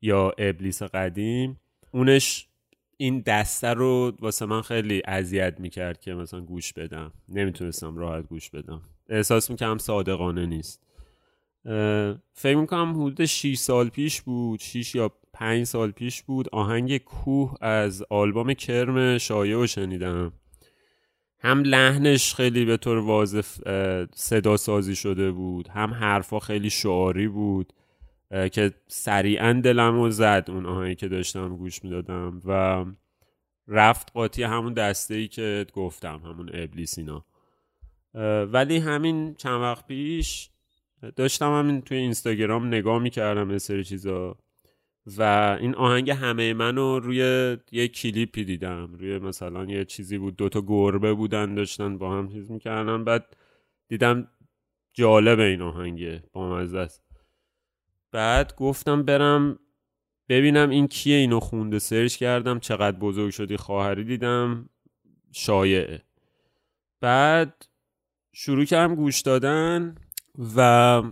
یا 0.00 0.32
ابلیس 0.38 0.82
قدیم 0.82 1.60
اونش 1.90 2.45
این 2.96 3.20
دسته 3.20 3.68
رو 3.68 4.12
واسه 4.20 4.46
من 4.46 4.62
خیلی 4.62 5.02
اذیت 5.06 5.60
می‌کرد 5.60 6.00
که 6.00 6.14
مثلا 6.14 6.40
گوش 6.40 6.72
بدم. 6.72 7.12
نمی‌تونستم 7.28 7.96
راحت 7.96 8.28
گوش 8.28 8.50
بدم. 8.50 8.82
احساس 9.08 9.50
می‌کنم 9.50 9.78
صادقانه 9.78 10.46
نیست. 10.46 10.82
فکر 12.32 12.56
می‌کنم 12.56 12.90
حدود 12.90 13.24
6 13.24 13.54
سال 13.58 13.88
پیش 13.88 14.22
بود 14.22 14.60
6 14.60 14.94
یا 14.94 15.12
5 15.32 15.64
سال 15.64 15.90
پیش 15.90 16.22
بود 16.22 16.48
آهنگ 16.48 16.98
کوه 16.98 17.54
از 17.60 18.04
آلبوم 18.10 18.54
کرم 18.54 19.18
شایع 19.18 19.54
رو 19.54 19.66
شنیدم. 19.66 20.32
هم 21.38 21.62
لحنش 21.62 22.34
خیلی 22.34 22.64
به 22.64 22.76
طور 22.76 22.98
واضح 22.98 23.42
صدا 24.14 24.56
سازی 24.56 24.96
شده 24.96 25.30
بود 25.30 25.68
هم 25.68 25.94
حرفا 25.94 26.38
خیلی 26.38 26.70
شعاری 26.70 27.28
بود. 27.28 27.72
که 28.30 28.72
سریعا 28.88 29.60
دلم 29.64 29.94
رو 29.94 30.10
زد 30.10 30.44
اون 30.48 30.66
آهنگی 30.66 30.94
که 30.94 31.08
داشتم 31.08 31.56
گوش 31.56 31.84
می‌دادم 31.84 32.42
و 32.44 32.84
رفت 33.68 34.12
قاطی 34.12 34.42
همون 34.42 34.72
دسته 34.72 35.14
ای 35.14 35.28
که 35.28 35.66
گفتم 35.72 36.20
همون 36.24 36.50
ابلیس 36.54 36.98
اینا. 36.98 37.24
ولی 38.52 38.78
همین 38.78 39.34
چند 39.34 39.60
وقت 39.60 39.86
پیش 39.86 40.50
داشتم 41.16 41.58
همین 41.58 41.82
توی 41.82 41.96
اینستاگرام 41.96 42.66
نگاه 42.66 42.98
می‌کردم 42.98 43.50
یه 43.50 43.58
سری 43.58 43.84
چیزا 43.84 44.38
و 45.18 45.22
این 45.60 45.74
آهنگ 45.74 46.10
همه 46.10 46.54
منو 46.54 46.98
روی 46.98 47.18
یه 47.72 47.88
کلیپی 47.88 48.44
دیدم. 48.44 48.94
روی 48.94 49.18
مثلا 49.18 49.64
یه 49.64 49.84
چیزی 49.84 50.18
بود 50.18 50.36
دوتا 50.36 50.60
گربه 50.66 51.14
بودن 51.14 51.54
داشتن 51.54 51.98
با 51.98 52.18
هم 52.18 52.28
چیز 52.28 52.50
می‌کردن. 52.50 53.04
بعد 53.04 53.36
دیدم 53.88 54.28
جالب 54.94 55.40
این 55.40 55.62
آهنگه 55.62 56.24
با 56.32 56.56
مزه 56.56 56.78
است. 56.78 57.05
بعد 58.16 58.54
گفتم 58.56 59.02
برم 59.02 59.58
ببینم 60.28 60.70
این 60.70 60.88
کیه 60.88 61.16
اینو 61.16 61.40
خونده. 61.40 61.78
سرچ 61.78 62.16
کردم 62.16 62.58
چقدر 62.58 62.96
بزرگ 62.98 63.30
شدی 63.30 63.56
خواهری 63.56 64.04
دیدم. 64.04 64.68
شایعه. 65.32 66.02
بعد 67.00 67.66
شروع 68.32 68.64
کردم 68.64 68.94
گوش 68.94 69.20
دادن 69.20 69.94
و 70.56 71.02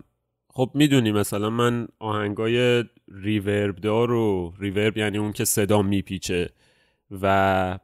خب 0.49 0.71
می‌دونی 0.75 1.13
مثلا 1.13 1.51
من 1.51 1.89
آهنگای 1.99 2.85
ریورب 3.09 3.77
دار 3.77 4.13
و 4.13 4.55
ریورب 4.59 4.97
یعنی 4.97 5.19
اون 5.19 5.33
که 5.33 5.45
صدا 5.45 5.83
میپیچه 5.83 6.51
و 7.11 7.79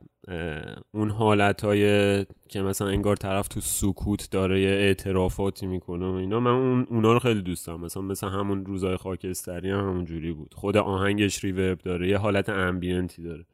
اون 0.91 1.11
حالت 1.11 1.65
های 1.65 2.25
که 2.25 2.63
مثلا 2.63 2.89
انگار 2.89 3.17
طرف 3.17 3.49
تو 3.49 3.61
سکوت 3.61 4.31
داره 4.31 4.61
یه 4.61 4.69
اعترافاتی 4.69 5.67
می‌کنه 5.67 6.07
و 6.07 6.15
اینا 6.15 6.41
من 6.41 6.51
اون 6.51 6.87
اونا 6.91 7.13
رو 7.13 7.19
خیلی 7.19 7.43
دوست 7.43 7.67
دارم. 7.67 7.81
مثلا 7.81 8.03
مثلا 8.03 8.31
همون 8.31 8.67
روزای 8.67 8.97
خاکستری 8.97 9.71
هم 9.71 9.79
همون 9.79 10.05
جوری 10.05 10.33
بود. 10.33 10.55
خود 10.55 10.77
آهنگش 10.77 11.45
ریورب 11.45 11.79
داره 11.79 12.09
یه 12.09 12.19
حالت 12.19 12.49
امبینتی 12.49 13.23
داره. 13.23 13.47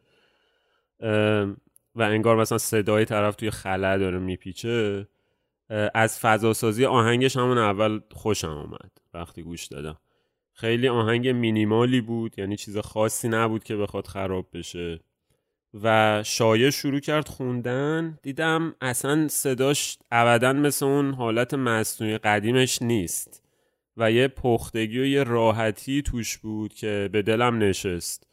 و 1.94 2.02
انگار 2.02 2.36
مثلا 2.36 2.58
صدای 2.58 3.04
طرف 3.04 3.36
توی 3.36 3.50
خلا 3.50 3.98
داره 3.98 4.18
میپیچه. 4.18 5.06
از 5.94 6.18
فضاسازی 6.20 6.84
آهنگش 6.84 7.36
همون 7.36 7.58
اول 7.58 8.00
خوشم 8.12 8.48
آمد 8.48 8.90
وقتی 9.14 9.42
گوش 9.42 9.66
دادم. 9.66 9.96
خیلی 10.52 10.88
آهنگ 10.88 11.28
مینیمالی 11.28 12.00
بود 12.00 12.38
یعنی 12.38 12.56
چیز 12.56 12.78
خاصی 12.78 13.28
نبود 13.28 13.64
که 13.64 13.76
بخواد 13.76 14.06
خراب 14.06 14.46
بشه. 14.52 15.00
و 15.74 16.22
شایع 16.22 16.70
شروع 16.70 17.00
کرد 17.00 17.28
خوندن. 17.28 18.18
دیدم 18.22 18.74
اصلا 18.80 19.28
صداش 19.28 19.98
ابدا 20.10 20.52
مثل 20.52 20.86
اون 20.86 21.14
حالت 21.14 21.54
مصنوعی 21.54 22.18
قدیمش 22.18 22.82
نیست 22.82 23.42
و 23.96 24.12
یه 24.12 24.28
پختگی 24.28 25.00
و 25.00 25.04
یه 25.04 25.24
راحتی 25.24 26.02
توش 26.02 26.38
بود 26.38 26.74
که 26.74 27.08
به 27.12 27.22
دلم 27.22 27.58
نشست. 27.58 28.26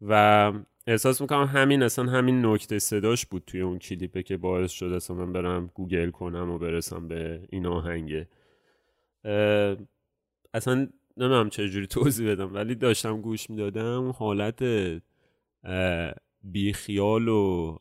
و 0.00 0.52
احساس 0.86 1.20
می‌کنم 1.20 1.44
همین 1.44 1.82
اصلا 1.82 2.04
همین 2.04 2.46
نکته 2.46 2.78
صداش 2.78 3.26
بود 3.26 3.42
توی 3.46 3.60
اون 3.60 3.78
کلیپه 3.78 4.22
که 4.22 4.36
باعث 4.36 4.70
شد 4.70 4.86
اصلا 4.86 5.16
من 5.16 5.32
برم 5.32 5.70
گوگل 5.74 6.10
کنم 6.10 6.50
و 6.50 6.58
برسم 6.58 7.08
به 7.08 7.40
این 7.50 7.66
آهنگه 7.66 8.28
اصلا 10.54 10.88
نمیم 11.16 11.48
چجوری 11.48 11.86
توضیح 11.96 12.30
بدم 12.30 12.54
ولی 12.54 12.74
داشتم 12.74 13.20
گوش 13.20 13.50
می‌دادم 13.50 14.10
حالت 14.10 14.62
بیخیال 16.44 17.28
و 17.28 17.76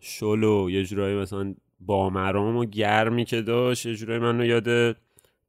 شل 0.00 0.44
و 0.44 0.70
یه 0.70 0.84
جورایی 0.84 1.16
مثلا 1.16 1.54
بامرام 1.80 2.56
و 2.56 2.64
گرمی 2.64 3.24
که 3.24 3.42
داشت 3.42 3.86
یه 3.86 3.94
جورایی 3.94 4.20
منو 4.20 4.44
یاد 4.44 4.96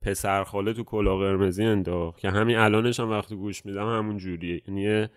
پسر 0.02 0.44
خاله 0.44 0.74
تو 0.74 0.84
کلا 0.84 1.18
قرمزی 1.18 1.64
انداخت 1.64 2.20
که 2.20 2.30
همین 2.30 2.58
الانش 2.58 3.00
هم 3.00 3.10
وقتی 3.10 3.36
گوش 3.36 3.66
میدم 3.66 3.98
همون 3.98 4.18
جوریه. 4.18 4.62
یعنی 4.68 5.08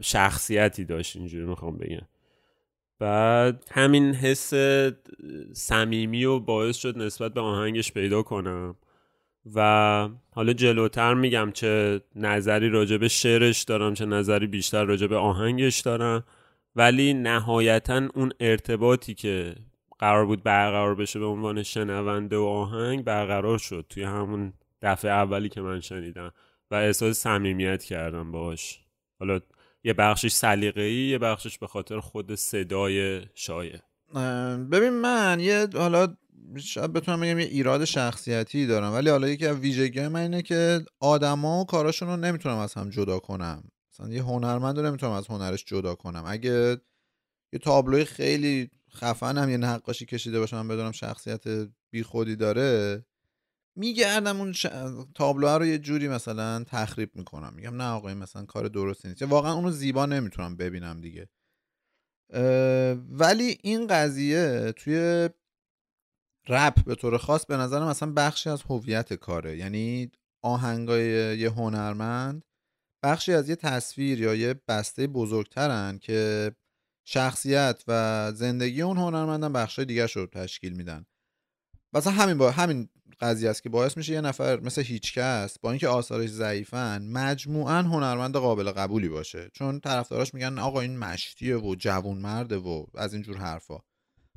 شخصیتی 0.00 0.84
داشت 0.84 1.16
اینجوری 1.16 1.46
می‌خوام 1.46 1.76
بگم. 1.76 2.06
بعد 2.98 3.64
همین 3.70 4.14
حس 4.14 4.54
صمیمی 5.52 6.24
و 6.24 6.38
باعث 6.38 6.76
شد 6.76 6.98
نسبت 6.98 7.34
به 7.34 7.40
آهنگش 7.40 7.92
پیدا 7.92 8.22
کنم. 8.22 8.76
و 9.54 10.08
حالا 10.30 10.52
جلوتر 10.52 11.14
میگم 11.14 11.50
چه 11.54 12.00
نظری 12.16 12.68
راجع 12.68 12.96
به 12.96 13.08
شعرش 13.08 13.62
دارم 13.62 13.94
چه 13.94 14.06
نظری 14.06 14.46
بیشتر 14.46 14.84
راجع 14.84 15.06
به 15.06 15.16
آهنگش 15.16 15.80
دارم. 15.80 16.24
ولی 16.80 17.14
نهایتا 17.14 18.08
اون 18.14 18.32
ارتباطی 18.40 19.14
که 19.14 19.54
قرار 19.98 20.26
بود 20.26 20.42
برقرار 20.42 20.94
بشه 20.94 21.18
به 21.18 21.26
عنوان 21.26 21.62
شنونده 21.62 22.36
و 22.36 22.42
آهنگ 22.42 23.04
برقرار 23.04 23.58
شد 23.58 23.86
توی 23.88 24.02
همون 24.02 24.52
دفعه 24.82 25.10
اولی 25.10 25.48
که 25.48 25.60
من 25.60 25.80
شنیدم 25.80 26.32
و 26.70 26.74
احساس 26.74 27.18
صمیمیت 27.18 27.84
کردم 27.84 28.32
باش 28.32 28.80
حالا 29.18 29.40
یه 29.84 29.92
بخشش 29.92 30.32
سلیقه‌ای 30.32 30.94
یه 30.94 31.18
بخشش 31.18 31.58
به 31.58 31.66
خاطر 31.66 32.00
خود 32.00 32.34
صدای 32.34 33.20
شایع. 33.34 33.78
ببین 34.72 34.90
من 34.90 35.40
یه 35.40 35.66
حالا 35.74 36.16
شاید 36.58 36.92
بتونم 36.92 37.20
بگم 37.20 37.38
یه 37.38 37.46
ایراد 37.46 37.84
شخصیتی 37.84 38.66
دارم 38.66 38.92
ولی 38.92 39.10
حالا 39.10 39.28
یکی 39.28 39.46
از 39.46 39.56
ویژگی 39.56 40.08
من 40.08 40.20
اینه 40.20 40.42
که 40.42 40.84
آدما 41.00 41.60
و 41.60 41.66
کاراشون 41.66 42.08
رو 42.08 42.16
نمی‌تونم 42.16 42.58
از 42.58 42.74
هم 42.74 42.90
جدا 42.90 43.18
کنم. 43.18 43.62
مثلا 43.92 44.08
یه 44.08 44.22
هنرمند 44.22 44.78
رو 44.78 44.86
نمی‌تونم 44.86 45.12
از 45.12 45.26
هنرش 45.26 45.64
جدا 45.64 45.94
کنم. 45.94 46.24
اگه 46.26 46.80
یه 47.52 47.58
تابلوی 47.62 48.04
خیلی 48.04 48.70
خفن 48.90 49.38
هم 49.38 49.50
یه 49.50 49.56
نقاشی 49.56 50.06
کشیده 50.06 50.40
باشم 50.40 50.68
بدونم 50.68 50.92
شخصیت 50.92 51.44
بیخودی 51.90 52.36
داره 52.36 53.04
میگردم 53.76 54.40
اون 54.40 54.52
ش... 54.52 54.66
تابلوها 55.14 55.56
رو 55.56 55.66
یه 55.66 55.78
جوری 55.78 56.08
مثلا 56.08 56.64
تخریب 56.64 57.16
می‌کنم. 57.16 57.52
میگم 57.54 57.76
نه 57.76 57.88
آقای 57.88 58.14
مثلا 58.14 58.44
کار 58.44 58.68
درستی 58.68 59.08
نیست. 59.08 59.22
واقعا 59.22 59.52
اونو 59.52 59.70
زیبا 59.70 60.06
نمی‌تونم 60.06 60.56
ببینم 60.56 61.00
دیگه. 61.00 61.28
ولی 63.10 63.58
این 63.62 63.86
قضیه 63.86 64.72
توی 64.76 65.28
رپ 66.48 66.84
به 66.84 66.94
طور 66.94 67.18
خاص 67.18 67.46
به 67.46 67.56
نظرم 67.56 67.88
مثلا 67.88 68.12
بخشی 68.12 68.50
از 68.50 68.62
هویت 68.62 69.14
کاره. 69.14 69.56
یعنی 69.56 70.12
آهنگای 70.42 71.38
یه 71.38 71.50
هنرمند 71.50 72.44
بخشی 73.02 73.32
از 73.32 73.48
یه 73.48 73.56
تصویر 73.56 74.20
یا 74.20 74.34
یه 74.34 74.54
بسته 74.68 75.06
بزرگترن 75.06 75.98
که 75.98 76.52
شخصیت 77.04 77.84
و 77.88 78.32
زندگی 78.34 78.82
اون 78.82 78.96
هنرمندن 78.96 79.52
بخشای 79.52 79.84
دیگه 79.84 80.06
رو 80.06 80.26
تشکیل 80.26 80.72
میدن. 80.72 81.06
مثلا 81.92 82.12
همین 82.12 82.38
با 82.38 82.50
همین 82.50 82.88
قضیه 83.20 83.50
است 83.50 83.62
که 83.62 83.68
باعث 83.68 83.96
میشه 83.96 84.12
یه 84.12 84.20
نفر 84.20 84.60
مثل 84.60 84.82
هیچکس 84.82 85.58
با 85.58 85.70
اینکه 85.70 85.88
آثارش 85.88 86.30
ضعیفن 86.30 87.02
مجموعا 87.02 87.82
هنرمند 87.82 88.36
قابل 88.36 88.70
قبولی 88.70 89.08
باشه. 89.08 89.50
چون 89.52 89.80
طرفداراش 89.80 90.34
میگن 90.34 90.58
آقا 90.58 90.80
این 90.80 90.98
مشتیه 90.98 91.56
و 91.56 91.74
جوون 91.78 92.18
مرده 92.18 92.56
و 92.56 92.86
از 92.94 93.14
اینجور 93.14 93.36
حرفا. 93.36 93.78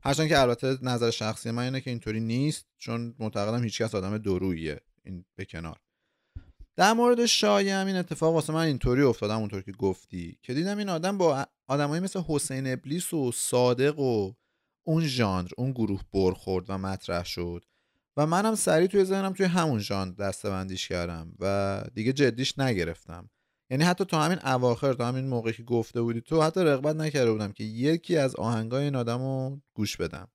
هرچند 0.03 0.28
که 0.28 0.39
البته 0.39 0.78
نظر 0.82 1.09
شخصی 1.09 1.51
من 1.51 1.64
اینه 1.64 1.82
که 1.82 1.89
اینطوری 1.89 2.20
نیست 2.20 2.66
چون 2.78 3.16
معتقدم 3.20 3.64
هیچکس 3.64 3.95
آدم 3.95 4.18
درویه 4.18 4.80
این 5.05 5.26
به 5.36 5.45
کنار. 5.45 5.80
در 6.76 6.93
مورد 6.93 7.26
شایع 7.26 7.74
هم 7.74 7.88
این 7.88 7.95
اتفاق 7.95 8.34
واسه 8.34 8.53
من 8.53 8.65
اینطوری 8.65 9.01
افتادم 9.01 9.39
اونطور 9.39 9.61
که 9.61 9.71
گفتی 9.71 10.38
که 10.41 10.53
دیدم 10.53 10.78
این 10.78 10.89
آدم 10.89 11.17
با 11.17 11.45
آدمایی 11.67 12.01
مثل 12.01 12.21
حسین 12.28 12.74
ابلیس 12.74 13.13
و 13.13 13.32
صادق 13.32 13.99
و 13.99 14.34
اون 14.84 15.05
ژانر 15.05 15.49
اون 15.57 15.71
گروه 15.71 16.01
برخورد 16.13 16.65
و 16.69 16.78
مطرح 16.78 17.26
شد 17.26 17.65
و 18.17 18.26
منم 18.26 18.55
سریع 18.55 18.88
توی 18.88 19.03
ذهنم 19.03 19.34
توی 19.34 19.45
همون 19.45 19.80
ژانر 19.80 20.11
دستبندیش 20.11 20.88
کردم 20.88 21.36
و 21.39 21.84
دیگه 21.93 22.13
جدیش 22.13 22.59
نگرفتم. 22.59 23.30
یعنی 23.69 23.84
حتی 23.84 24.05
تو 24.05 24.17
همین 24.17 24.39
اواخر 24.45 24.93
تا 24.93 25.07
همین 25.07 25.28
موقعی 25.28 25.53
که 25.53 25.63
گفته 25.63 26.01
بودی 26.01 26.21
تو 26.21 26.41
حتی 26.41 26.61
رغبت 26.61 26.95
نکرده 26.95 27.32
بودم 27.32 27.51
که 27.51 27.63
یکی 27.63 28.17
از 28.17 28.36
آهنگای 28.36 28.84
این 28.84 28.95
آدم 28.95 29.17
رو 29.17 29.61
گوش 29.74 29.97
بدم. 29.97 30.28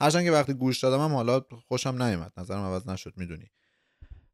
هرچند 0.00 0.24
که 0.24 0.30
وقتی 0.32 0.54
گوش 0.54 0.80
دادم 0.80 1.04
هم 1.04 1.14
حالا 1.14 1.40
خوشم 1.68 2.02
نیومد 2.02 2.32
نظرم 2.36 2.60
عوض 2.60 2.88
نشد 2.88 3.12
می‌دونی. 3.16 3.50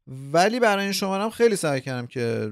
ولی 0.07 0.59
برای 0.59 0.83
این 0.83 0.93
شمارم 0.93 1.29
خیلی 1.29 1.55
سعی 1.55 1.81
کردم 1.81 2.07
که 2.07 2.51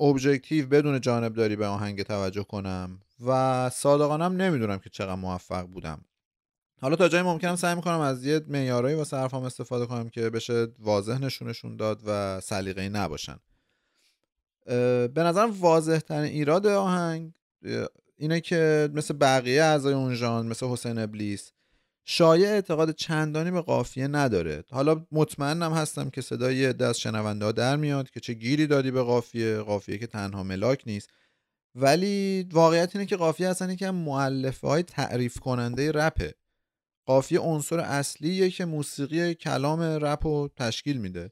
ابجکتیو 0.00 0.66
بدون 0.66 1.00
جانب 1.00 1.34
داری 1.34 1.56
به 1.56 1.66
آهنگ 1.66 2.02
توجه 2.02 2.42
کنم 2.44 3.00
و 3.26 3.70
صادقانم 3.70 4.42
نمی‌دونم 4.42 4.78
که 4.78 4.90
چقدر 4.90 5.14
موفق 5.14 5.62
بودم. 5.62 6.04
حالا 6.80 6.96
تا 6.96 7.08
جایی 7.08 7.24
ممکنم 7.24 7.56
سعی 7.56 7.74
می‌کنم 7.74 8.00
از 8.00 8.24
یه 8.24 8.40
معیارایی 8.48 8.96
واسه 8.96 9.16
حرفام 9.16 9.44
استفاده 9.44 9.86
کنم 9.86 10.08
که 10.08 10.30
بشه 10.30 10.66
واضح 10.78 11.18
نشونشون 11.18 11.76
داد 11.76 12.02
و 12.06 12.40
سلیقه‌ای 12.40 12.88
نباشن. 12.88 13.36
به 14.66 15.12
نظرم 15.16 15.50
واضح 15.50 15.98
ترین 15.98 16.32
ایراد 16.32 16.66
آهنگ 16.66 17.32
اینه 18.16 18.40
که 18.40 18.90
مثل 18.94 19.14
بقیه 19.14 19.62
اعضای 19.62 19.94
اون 19.94 20.14
ژانر 20.14 20.48
مثل 20.48 20.66
حسین 20.66 20.98
ابلیس 20.98 21.52
شایع 22.08 22.48
اعتقاد 22.48 22.90
چندانی 22.90 23.50
به 23.50 23.60
قافیه 23.60 24.06
نداره. 24.06 24.64
حالا 24.70 25.06
مطمئنم 25.12 25.72
هستم 25.72 26.10
که 26.10 26.20
صدای 26.20 26.72
دست 26.72 27.00
شنونده 27.00 27.52
در 27.52 27.76
میاد 27.76 28.10
که 28.10 28.20
چه 28.20 28.34
گیری 28.34 28.66
دادی 28.66 28.90
به 28.90 29.02
قافیه. 29.02 29.58
قافیه 29.58 29.98
که 29.98 30.06
تنها 30.06 30.42
ملاک 30.42 30.82
نیست. 30.86 31.10
ولی 31.74 32.46
واقعیت 32.52 32.96
اینه 32.96 33.06
که 33.06 33.16
قافیه 33.16 33.48
اصلا 33.48 33.72
یکی 33.72 33.90
مؤلفه 33.90 34.68
های 34.68 34.82
تعریف 34.82 35.38
کننده 35.38 35.92
رپه. 35.92 36.34
قافیه 37.06 37.40
عنصر 37.40 37.80
اصلیه 37.80 38.50
که 38.50 38.64
موسیقی 38.64 39.34
کلام 39.34 39.80
رپ 39.80 40.26
رو 40.26 40.50
تشکیل 40.56 40.96
میده. 40.96 41.30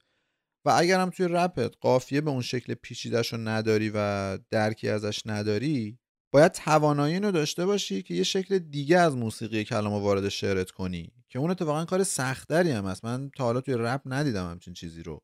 و 0.64 0.70
اگرم 0.70 1.10
توی 1.10 1.28
رپت 1.30 1.74
قافیه 1.80 2.20
به 2.20 2.30
اون 2.30 2.42
شکل 2.42 2.74
پیچیدش 2.74 3.32
رو 3.32 3.38
نداری 3.38 3.90
و 3.94 4.38
درکی 4.50 4.88
ازش 4.88 5.22
نداری 5.26 5.98
باید 6.34 6.52
توانایی 6.52 7.20
رو 7.20 7.30
داشته 7.30 7.66
باشی 7.66 8.02
که 8.02 8.14
یه 8.14 8.22
شکل 8.22 8.58
دیگه 8.58 8.98
از 8.98 9.16
موسیقی 9.16 9.64
کلام 9.64 9.92
وارد 9.92 10.28
شعرت 10.28 10.70
کنی 10.70 11.12
که 11.28 11.38
اون 11.38 11.50
اتفاقا 11.50 11.84
کار 11.84 12.02
سختری 12.02 12.70
هم 12.70 12.86
هست. 12.86 13.04
من 13.04 13.30
تا 13.36 13.44
حالا 13.44 13.60
توی 13.60 13.74
رپ 13.74 14.00
ندیدم 14.06 14.50
همچین 14.50 14.74
چیزی 14.74 15.02
رو. 15.02 15.22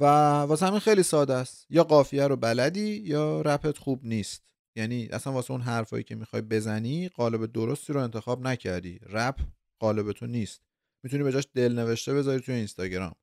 و 0.00 0.04
واسه 0.40 0.66
همین 0.66 0.78
خیلی 0.78 1.02
ساده 1.02 1.34
است. 1.34 1.66
یا 1.70 1.84
قافیه 1.84 2.26
رو 2.26 2.36
بلدی 2.36 2.96
یا 2.96 3.40
رپت 3.40 3.78
خوب 3.78 4.00
نیست. 4.04 4.42
یعنی 4.76 5.06
اصلا 5.06 5.32
واسه 5.32 5.50
اون 5.50 5.60
حرفایی 5.60 6.04
که 6.04 6.14
می‌خوای 6.14 6.42
بزنی 6.42 7.08
قالب 7.08 7.52
درستی 7.52 7.92
رو 7.92 8.00
انتخاب 8.00 8.46
نکردی. 8.46 9.00
رپ 9.08 9.40
قالب 9.78 10.12
تو 10.12 10.26
نیست. 10.26 10.62
می‌تونی 11.04 11.22
به 11.22 11.32
جاش 11.32 11.46
دل 11.54 11.78
نوشته 11.78 12.14
بذاری 12.14 12.40
توی 12.40 12.54
اینستاگرام. 12.54 13.14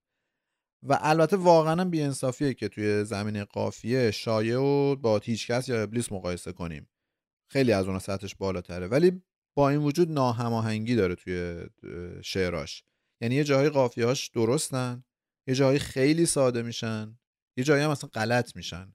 و 0.84 1.00
البته 1.02 1.38
واقعا 1.38 1.86
بیانصافیه 1.86 2.54
که 2.54 2.68
توی 2.68 3.04
زمین 3.04 3.44
قافیه 3.44 4.12
شایع 4.12 4.60
و 4.60 4.96
با 4.96 5.18
هیچکس 5.18 5.70
یا 5.70 5.82
ابلیس 5.82 6.12
مقایسه 6.12 6.52
کنیم. 6.52 6.90
خیلی 7.50 7.72
از 7.72 7.88
اون 7.88 8.00
سطحش 8.00 8.36
بالاتره. 8.36 8.88
ولی 8.88 9.22
با 9.56 9.70
این 9.70 9.80
وجود 9.80 10.12
ناهماهنگی 10.12 10.96
داره 10.96 11.16
توی 11.16 11.64
شعراش. 12.22 12.84
یعنی 13.22 13.36
یه 13.36 13.44
جایی 13.44 13.70
قافیهاش 13.70 14.28
درستن 14.28 15.04
یه 15.48 15.56
جایی 15.56 15.80
خیلی 15.80 16.26
ساده 16.26 16.62
میشن 16.62 17.20
یه 17.58 17.64
جایی 17.64 17.84
هم 17.84 17.90
اصلا 17.90 18.10
غلط 18.14 18.56
میشن 18.56 18.94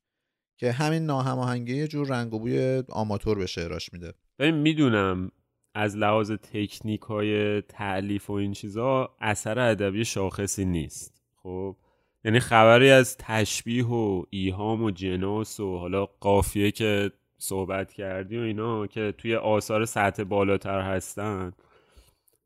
که 0.56 0.72
همین 0.72 1.06
ناهماهنگی 1.06 1.76
یه 1.76 1.88
جور 1.88 2.08
رنگ 2.08 2.34
و 2.34 2.38
بوی 2.38 2.82
آماتور 2.88 3.38
به 3.38 3.46
شعراش 3.46 3.92
میده. 3.92 4.14
ببین 4.38 4.54
می‌دونم 4.54 5.30
از 5.74 5.96
لحاظ 5.96 6.32
تکنیک 6.32 7.00
های 7.00 7.62
تعلیف 7.62 8.30
و 8.30 8.32
این 8.32 8.52
چیزا 8.52 9.16
اثر 9.20 9.58
ادبی 9.58 10.04
شاخصی 10.04 10.64
نیست. 10.64 11.22
خب؟ 11.42 11.76
یعنی 12.24 12.40
خبری 12.40 12.90
از 12.90 13.16
تشبیه 13.16 13.86
و 13.86 14.24
ایهام 14.30 14.82
و 14.82 14.90
جناس 14.90 15.60
و 15.60 15.78
حالا 15.78 16.06
قافیه 16.06 16.70
که 16.70 17.12
صحبت 17.44 17.92
کردی 17.92 18.38
و 18.38 18.40
اینا 18.40 18.86
که 18.86 19.14
توی 19.18 19.34
آثار 19.36 19.84
سطح 19.84 20.24
بالاتر 20.24 20.80
هستن. 20.80 21.52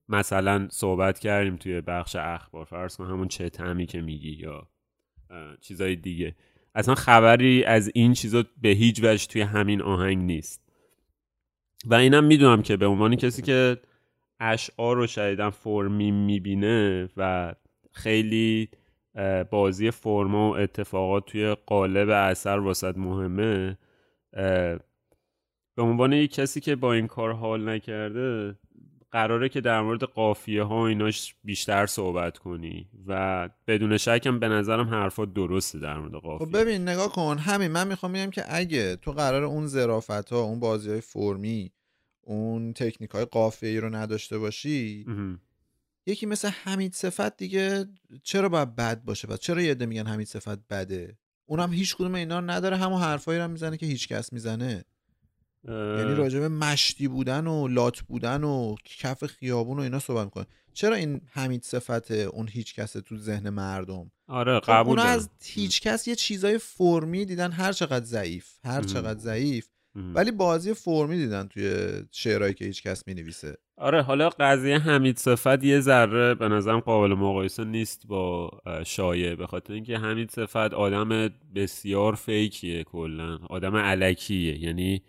مثلا 0.09 0.69
صحبت 0.71 1.19
کردیم 1.19 1.57
توی 1.57 1.81
بخش 1.81 2.17
اخبار. 2.17 2.65
فرض 2.65 2.97
کن 2.97 3.07
همون 3.07 3.29
چه 3.29 3.49
تعمی 3.49 3.87
که 3.87 4.01
میگی 4.01 4.31
یا 4.31 4.69
چیزای 5.61 5.97
دیگه. 5.97 6.35
اصلا 6.75 6.95
خبری 6.95 7.65
از 7.65 7.91
این 7.95 8.13
چیزا 8.13 8.45
به 8.63 8.69
هیچ 8.69 9.01
وجه 9.05 9.27
توی 9.27 9.43
همین 9.43 9.83
آهنگ 9.83 10.19
نیست. 10.19 10.69
و 11.87 11.95
اینم 11.95 12.25
می‌دونم 12.25 12.63
که 12.63 12.77
به 12.77 12.87
عنوان 12.87 13.17
کسی 13.17 13.43
که 13.43 13.77
اشعار 14.41 14.97
رو 14.97 15.07
شدیدن 15.07 15.51
فرمی 15.51 16.11
می‌بینه 16.11 17.09
و 17.17 17.55
خیلی 17.93 18.69
بازی 19.51 19.91
فرما 19.91 20.51
و 20.51 20.57
اتفاقات 20.57 21.27
توی 21.27 21.57
قالب 21.67 22.09
اثر 22.09 22.59
واسط 22.59 22.97
مهمه 22.97 23.79
به 25.79 25.85
عنوان 25.85 26.13
یک 26.13 26.35
کسی 26.35 26.61
که 26.61 26.77
با 26.77 26.93
این 26.93 27.07
کار 27.07 27.33
حال 27.33 27.69
نکرده 27.69 28.57
قراره 29.11 29.49
که 29.49 29.61
در 29.61 29.81
مورد 29.81 30.03
قافیه 30.03 30.63
ها 30.63 30.77
و 30.77 30.83
ایناش 30.83 31.35
بیشتر 31.45 31.87
صحبت 31.87 32.39
کنی 32.39 32.89
و 33.07 33.51
بدون 33.67 33.97
شکم 33.97 34.39
به 34.39 34.49
نظرم 34.49 34.89
حرفات 34.89 35.33
درسته 35.33 35.79
در 35.79 35.99
مورد 35.99 36.13
قافیه. 36.13 36.47
خب 36.47 36.57
ببین 36.57 36.89
نگاه 36.89 37.13
کن. 37.13 37.39
همین 37.39 37.69
من 37.69 37.89
می‌خوام 37.89 38.13
بگم 38.13 38.31
که 38.31 38.45
اگه 38.49 38.97
تو 38.97 39.13
قرار 39.13 39.45
اون 39.45 39.67
ظرافت 39.67 40.33
ها 40.33 40.41
اون 40.41 40.61
بازی 40.61 40.91
های 40.91 41.01
فرمی 41.01 41.73
اون 42.21 42.73
تکنیک 42.73 43.11
های 43.11 43.25
قافیه 43.25 43.81
رو 43.81 43.95
نداشته 43.95 44.39
باشی 44.39 45.07
یکی 46.07 46.27
مثل 46.27 46.49
حمید 46.49 46.95
صفت 46.95 47.37
دیگه 47.37 47.85
چرا 48.23 48.49
باید 48.49 48.77
بد 48.77 49.05
باشه؟ 49.05 49.29
و 49.29 49.37
چرا 49.37 49.63
یه 49.63 49.75
میگن 49.75 50.07
حمید 50.07 50.27
صفت 50.27 50.69
بده؟ 50.71 51.19
اونم 51.47 51.73
هیچ 51.73 51.97
کدوم 51.97 52.15
اینا 52.15 52.39
رو 52.39 52.51
نداره. 52.51 52.77
همون 52.77 53.01
حرفایی 53.01 53.39
رو 53.39 53.49
می‌زنه 53.49 53.77
که 53.77 53.87
هیچ 53.87 54.09
کس 54.09 54.33
می‌زنه. 54.33 54.85
یعنی 55.69 56.15
راجب 56.15 56.43
مشتی 56.43 57.09
بودن 57.09 57.47
و 57.47 57.69
لات 57.69 58.01
بودن 58.01 58.45
و 58.45 58.75
کف 58.85 59.27
خیابون 59.27 59.79
و 59.79 59.83
اینا 59.83 59.99
صحبت 59.99 60.25
می‌کنه 60.25 60.47
چرا 60.73 60.97
این 60.97 61.21
حمید 61.33 61.63
صفت 61.63 62.11
اون 62.11 62.49
هیچ 62.49 62.75
کسه 62.75 63.01
تو 63.01 63.17
ذهن 63.17 63.51
مردم؟ 63.51 64.11
آره 64.29 64.61
خب 64.61 64.73
قبول 64.73 64.99
اونا 64.99 65.11
از 65.11 65.31
هیچ 65.45 65.81
کس 65.81 66.09
یه 66.09 66.15
چیزای 66.15 66.59
فرمی 66.59 67.25
دیدن 67.25 67.53
هر 67.53 67.73
چقدر 67.73 68.05
ضعیف 68.05 68.47
هر 68.65 68.83
چقدر 68.83 69.19
ضعیف 69.19 69.69
ولی 70.15 70.31
بازی 70.31 70.75
فرمی 70.75 71.17
دیدن 71.17 71.49
توی 71.49 71.91
شعرهایی 72.11 72.55
که 72.55 72.65
هیچ 72.65 72.83
کس 72.83 73.07
می‌نویسه. 73.07 73.57
آره 73.77 74.03
حالا 74.03 74.29
قضیه 74.29 74.79
حمید 74.79 75.19
صفت 75.19 75.65
یه 75.65 75.81
ذره 75.81 76.35
به 76.35 76.49
نظرم 76.49 76.81
قابل 76.81 77.15
مقایسه 77.15 77.65
نیست 77.65 78.07
با 78.07 78.51
شایع 78.87 79.35
به 79.35 79.47
خاطر 79.47 79.73
اینکه 79.73 79.99
حمید 79.99 80.31
صفت 80.31 80.57
آدم 80.57 81.29
بسیار 81.55 82.15
فیکیه 82.15 82.85
کلا. 82.85 83.39
آدم 83.51 83.77
علکیه. 83.77 84.65
یعنی 84.65 85.03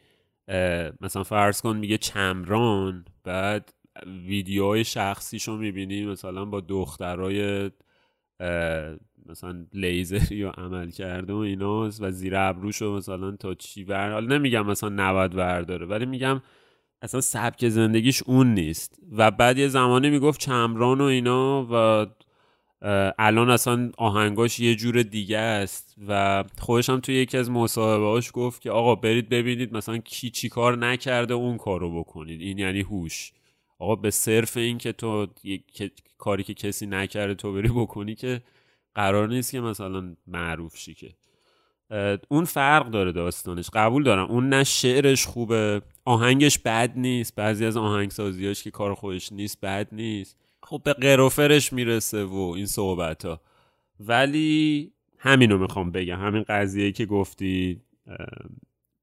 مثلا 1.02 1.24
فرض 1.24 1.62
کن 1.62 1.78
میگه 1.78 1.98
چمران 1.98 3.06
بعد 3.24 3.74
ویدیوهای 4.06 4.84
شخصیشو 4.84 5.58
می‌بینی 5.58 6.06
مثلا 6.06 6.46
با 6.46 6.60
دخترای 6.60 7.72
مثلا 9.26 9.66
لیزری 9.74 10.44
و 10.44 10.50
عمل 10.50 10.90
کرده 10.90 11.34
و 11.34 11.38
ایناست 11.38 12.02
و 12.02 12.12
زیر 12.12 12.36
ابروشو 12.36 12.96
مثلا 12.96 13.32
تا 13.32 13.54
چی 13.54 13.84
ور 13.84 14.12
حالا 14.12 14.38
نمیگم 14.38 14.66
مثلا 14.66 14.90
90 14.90 15.32
داره 15.68 15.86
ولی 15.86 16.06
میگم 16.06 16.42
اصلا 17.02 17.22
سبک 17.22 17.70
زندگیش 17.70 18.24
اون 18.24 18.54
نیست. 18.54 19.00
و 19.12 19.32
بعد 19.32 19.58
یه 19.58 19.68
زمانی 19.68 20.10
می‌گفت 20.10 20.40
چمران 20.40 21.02
و 21.02 21.04
اینا 21.04 21.68
و 21.72 22.06
الان 23.20 23.50
اصلا 23.50 23.92
آهنگاش 23.98 24.60
یه 24.60 24.76
جور 24.76 25.04
دیگه 25.04 25.38
است 25.38 25.96
و 26.08 26.44
خودش 26.60 26.90
هم 26.90 27.00
توی 27.00 27.16
یکی 27.16 27.38
از 27.38 27.52
مصاحبه 27.52 28.22
گفت 28.34 28.62
که 28.62 28.72
آقا 28.72 28.96
برید 28.96 29.30
ببینید 29.30 29.74
مثلا 29.74 29.98
کی 29.98 30.30
چی 30.30 30.50
کار 30.50 30.78
نکرده 30.78 31.34
اون 31.34 31.58
کارو 31.58 32.00
بکنید. 32.00 32.42
این 32.42 32.58
یعنی 32.58 32.82
هوش. 32.82 33.32
آقا 33.80 33.96
به 33.96 34.12
صرف 34.12 34.58
این 34.58 34.78
که 34.78 34.92
تو 34.92 35.28
کاری 36.18 36.44
که 36.44 36.54
کسی 36.54 36.86
نکرده 36.86 37.36
تو 37.36 37.54
بری 37.54 37.70
بکنی 37.70 38.16
که 38.16 38.42
قرار 38.96 39.28
نیست 39.28 39.52
که 39.52 39.62
مثلا 39.62 40.16
معروف 40.28 40.78
شی 40.78 40.94
که. 40.94 41.14
اون 42.30 42.46
فرق 42.46 42.90
داره 42.90 43.12
داستانش. 43.12 43.70
قبول 43.74 44.04
دارم. 44.04 44.26
اون 44.32 44.50
نه 44.50 44.64
شعرش 44.64 45.26
خوبه. 45.26 45.82
آهنگش 46.06 46.60
بد 46.60 46.92
نیست. 46.96 47.36
بعضی 47.36 47.66
از 47.66 47.78
آهنگسازیاش 47.78 48.64
که 48.64 48.72
کار 48.72 48.94
خودش 48.94 49.32
نیست 49.32 49.62
بد 49.62 49.88
نیست. 49.92 50.38
خب 50.64 50.82
به 50.86 50.94
قروفرش 50.94 51.74
می‌رسه 51.74 52.24
و 52.24 52.54
این 52.56 52.66
صحبت 52.66 53.26
ها 53.26 53.42
ولی 54.00 54.92
همینو 55.18 55.58
می‌خوام 55.58 55.92
بگم. 55.92 56.20
همین 56.20 56.44
قضیه 56.50 56.92
که 56.92 57.06
گفتی 57.06 57.82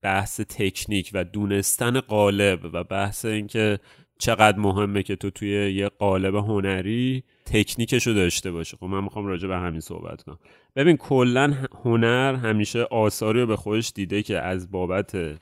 بحث 0.02 0.40
تکنیک 0.40 1.10
و 1.14 1.24
دونستن 1.24 2.00
قالب 2.00 2.60
و 2.72 2.84
بحث 2.84 3.24
اینکه 3.24 3.78
چقدر 4.18 4.58
مهمه 4.58 5.02
که 5.02 5.16
تو 5.16 5.30
توی 5.30 5.72
یه 5.74 5.88
قالب 5.88 6.34
هنری 6.34 7.22
تکنیکشو 7.46 8.12
داشته 8.12 8.50
باشه 8.50 8.76
خب 8.76 8.86
من 8.86 9.04
می‌خوام 9.04 9.26
راجع 9.26 9.48
به 9.48 9.56
همین 9.56 9.80
صحبت 9.80 10.22
کنم. 10.22 10.38
ببین 10.76 10.96
کلا 10.96 11.54
هنر 11.84 12.34
همیشه 12.34 12.82
آثاری 12.82 13.40
رو 13.40 13.46
به 13.46 13.56
خودش 13.56 13.92
دیده 13.94 14.22
که 14.22 14.38
از 14.38 14.70
بابت 14.70 15.38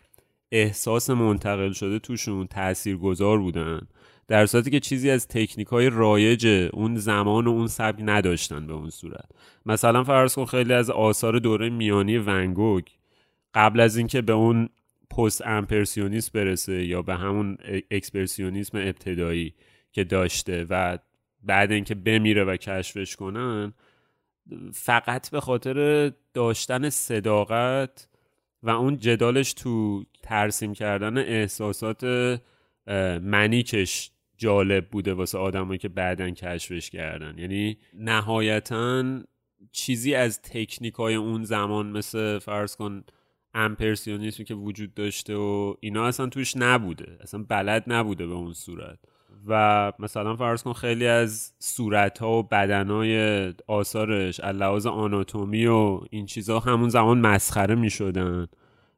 احساس 0.53 1.11
منتقل 1.11 1.73
شده 1.73 1.99
توشون 1.99 2.47
تأثیر 2.47 2.97
گذار 2.97 3.39
بودن. 3.39 3.81
در 4.29 4.47
صورتی 4.47 4.71
که 4.71 4.81
چیزی 4.81 5.11
از 5.11 5.29
تکنیک 5.29 5.69
های 5.69 5.91
رایج 5.91 6.71
اون 6.73 6.97
زمان 6.97 7.47
و 7.47 7.51
اون 7.51 7.67
سبک 7.67 7.99
نداشتن 8.03 8.67
به 8.67 8.73
اون 8.73 8.91
صورت. 8.91 9.25
مثلا 9.67 10.05
فرض 10.05 10.35
کن 10.35 10.45
خیلی 10.45 10.73
از 10.73 10.91
آثار 10.91 11.39
دوره 11.39 11.71
میانی 11.71 12.19
ونگوگ 12.19 12.85
قبل 13.55 13.81
از 13.81 13.97
اینکه 13.97 14.23
به 14.23 14.33
اون 14.33 14.69
پست 15.11 15.47
امپرسیونیسم 15.47 16.31
برسه 16.35 16.85
یا 16.85 17.03
به 17.03 17.15
همون 17.15 17.59
اکسپرسیونیسم 17.91 18.79
ابتدایی 18.79 19.55
که 19.93 20.05
داشته 20.05 20.67
و 20.71 20.99
بعد 21.43 21.73
اینکه 21.73 21.95
بمیره 21.95 22.45
و 22.45 22.57
کشفش 22.57 23.17
کنن 23.17 23.73
فقط 24.73 25.31
به 25.31 25.41
خاطر 25.41 26.13
داشتن 26.35 26.91
صداقت 26.91 28.09
و 28.63 28.71
اون 28.71 28.97
جدالش 28.97 29.53
تو 29.53 30.05
ترسیم 30.23 30.75
کردن 30.75 31.19
احساسات 31.19 32.05
منیکش 33.23 34.11
جالب 34.37 34.89
بوده 34.91 35.15
واسه 35.15 35.39
آدمایی 35.39 35.79
که 35.79 35.89
بعدا 35.89 36.31
کشفش 36.31 36.91
کردن. 36.91 37.39
یعنی 37.39 37.79
نهایتا 37.95 39.05
چیزی 39.73 40.15
از 40.15 40.43
تکنیک 40.43 40.95
های 40.95 41.15
اون 41.15 41.45
زمان 41.45 41.87
مثل 41.87 42.39
فرض 42.39 42.77
کن 42.77 43.05
امپرسیونیسمی 43.55 44.45
که 44.45 44.55
وجود 44.55 44.95
داشته 44.95 45.37
و 45.37 45.75
اینا 45.81 46.07
اصلا 46.07 46.27
توش 46.27 46.57
نبوده. 46.57 47.19
اصلا 47.21 47.45
بلد 47.49 47.85
نبوده 47.87 48.27
به 48.27 48.35
اون 48.35 48.53
صورت. 48.53 48.99
و 49.47 49.93
مثلا 49.99 50.37
فرض 50.37 50.63
کن 50.63 50.73
خیلی 50.73 51.07
از 51.07 51.53
صورت 51.59 52.19
ها 52.19 52.33
و 52.33 52.43
بدن 52.43 52.91
های 52.91 53.53
آثارش 53.67 54.41
لحاظ 54.41 54.87
آناتومی 54.87 55.67
و 55.67 56.01
این 56.11 56.27
چیزها 56.27 56.59
همون 56.59 56.89
زمان 56.89 57.19
مسخره 57.21 57.75
می 57.75 57.91
شدن 57.91 58.47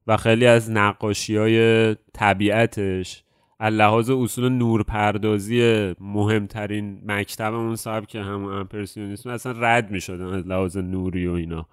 و 0.06 0.16
خیلی 0.16 0.46
از 0.46 0.70
نقاشی 0.70 1.36
های 1.36 1.94
طبیعتش 1.94 3.22
لحاظ 3.60 4.10
اصول 4.10 4.48
نورپردازی 4.48 5.94
مهمترین 6.00 7.02
مکتب 7.06 7.54
اون 7.54 7.76
که 8.08 8.20
همون 8.20 8.52
امپرسیونیسم 8.52 9.30
اصلا 9.30 9.54
رد 9.58 9.90
می 9.90 10.00
شدن 10.00 10.26
از 10.26 10.46
لحاظ 10.46 10.76
نوری 10.76 11.26
و 11.26 11.32
اینا. 11.32 11.66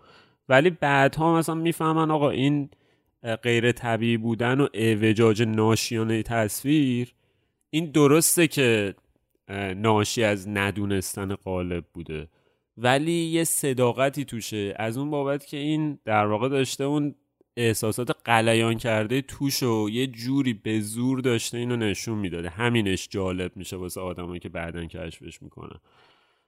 ولی 0.49 0.69
بعدها 0.69 1.37
مثلا 1.37 1.55
می‌فهمن 1.55 2.11
آقا 2.11 2.29
این 2.29 2.69
غیر 3.43 3.71
طبیعی 3.71 4.17
بودن 4.17 4.61
و 4.61 4.67
اعوجاج 4.73 5.41
ناشیانه 5.41 6.23
تصویر 6.23 7.13
این 7.69 7.91
درسته 7.91 8.47
که 8.47 8.95
ناشی 9.75 10.23
از 10.23 10.49
ندونستن 10.49 11.35
قالب 11.35 11.85
بوده. 11.93 12.27
ولی 12.77 13.11
یه 13.11 13.43
صداقتی 13.43 14.25
توشه. 14.25 14.73
از 14.75 14.97
اون 14.97 15.09
بابت 15.09 15.45
که 15.45 15.57
این 15.57 15.99
در 16.05 16.25
واقع 16.25 16.49
داشته 16.49 16.83
اون 16.83 17.15
احساسات 17.57 18.15
قلیان 18.25 18.77
کرده 18.77 19.21
توش 19.21 19.63
و 19.63 19.89
یه 19.91 20.07
جوری 20.07 20.53
به 20.53 20.79
زور 20.79 21.19
داشته 21.19 21.57
اینو 21.57 21.75
نشون 21.75 22.17
می‌داده. 22.17 22.49
همینش 22.49 23.07
جالب 23.11 23.51
میشه 23.57 23.75
واسه 23.75 24.01
آدمایی 24.01 24.39
که 24.39 24.49
بعدا 24.49 24.85
کشفش 24.85 25.41
می‌کنن. 25.41 25.79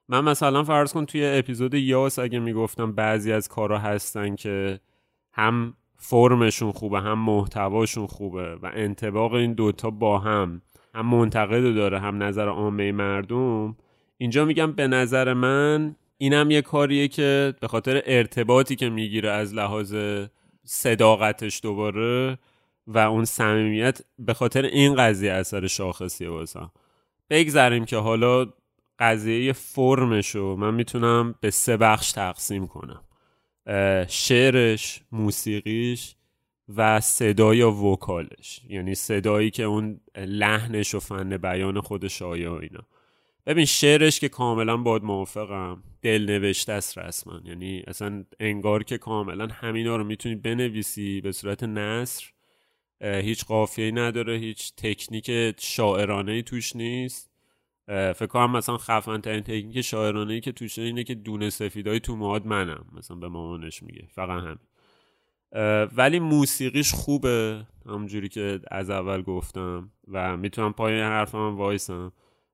من 0.10 0.24
مثلا 0.24 0.64
فرض 0.64 0.93
کن 0.93 1.06
توی 1.06 1.26
اپیزود 1.26 1.74
یاس 1.74 2.20
اگه 2.20 2.39
می‌گفتم 2.39 2.91
بعضی 2.91 3.32
از 3.32 3.47
کارا 3.47 3.80
هستن 3.80 4.36
که 4.36 4.80
هم 5.34 5.74
فرمشون 5.97 6.72
خوبه 6.72 7.01
هم 7.01 7.20
محتواشون 7.20 8.08
خوبه 8.08 8.56
و 8.56 8.72
انتباق 8.74 9.34
این 9.34 9.53
دوتا 9.53 9.89
با 9.89 10.20
هم 10.20 10.62
هم 10.95 11.06
منتقد 11.06 11.76
داره 11.76 11.99
هم 11.99 12.24
نظر 12.24 12.47
عامه 12.47 12.91
مردم. 12.91 13.76
اینجا 14.18 14.45
میگم 14.45 14.72
به 14.72 14.88
نظر 14.88 15.34
من 15.34 15.95
اینم 16.18 16.51
یه 16.51 16.62
کاریه 16.62 17.08
که 17.08 17.53
به 17.60 17.68
خاطر 17.68 18.01
ارتباطی 18.06 18.76
که 18.76 18.89
می‌گیره 18.89 19.30
از 19.30 19.53
لحاظ 19.53 19.95
صداقتش 20.66 21.59
دوباره 21.63 22.39
و 22.88 22.97
اون 22.97 23.26
صمیمیت 23.26 24.01
به 24.20 24.34
خاطر 24.34 24.61
این 24.61 24.95
قضیه 24.95 25.32
اثر 25.32 25.68
شاخصیه 25.68 26.30
واسم 26.30 26.72
بگذریم 27.30 27.86
که 27.86 27.97
حالا 27.97 28.53
قضیه 28.99 29.53
فرمشو 29.53 30.55
من 30.59 30.74
می‌تونم 30.74 31.36
به 31.41 31.51
سه 31.51 31.78
بخش 31.78 32.11
تقسیم 32.11 32.68
کنم. 32.68 33.03
شعرش 34.07 35.01
موسیقیش 35.11 36.16
و 36.76 36.99
صدای 36.99 37.57
یا 37.57 37.72
وکالش. 37.72 38.61
یعنی 38.70 38.95
صدایی 38.95 39.51
که 39.51 39.63
اون 39.63 39.99
لحنش 40.16 40.95
و 40.95 40.99
فن 40.99 41.38
بیان 41.38 41.82
خود 41.82 42.07
شایع 42.07 42.49
و 42.49 42.53
اینا. 42.53 42.88
ببین 43.45 43.65
شعرش 43.65 44.19
که 44.19 44.29
کاملا 44.29 44.77
باد 44.77 45.03
موافقم. 45.03 45.83
دل 46.01 46.25
نوشته 46.29 46.71
است 46.71 46.97
رسما. 46.97 47.41
یعنی 47.43 47.83
اصلا 47.87 48.25
انگار 48.39 48.83
که 48.83 48.97
کاملا 48.97 49.47
همینا 49.47 49.95
رو 49.95 50.03
می‌تونی 50.03 50.35
بنویسی 50.35 51.21
به 51.21 51.31
صورت 51.31 51.63
نصر 51.63 52.25
هیچ 53.01 53.45
قافیه 53.45 53.91
نداره 53.91 54.37
هیچ 54.37 54.73
تکنیک 54.77 55.55
شاعرانه 55.59 56.31
ای 56.31 56.43
توش 56.43 56.75
نیست. 56.75 57.31
فکر 57.87 58.25
کنم 58.25 58.51
مثلا 58.51 58.77
خفن 58.77 59.21
ترین 59.21 59.41
تکنیک 59.41 59.81
شاعرانه 59.81 60.33
ای 60.33 60.41
که 60.41 60.51
توش 60.51 60.79
اینه 60.79 61.03
که 61.03 61.15
دونه 61.15 61.49
سفیدای 61.49 61.99
تو 61.99 62.15
مواد 62.15 62.45
منم. 62.45 62.85
مثلا 62.93 63.17
به 63.17 63.27
مامانش 63.27 63.83
میگه. 63.83 64.07
فقط 64.11 64.43
همین. 64.43 64.57
ولی 65.95 66.19
موسیقیش 66.19 66.93
خوبه. 66.93 67.65
همونجوری 67.85 68.29
که 68.29 68.59
از 68.71 68.89
اول 68.89 69.21
گفتم. 69.21 69.91
و 70.07 70.37
می‌تونم 70.37 70.73
پای 70.73 71.01
حرفم 71.01 71.57
وایسم. 71.57 72.11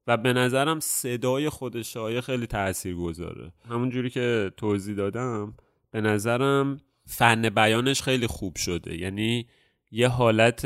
و 0.07 0.17
به 0.17 0.33
نظرم 0.33 0.79
صدای 0.79 1.49
خود 1.49 1.81
شایع 1.81 2.21
خیلی 2.21 2.47
تأثیر 2.47 2.95
گذاره 2.95 3.51
همونجوری 3.69 4.09
که 4.09 4.51
توضیح 4.57 4.95
دادم 4.95 5.53
به 5.91 6.01
نظرم 6.01 6.77
فن 7.05 7.49
بیانش 7.49 8.01
خیلی 8.01 8.27
خوب 8.27 8.55
شده. 8.55 8.97
یعنی 8.97 9.47
یه 9.91 10.07
حالت 10.07 10.61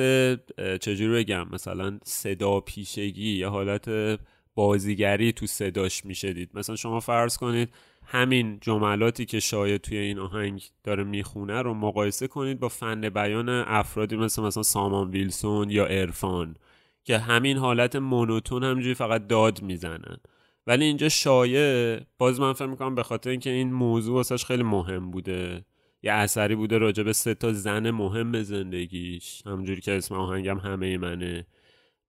چجوری 0.82 1.14
بگم؟ 1.24 1.48
مثلا 1.52 2.00
صدا 2.04 2.60
پیشگی 2.60 3.38
یه 3.38 3.48
حالت 3.48 4.20
بازیگری 4.56 5.32
تو 5.32 5.46
صداش 5.48 6.06
می‌شدید 6.06 6.50
مثلا 6.54 6.76
شما 6.76 7.00
فرض 7.00 7.38
کنید 7.38 7.70
همین 8.06 8.58
جملاتی 8.62 9.26
که 9.26 9.40
شاید 9.40 9.82
توی 9.82 9.98
این 9.98 10.20
آهنگ 10.20 10.64
داره 10.84 11.04
می‌خونه 11.04 11.62
رو 11.62 11.74
مقایسه 11.74 12.28
کنید 12.28 12.60
با 12.60 12.70
فن 12.70 13.10
بیان 13.10 13.50
افرادی 13.50 14.16
مثل 14.16 14.42
مثلا 14.42 14.64
سامان 14.64 15.10
ویلسون 15.10 15.70
یا 15.70 15.86
ارفان 15.86 16.56
که 17.06 17.18
همین 17.18 17.58
حالت 17.58 17.96
مونوتون 17.96 18.64
همجوری 18.64 18.94
فقط 18.94 19.28
داد 19.28 19.62
می‌زنن 19.62 20.18
ولی 20.68 20.86
اینجا 20.86 21.10
شایع 21.10 22.00
باز 22.18 22.40
من 22.40 22.54
فکر 22.54 22.66
می‌کنم 22.66 22.96
به 22.96 23.04
خاطر 23.04 23.30
اینکه 23.30 23.50
این 23.50 23.74
موضوع 23.74 24.16
واسش 24.16 24.46
خیلی 24.46 24.64
مهم 24.64 25.12
بوده. 25.12 25.66
یه 26.04 26.12
اثری 26.12 26.56
بوده 26.56 26.78
راجع 26.78 27.04
به 27.04 27.14
سه 27.14 27.34
تا 27.34 27.54
زن 27.54 27.92
مهم 27.92 28.44
زندگیش. 28.44 29.42
همجوری 29.46 29.82
که 29.82 29.92
اسم 29.92 30.16
آهنگم 30.16 30.58
همه 30.58 30.98
منه. 30.98 31.48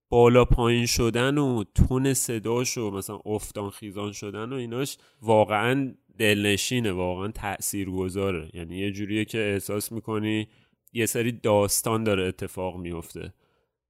بالا 0.08 0.44
پایین 0.44 0.86
شدن 0.86 1.38
و 1.38 1.64
تون 1.74 2.14
صداش 2.14 2.78
و 2.78 2.90
مثلا 2.90 3.16
افتان 3.24 3.70
خیزان 3.70 4.12
شدن 4.12 4.52
و 4.52 4.54
ایناش 4.54 4.98
واقعا 5.22 5.94
دلنشینه 6.18 6.92
واقعا 6.92 7.28
تأثیر 7.28 7.90
گذاره 7.90 8.50
یعنی 8.54 8.78
یه 8.78 8.92
جوریه 8.92 9.24
که 9.24 9.38
احساس 9.38 9.92
می‌کنی 9.92 10.48
یه 10.92 11.06
سری 11.06 11.32
داستان 11.32 12.04
داره 12.04 12.24
اتفاق 12.24 12.76
میفته 12.76 13.32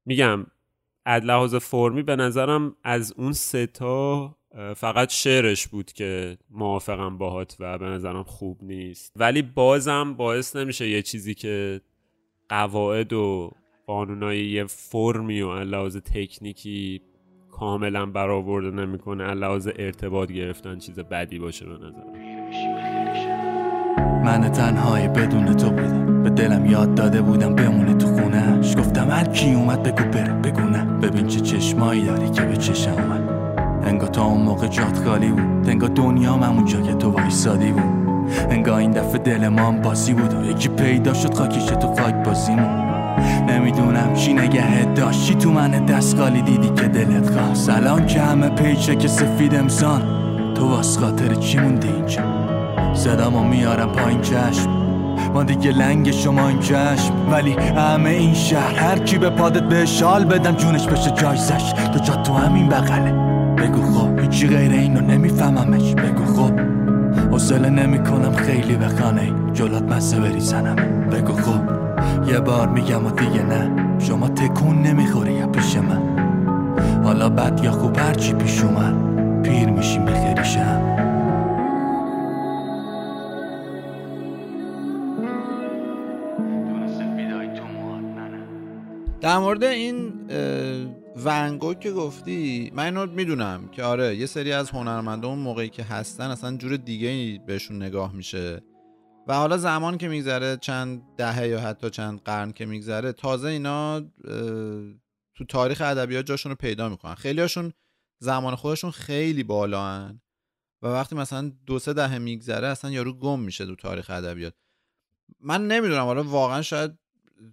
میگم 0.06 0.46
از 1.08 1.24
لحاظ 1.24 1.54
فرمی 1.54 2.02
به 2.02 2.16
نظرم 2.16 2.76
از 2.84 3.14
اون 3.16 3.32
ستا 3.32 4.36
فقط 4.76 5.10
شعرش 5.10 5.66
بود 5.68 5.92
که 5.92 6.38
موافقم 6.50 7.18
باهات 7.18 7.56
و 7.60 7.78
به 7.78 7.86
نظرم 7.86 8.22
خوب 8.22 8.58
نیست. 8.62 9.12
ولی 9.16 9.42
بازم 9.42 10.14
باعث 10.14 10.56
نمیشه 10.56 10.88
یه 10.88 11.02
چیزی 11.02 11.34
که 11.34 11.80
قواعد 12.48 13.12
و 13.12 13.50
قانونای 13.86 14.46
یه 14.46 14.64
فرمی 14.64 15.40
و 15.40 15.54
لحاظ 15.54 15.96
تکنیکی 15.96 17.00
کاملا 17.50 18.06
برآورده 18.06 18.70
نمی‌کنه 18.70 19.34
لحاظ 19.34 19.68
ارتباط 19.76 20.32
گرفتن 20.32 20.78
چیز 20.78 20.98
بدی 20.98 21.38
باشه 21.38 21.66
به 21.66 21.72
نظر 21.72 22.02
من 24.24 24.52
تنهای 24.52 25.08
بدون 25.08 25.56
تو 25.56 25.70
بودم. 25.70 26.22
به 26.22 26.30
دلم 26.30 26.66
یاد 26.70 26.94
داده 26.94 27.22
بودم 27.22 27.54
بمونه 27.54 27.94
تو 27.94 28.15
خونهش 28.66 28.76
گفتم 28.76 29.10
هر 29.10 29.24
کی 29.24 29.54
اومد 29.54 29.82
بگو 29.82 30.10
بره. 30.10 30.32
بگو 30.32 30.60
نه. 30.60 30.84
ببین 30.84 31.26
چه 31.26 31.40
چشمایی 31.40 32.04
داری 32.04 32.30
که 32.30 32.42
به 32.42 32.56
چشم 32.56 32.90
اومد. 32.90 33.22
انگا 33.84 34.06
تا 34.06 34.24
اون 34.24 34.42
موقع 34.42 34.66
جات 34.66 35.04
خالی 35.04 35.28
بود. 35.28 35.68
انگا 35.68 35.88
دنیا 35.88 36.32
همونجا 36.32 36.80
که 36.80 36.94
تو 36.94 37.10
وایسادی 37.10 37.72
بود. 37.72 38.06
انگا 38.50 38.78
این 38.78 38.90
دفعه 38.90 39.18
دل 39.18 39.48
ما 39.48 39.72
بازی 39.72 40.12
بود. 40.12 40.34
و 40.34 40.50
یکی 40.50 40.68
پیدا 40.68 41.14
شد 41.14 41.34
خاکیش 41.34 41.64
تو 41.64 41.94
خاک 41.94 42.14
بازیمون 42.14 42.86
نمی‌دونم 43.48 44.14
چی 44.14 44.34
نگه 44.34 44.84
داشتی 44.94 45.34
تو 45.34 45.50
من 45.50 45.70
دستگالی 45.70 46.42
دیدی 46.42 46.68
که 46.68 46.88
دلت 46.88 47.30
خواست. 47.30 47.70
الان 47.70 48.06
که 48.06 48.20
همه 48.20 48.48
پیچه 48.48 48.96
که 48.96 49.08
سفید 49.08 49.54
امسان. 49.54 50.02
تو 50.54 50.68
واس 50.68 50.98
خاطر 50.98 51.34
چی 51.34 51.58
موندی 51.58 51.88
اینجا؟ 51.88 52.22
صدامو 52.94 53.44
میارم 53.44 53.92
پایین 53.92 54.20
چشم. 54.20 54.85
ما 55.34 55.42
دیگه 55.42 55.70
لنگ 55.70 56.10
شما 56.10 56.48
این 56.48 56.58
چشم 56.58 57.12
ولی 57.30 57.52
همه 57.52 58.10
این 58.10 58.34
شهر 58.34 58.74
هر 58.74 58.98
کی 58.98 59.18
به 59.18 59.30
پادت 59.30 59.62
به 59.62 59.86
شال 59.86 60.24
بدم 60.24 60.52
جونش 60.52 60.86
بشه 60.86 61.10
جایزش 61.10 61.72
تو 61.92 61.98
جا 61.98 62.14
تو 62.14 62.32
همین 62.32 62.68
بغله. 62.68 63.12
بگو 63.56 63.82
خب 63.82 64.20
هیچی 64.20 64.48
غیر 64.48 64.72
اینو 64.72 65.00
نمیفهممش. 65.00 65.94
بگو 65.94 66.24
خب 66.24 66.52
حوصله 67.30 67.70
نمی‌کنم 67.70 68.32
خیلی 68.32 68.76
به 68.76 68.88
خانه 68.88 69.32
جلات 69.52 69.82
مزه 69.82 70.20
بریزنم. 70.20 70.76
بگو 71.10 71.32
خب 71.32 71.60
یه 72.28 72.40
بار 72.40 72.68
میگم 72.68 73.06
و 73.06 73.10
دیگه 73.10 73.42
نه. 73.42 73.70
شما 73.98 74.28
تکون 74.28 74.82
نمی‌خوری 74.82 75.32
یا 75.32 75.46
پیش 75.46 75.76
من؟ 75.76 76.02
حالا 77.04 77.28
بد 77.28 77.60
یا 77.62 77.72
خوب 77.72 77.98
هرچی 77.98 78.32
پیش 78.32 78.62
اومد 78.62 79.16
پیر 79.42 79.70
میشیم 79.70 80.04
به 80.04 80.12
خیریشم 80.12 80.95
در 89.36 89.42
مورد 89.42 89.64
این 89.64 90.30
ونگو 91.16 91.74
که 91.74 91.92
گفتی 91.92 92.70
من 92.74 92.84
اینو 92.84 93.06
می‌دونم 93.06 93.68
که 93.68 93.82
آره 93.82 94.16
یه 94.16 94.26
سری 94.26 94.52
از 94.52 94.70
هنرمندان 94.70 95.30
اون 95.30 95.38
موقعی 95.38 95.68
که 95.68 95.82
هستن 95.82 96.30
اصلا 96.30 96.56
جور 96.56 96.76
دیگه 96.76 97.40
بهشون 97.46 97.82
نگاه 97.82 98.12
میشه. 98.12 98.62
و 99.28 99.34
حالا 99.34 99.56
زمان 99.56 99.98
که 99.98 100.08
میگذره 100.08 100.56
چند 100.56 101.02
دهه 101.16 101.48
یا 101.48 101.60
حتی 101.60 101.90
چند 101.90 102.20
قرن 102.20 102.52
که 102.52 102.66
میگذره 102.66 103.12
تازه 103.12 103.48
اینا 103.48 104.00
تو 105.34 105.44
تاریخ 105.48 105.80
ادبیات 105.80 106.26
جاشون 106.26 106.50
رو 106.50 106.56
پیدا 106.56 106.88
می‌کنن. 106.88 107.14
خیلی 107.14 107.40
هاشون 107.40 107.72
زمان 108.18 108.54
خودشون 108.54 108.90
خیلی 108.90 109.42
بالا 109.42 110.14
و 110.82 110.86
وقتی 110.86 111.16
مثلا 111.16 111.52
دو 111.66 111.78
سه 111.78 111.92
دهه 111.92 112.18
میگذره 112.18 112.68
اصلا 112.68 112.90
یارو 112.90 113.12
گم 113.12 113.40
میشه 113.40 113.66
تو 113.66 113.76
تاریخ 113.76 114.10
ادبیات. 114.10 114.54
من 115.40 115.68
نمی‌دونم 115.68 116.04
حالا 116.04 116.22
واقعا 116.22 116.62
شاید 116.62 116.98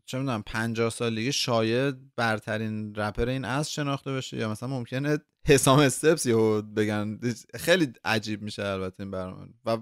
چه 0.05 0.17
می‌دونم 0.17 0.43
50 0.45 0.89
سالگی 0.89 1.31
شاید 1.31 2.15
برترین 2.15 2.95
رپر 2.95 3.29
این 3.29 3.45
از 3.45 3.71
شناخته 3.71 4.13
بشه 4.13 4.37
یا 4.37 4.49
مثلا 4.49 4.69
ممکنه 4.69 5.17
حسام 5.47 5.79
استپس 5.79 6.25
یهو 6.25 6.61
بگن. 6.61 7.19
خیلی 7.55 7.93
عجیب 8.05 8.41
میشه 8.41 8.65
البته 8.65 8.95
این 8.99 9.11
برنامه. 9.11 9.47
و 9.65 9.77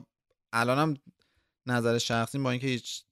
الانم 0.53 0.93
نظر 1.65 1.97
شخصی 1.97 2.39
با 2.39 2.51
اینکه 2.51 2.67
هیچ 2.67 3.03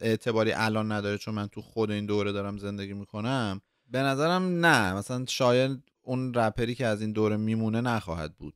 اعتباری 0.00 0.52
الان 0.52 0.92
نداره 0.92 1.18
چون 1.18 1.34
من 1.34 1.46
تو 1.46 1.62
خود 1.62 1.90
این 1.90 2.06
دوره 2.06 2.32
دارم 2.32 2.58
زندگی 2.58 2.92
می‌کنم 2.92 3.60
به 3.90 3.98
نظرم 3.98 4.66
نه. 4.66 4.94
مثلا 4.94 5.24
شاید 5.28 5.82
اون 6.02 6.34
رپری 6.34 6.74
که 6.74 6.86
از 6.86 7.00
این 7.00 7.12
دوره 7.12 7.36
میمونه 7.36 7.80
نخواهد 7.80 8.36
بود. 8.36 8.54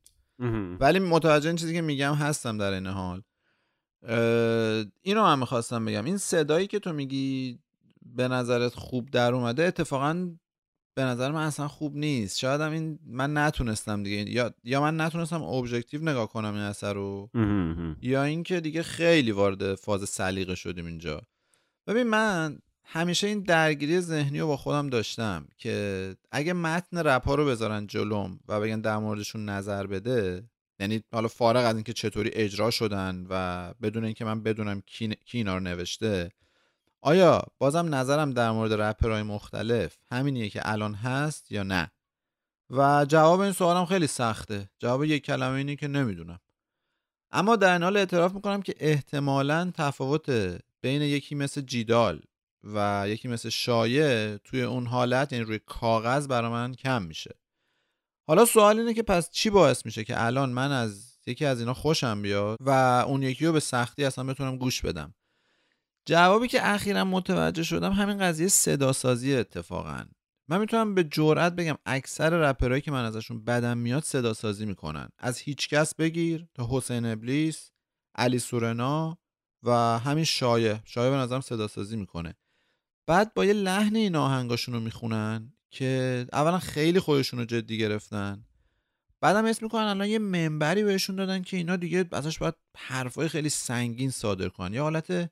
ولی 0.79 0.99
متوجه 0.99 1.47
این 1.47 1.55
چیزی 1.55 1.73
که 1.73 1.81
میگم 1.81 2.13
هستم 2.13 2.57
در 2.57 2.71
این 2.71 2.87
حال. 2.87 3.21
اینو 5.01 5.23
هم 5.23 5.39
می‌خواستم 5.39 5.85
بگم. 5.85 6.05
این 6.05 6.17
صدایی 6.17 6.67
که 6.67 6.79
تو 6.79 6.93
میگی 6.93 7.59
به 8.15 8.27
نظرت 8.27 8.75
خوب 8.75 9.09
در 9.09 9.33
اومده 9.33 9.63
اتفاقا 9.63 10.29
به 10.95 11.03
نظر 11.03 11.31
من 11.31 11.43
اصلا 11.45 11.67
خوب 11.67 11.95
نیست. 11.95 12.39
شاید 12.39 12.61
هم 12.61 12.71
این 12.71 12.99
من 13.07 13.37
نتونستم 13.37 14.03
دیگه. 14.03 14.31
یا 14.31 14.53
یا 14.63 14.81
من 14.81 15.01
نتونستم 15.01 15.43
objective 15.43 16.01
نگاه 16.01 16.29
کنم 16.29 16.53
این 16.53 16.63
اثر 16.63 16.93
رو 16.93 17.29
یا 18.01 18.23
اینکه 18.23 18.59
دیگه 18.59 18.83
خیلی 18.83 19.31
وارد 19.31 19.75
فاز 19.75 20.09
سلیقه 20.09 20.55
شدیم 20.55 20.85
اینجا. 20.85 21.21
ببین 21.87 22.03
من 22.03 22.59
همیشه 22.83 23.27
این 23.27 23.39
درگیری 23.39 23.99
ذهنی 23.99 24.39
رو 24.39 24.47
با 24.47 24.57
خودم 24.57 24.89
داشتم 24.89 25.47
که 25.57 26.15
اگه 26.31 26.53
متن 26.53 26.97
رپ 26.97 27.25
ها 27.25 27.35
رو 27.35 27.45
بذارن 27.45 27.87
جلوم 27.87 28.39
و 28.47 28.59
بگن 28.59 28.81
در 28.81 28.97
موردشون 28.97 29.49
نظر 29.49 29.87
بده 29.87 30.49
یعنی 30.79 31.03
حالا 31.13 31.27
فارغ 31.27 31.65
از 31.65 31.75
اینکه 31.75 31.93
چطوری 31.93 32.29
اجرا 32.33 32.71
شدن 32.71 33.25
و 33.29 33.73
بدون 33.81 34.05
اینکه 34.05 34.25
من 34.25 34.43
بدونم 34.43 34.81
کی, 34.81 35.15
کی 35.25 35.37
اینا 35.37 35.53
رو 35.53 35.59
نوشته 35.59 36.31
آیا 37.01 37.43
بازم 37.57 37.95
نظرم 37.95 38.31
در 38.31 38.51
مورد 38.51 38.73
رپرهای 38.73 39.23
مختلف 39.23 39.97
همینیه 40.11 40.49
که 40.49 40.61
الان 40.63 40.93
هست 40.93 41.51
یا 41.51 41.63
نه؟ 41.63 41.91
و 42.69 43.05
جواب 43.09 43.39
این 43.39 43.51
سوالم 43.51 43.85
خیلی 43.85 44.07
سخته. 44.07 44.69
جواب 44.79 45.03
یک 45.03 45.25
کلمه 45.25 45.57
اینه 45.57 45.75
که 45.75 45.87
نمی‌دونم. 45.87 46.39
اما 47.31 47.55
در 47.55 47.73
این 47.73 47.83
حال 47.83 47.97
اعتراف 47.97 48.33
می‌کنم 48.33 48.61
که 48.61 48.75
احتمالا 48.79 49.71
تفاوت 49.73 50.29
بین 50.81 51.01
یکی 51.01 51.35
مثل 51.35 51.61
جیدال 51.61 52.21
و 52.63 53.05
یکی 53.07 53.27
مثل 53.27 53.49
شایع 53.49 54.37
توی 54.37 54.61
اون 54.61 54.87
حالت 54.87 55.33
یعنی 55.33 55.45
روی 55.45 55.59
کاغذ 55.65 56.27
برای 56.27 56.51
من 56.51 56.73
کم 56.73 57.03
میشه. 57.03 57.35
حالا 58.27 58.45
سوال 58.45 58.79
اینه 58.79 58.93
که 58.93 59.03
پس 59.03 59.29
چی 59.29 59.49
باعث 59.49 59.85
میشه 59.85 60.03
که 60.03 60.23
الان 60.25 60.49
من 60.49 60.71
از 60.71 61.17
یکی 61.27 61.45
از 61.45 61.59
اینا 61.59 61.73
خوشم 61.73 62.21
بیاد 62.21 62.57
و 62.61 62.69
اون 63.07 63.23
یکی 63.23 63.45
رو 63.45 63.51
به 63.51 63.59
سختی 63.59 64.05
اصلا 64.05 64.23
بتونم 64.23 64.57
گوش 64.57 64.81
بدم؟ 64.81 65.13
جوابی 66.05 66.47
که 66.47 66.69
اخیرا 66.69 67.05
متوجه 67.05 67.63
شدم 67.63 67.91
همین 67.91 68.17
قضیه 68.17 68.47
صدا 68.47 68.93
سازی 68.93 69.35
اتفاقا. 69.35 70.05
من 70.47 70.59
می‌تونم 70.59 70.95
به 70.95 71.03
جرئت 71.03 71.53
بگم 71.53 71.75
اکثر 71.85 72.29
رپرهایی 72.29 72.81
که 72.81 72.91
من 72.91 73.05
ازشون 73.05 73.45
بدم 73.45 73.77
میاد 73.77 74.03
صدا 74.03 74.33
سازی 74.33 74.65
می‌کنن. 74.65 75.09
از 75.17 75.39
هیچکس 75.39 75.95
بگیر 75.95 76.47
تا 76.53 76.67
حسین 76.71 77.05
ابلیس 77.05 77.71
علی 78.15 78.39
سورنا 78.39 79.17
و 79.63 79.71
همین 79.99 80.23
شایع. 80.23 80.77
شایع 80.85 81.09
به 81.11 81.17
نظرم 81.17 81.41
صدا 81.41 81.67
سازی 81.67 81.97
می‌کنه. 81.97 82.35
بعد 83.07 83.33
با 83.33 83.45
یه 83.45 83.53
لحن 83.53 83.95
این 83.95 84.15
آهنگاشون 84.15 84.73
رو 84.75 84.79
می‌خونن. 84.79 85.54
که 85.75 86.25
اولا 86.33 86.59
خیلی 86.59 86.99
خودشون 86.99 87.39
رو 87.39 87.45
جدی 87.45 87.77
گرفتن. 87.77 88.45
بعدم 89.21 89.45
اسم 89.45 89.65
می‌کنن 89.65 89.83
الان 89.83 90.07
یه 90.07 90.19
منبری 90.19 90.83
بهشون 90.83 91.15
دادن 91.15 91.41
که 91.41 91.57
اینا 91.57 91.75
دیگه 91.75 92.05
ازش 92.11 92.37
باید 92.37 92.53
حرفای 92.77 93.27
خیلی 93.27 93.49
سنگین 93.49 94.11
صادر 94.11 94.49
کنن. 94.49 94.73
یه 94.73 94.81
حالت 94.81 95.31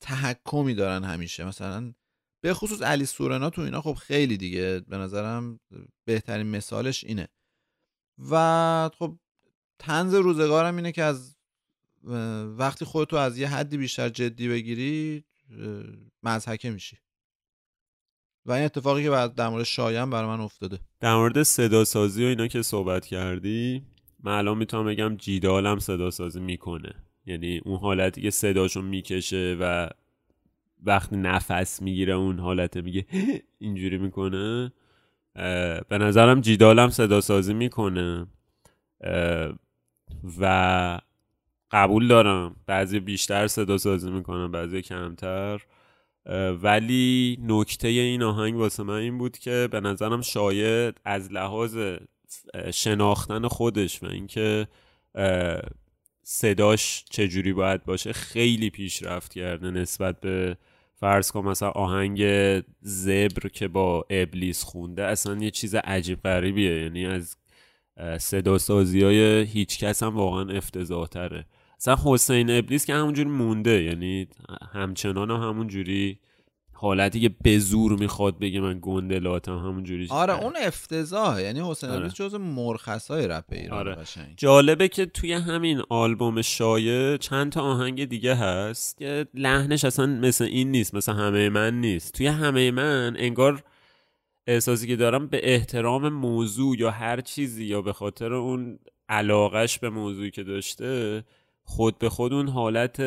تحکمی 0.00 0.74
دارن 0.74 1.04
همیشه. 1.04 1.44
مثلا 1.44 1.92
به 2.40 2.54
خصوص 2.54 2.82
علی 2.82 3.06
سورنا 3.06 3.50
تو 3.50 3.62
اینا 3.62 3.82
خب 3.82 3.94
خیلی 3.94 4.36
دیگه 4.36 4.80
به 4.88 4.96
نظرم 4.96 5.60
بهترین 6.04 6.46
مثالش 6.46 7.04
اینه. 7.04 7.28
و 8.30 8.90
خب 8.98 9.18
تنز 9.78 10.14
روزگارم 10.14 10.76
اینه 10.76 10.92
که 10.92 11.02
از 11.02 11.36
وقتی 12.58 12.84
خودتو 12.84 13.16
از 13.16 13.38
یه 13.38 13.48
حدی 13.48 13.76
بیشتر 13.76 14.08
جدی 14.08 14.48
بگیری 14.48 15.24
مزحکه 16.22 16.70
میشی. 16.70 16.98
و 18.46 18.52
این 18.52 18.64
اتفاقی 18.64 19.02
که 19.02 19.10
بعد 19.10 19.34
در 19.34 19.48
مورد 19.48 19.64
شایان 19.64 20.10
برای 20.10 20.26
من 20.28 20.40
افتاده. 20.40 20.78
در 21.00 21.14
مورد 21.14 21.42
صدا 21.42 21.84
سازی 21.84 22.24
و 22.24 22.28
اینا 22.28 22.46
که 22.46 22.62
صحبت 22.62 23.06
کردی 23.06 23.82
من 24.22 24.38
الان 24.38 24.58
می‌تونم 24.58 24.86
بگم 24.86 25.16
جیدالم 25.16 25.78
صدا 25.78 26.10
سازی 26.10 26.40
می‌کنه. 26.40 26.94
یعنی 27.26 27.60
اون 27.64 27.78
حالتی 27.78 28.22
که 28.22 28.30
صداشو 28.30 28.82
می‌کشه 28.82 29.56
و 29.60 29.88
وقتی 30.84 31.16
نفس 31.16 31.82
می‌گیره 31.82 32.14
اون 32.14 32.38
حالت 32.38 32.76
میگه 32.76 33.06
اینجوری 33.58 33.98
می‌کنه. 33.98 34.72
به 35.88 35.98
نظرم 35.98 36.40
جیدالم 36.40 36.88
صدا 36.90 37.20
سازی 37.20 37.54
می‌کنه. 37.54 38.26
و 40.40 41.00
قبول 41.70 42.08
دارم. 42.08 42.56
بعضی 42.66 43.00
بیشتر 43.00 43.46
صدا 43.46 43.78
سازی 43.78 44.10
می‌کنم 44.10 44.52
بعضی 44.52 44.82
کمتر. 44.82 45.62
ولی 46.62 47.38
نکته 47.42 47.88
این 47.88 48.22
آهنگ 48.22 48.56
واسه 48.56 48.82
من 48.82 48.94
این 48.94 49.18
بود 49.18 49.38
که 49.38 49.68
به 49.72 49.80
نظرم 49.80 50.20
شاید 50.20 51.00
از 51.04 51.32
لحاظ 51.32 51.78
شناختن 52.72 53.48
خودش 53.48 54.02
و 54.02 54.06
اینکه 54.06 54.68
صداش 56.22 57.04
چجوری 57.10 57.52
باید 57.52 57.84
باشه 57.84 58.12
خیلی 58.12 58.70
پیشرفت 58.70 59.34
کرده 59.34 59.70
نسبت 59.70 60.20
به 60.20 60.56
فرض 60.94 61.30
کن 61.30 61.44
مثلا 61.44 61.70
آهنگ 61.70 62.22
زبر 62.80 63.48
که 63.52 63.68
با 63.68 64.06
ابلیس 64.10 64.62
خونده 64.62 65.04
اصلا 65.04 65.36
یه 65.36 65.50
چیز 65.50 65.74
عجیب 65.74 66.22
غریبیه 66.22 66.82
یعنی 66.82 67.06
از 67.06 67.36
صدا 68.18 68.58
سازی 68.58 69.02
های 69.02 69.42
هیچ 69.42 69.78
کس 69.78 70.02
هم 70.02 70.16
واقعا 70.16 70.56
افتضاح 70.56 71.06
تره 71.06 71.46
اصلا 71.78 71.96
حسین 72.04 72.50
ابلیس 72.50 72.84
که 72.84 72.94
همونجوری 72.94 73.28
مونده 73.28 73.82
یعنی 73.82 74.28
همچنان 74.72 75.30
هم 75.30 75.48
همون 75.48 75.68
جوری 75.68 76.18
حالتی 76.78 77.20
که 77.20 77.28
به 77.42 77.58
زور 77.58 77.98
می‌خواد 77.98 78.38
بگه 78.38 78.60
من 78.60 78.78
گندلاتم 78.82 79.58
همون 79.58 79.84
جوری 79.84 80.06
آره 80.10 80.44
اون 80.44 80.52
افتضاح 80.62 81.42
یعنی 81.42 81.60
حسین 81.70 81.90
آره. 81.90 81.98
ابلیس 81.98 82.14
جز 82.14 82.34
مرخصای 82.34 83.28
رپ 83.28 83.44
ایران 83.52 83.78
آره. 83.78 83.98
جالبه 84.36 84.88
که 84.88 85.06
توی 85.06 85.32
همین 85.32 85.82
آلبوم 85.88 86.42
شایع 86.42 87.16
چند 87.16 87.52
تا 87.52 87.60
آهنگ 87.60 88.04
دیگه 88.04 88.34
هست 88.34 88.98
که 88.98 89.26
لحنش 89.34 89.84
اصلا 89.84 90.06
مثل 90.06 90.44
این 90.44 90.70
نیست 90.70 90.94
مثل 90.94 91.12
همه 91.12 91.48
من 91.48 91.80
نیست 91.80 92.12
توی 92.12 92.26
همه 92.26 92.70
من 92.70 93.16
انگار 93.18 93.62
احساسی 94.46 94.86
که 94.86 94.96
دارم 94.96 95.26
به 95.26 95.40
احترام 95.54 96.08
موضوع 96.08 96.78
یا 96.78 96.90
هر 96.90 97.20
چیزی 97.20 97.64
یا 97.64 97.82
به 97.82 97.92
خاطر 97.92 98.32
اون 98.32 98.78
علاقش 99.08 99.78
به 99.78 99.90
موضوعی 99.90 100.30
که 100.30 100.42
داشته 100.42 101.24
خود 101.66 101.98
به 101.98 102.08
خود 102.08 102.32
اون 102.32 102.48
حالت 102.48 103.02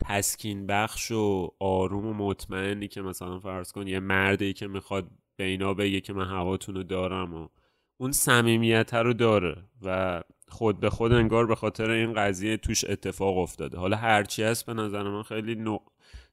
تسکین 0.00 0.66
بخش 0.66 1.10
و 1.10 1.50
آروم 1.58 2.06
و 2.06 2.14
مطمئنی 2.14 2.88
که 2.88 3.02
مثلا 3.02 3.38
فرض 3.40 3.72
کن 3.72 3.86
یه 3.86 4.00
مردی 4.00 4.52
که 4.52 4.66
می‌خواد 4.66 5.10
به 5.36 5.44
اینا 5.44 5.74
بگه 5.74 6.00
که 6.00 6.12
من 6.12 6.26
هواتون 6.28 6.74
رو 6.74 6.82
دارم 6.82 7.34
و 7.34 7.48
اون 7.96 8.12
صمیمیت 8.12 8.94
رو 8.94 9.12
داره 9.12 9.56
و 9.82 10.22
خود 10.48 10.80
به 10.80 10.90
خود 10.90 11.12
انگار 11.12 11.46
به 11.46 11.54
خاطر 11.54 11.90
این 11.90 12.12
قضیه 12.12 12.56
توش 12.56 12.84
اتفاق 12.84 13.38
افتاده. 13.38 13.78
حالا 13.78 13.96
هرچی 13.96 14.42
هست 14.42 14.66
به 14.66 14.74
نظر 14.74 15.02
من 15.02 15.22
خیلی 15.22 15.78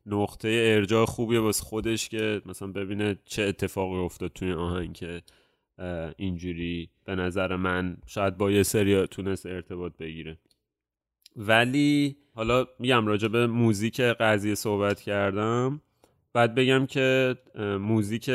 نقطه 0.05 0.47
ارجاع 0.47 1.05
خوبیه 1.05 1.39
واسه 1.39 1.63
خودش 1.63 2.09
که 2.09 2.41
مثلا 2.45 2.67
ببینه 2.67 3.17
چه 3.25 3.43
اتفاقی 3.43 3.97
افتاد 3.97 4.31
توی 4.31 4.51
آهنگ 4.51 4.93
که 4.93 5.21
اینجوری 6.17 6.89
به 7.05 7.15
نظر 7.15 7.55
من 7.55 7.97
شاید 8.05 8.37
با 8.37 8.51
یه 8.51 8.63
سری 8.63 9.07
تونست 9.07 9.45
ارتباط 9.45 9.97
بگیره. 9.97 10.37
ولی 11.35 12.17
حالا 12.35 12.65
میگم 12.79 13.07
راجع 13.07 13.27
به 13.27 13.47
موزیک 13.47 14.01
قضیه 14.01 14.55
صحبت 14.55 15.01
کردم 15.01 15.81
بعد 16.33 16.55
بگم 16.55 16.85
که 16.85 17.35
موزیک 17.79 18.31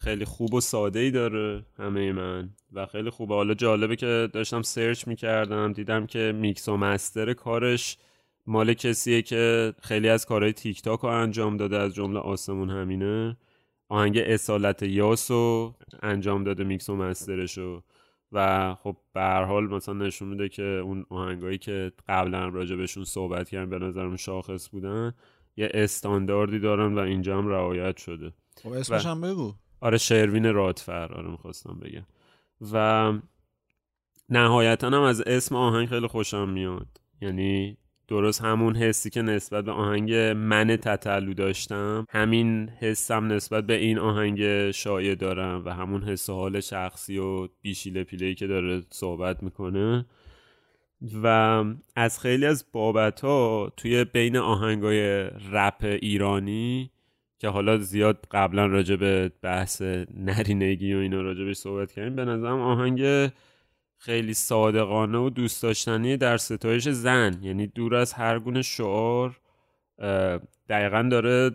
خیلی 0.00 0.24
خوب 0.24 0.54
و 0.54 0.60
ساده 0.60 0.98
ای 0.98 1.10
داره 1.10 1.66
همه 1.78 2.12
من 2.12 2.50
و 2.72 2.86
خیلی 2.86 3.10
خوبه. 3.10 3.34
حالا 3.34 3.54
جالبه 3.54 3.96
که 3.96 4.28
داشتم 4.32 4.62
سرچ 4.62 5.08
می‌کردم 5.08 5.72
دیدم 5.72 6.06
که 6.06 6.32
میکس 6.36 6.68
و 6.68 6.76
master 6.76 7.32
کارش 7.32 7.96
مال 8.46 8.74
کسیه 8.74 9.22
که 9.22 9.74
خیلی 9.82 10.08
از 10.08 10.26
کارهای 10.26 10.52
تیک 10.52 10.82
تاک 10.82 11.00
رو 11.00 11.08
انجام 11.08 11.56
داده 11.56 11.76
از 11.78 11.94
جمله 11.94 12.18
آسمون 12.18 12.70
همینه. 12.70 13.36
آهنگ 13.88 14.18
اصالت 14.18 14.82
یاسو 14.82 15.74
انجام 16.02 16.44
داده 16.44 16.64
میکس 16.64 16.88
و 16.88 16.96
مسترشو. 16.96 17.82
و 18.36 18.74
خب 18.74 18.96
به 19.12 19.20
هر 19.20 19.44
حال 19.44 19.66
مثلا 19.66 19.94
نشون 19.94 20.28
میده 20.28 20.48
که 20.48 20.62
اون 20.62 21.06
آهنگایی 21.10 21.58
که 21.58 21.92
قبلا 22.08 22.48
راجع 22.48 22.76
بهشون 22.76 23.04
صحبت 23.04 23.48
کردن 23.48 23.70
به 23.70 23.78
نظرم 23.78 24.16
شاخص 24.16 24.68
بودن 24.68 25.14
یه 25.56 25.70
استانداردی 25.74 26.58
دارن 26.58 26.94
و 26.94 26.98
اینجا 26.98 27.38
هم 27.38 27.48
رعایت 27.48 27.96
شده. 27.96 28.32
خب 28.62 28.68
اسمش 28.72 29.06
هم 29.06 29.20
بگو. 29.20 29.54
آره 29.80 29.98
شروین 29.98 30.54
رادفر. 30.54 31.12
آره 31.14 31.30
می‌خواستم 31.30 31.78
بگم. 31.82 32.06
و 32.72 33.12
نهایتا 34.28 34.86
هم 34.86 35.02
از 35.02 35.20
اسم 35.20 35.56
آهنگ 35.56 35.88
خیلی 35.88 36.06
خوشم 36.06 36.48
میاد. 36.48 37.00
یعنی 37.20 37.76
درست 38.08 38.44
همون 38.44 38.76
حسی 38.76 39.10
که 39.10 39.22
نسبت 39.22 39.64
به 39.64 39.72
آهنگ 39.72 40.14
من 40.36 40.76
تتلو 40.76 41.34
داشتم 41.34 42.06
همین 42.10 42.68
حسم 42.68 43.32
نسبت 43.32 43.66
به 43.66 43.74
این 43.74 43.98
آهنگ 43.98 44.70
شایع 44.70 45.14
دارم 45.14 45.62
و 45.64 45.70
همون 45.70 46.02
حس 46.02 46.30
حال 46.30 46.60
شخصی 46.60 47.18
و 47.18 47.48
بیشیله 47.62 48.04
پیلهی 48.04 48.34
که 48.34 48.46
داره 48.46 48.82
صحبت 48.90 49.42
می‌کنه. 49.42 50.06
و 51.22 51.64
از 51.96 52.20
خیلی 52.20 52.46
از 52.46 52.64
بابت 52.72 53.20
ها 53.20 53.72
توی 53.76 54.04
بین 54.04 54.36
آهنگای 54.36 55.30
رپ 55.52 55.84
ایرانی 56.02 56.90
که 57.38 57.48
حالا 57.48 57.78
زیاد 57.78 58.26
قبلا 58.30 58.66
راجع 58.66 58.96
به 58.96 59.32
بحث 59.42 59.82
نرینگی 60.14 60.94
و 60.94 60.98
اینا 60.98 61.20
راجع 61.22 61.52
صحبت 61.52 61.92
کردیم 61.92 62.16
به 62.16 62.24
نظرم 62.24 62.60
آهنگ 62.60 63.30
خیلی 63.98 64.34
صادقانه 64.34 65.18
و 65.18 65.30
دوست 65.30 65.62
داشتنی 65.62 66.16
در 66.16 66.36
ستایش 66.36 66.88
زن. 66.88 67.38
یعنی 67.42 67.66
دور 67.66 67.94
از 67.94 68.12
هر 68.12 68.38
گونه 68.38 68.62
شعار 68.62 69.40
دقیقا 70.68 71.08
داره 71.10 71.50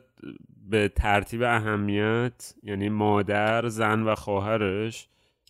به 0.70 0.88
ترتیب 0.88 1.44
اهمیت 1.44 2.54
یعنی 2.64 2.90
مادر 2.90 3.68
زن 3.68 4.04
و 4.04 4.16
خواهرش 4.16 5.08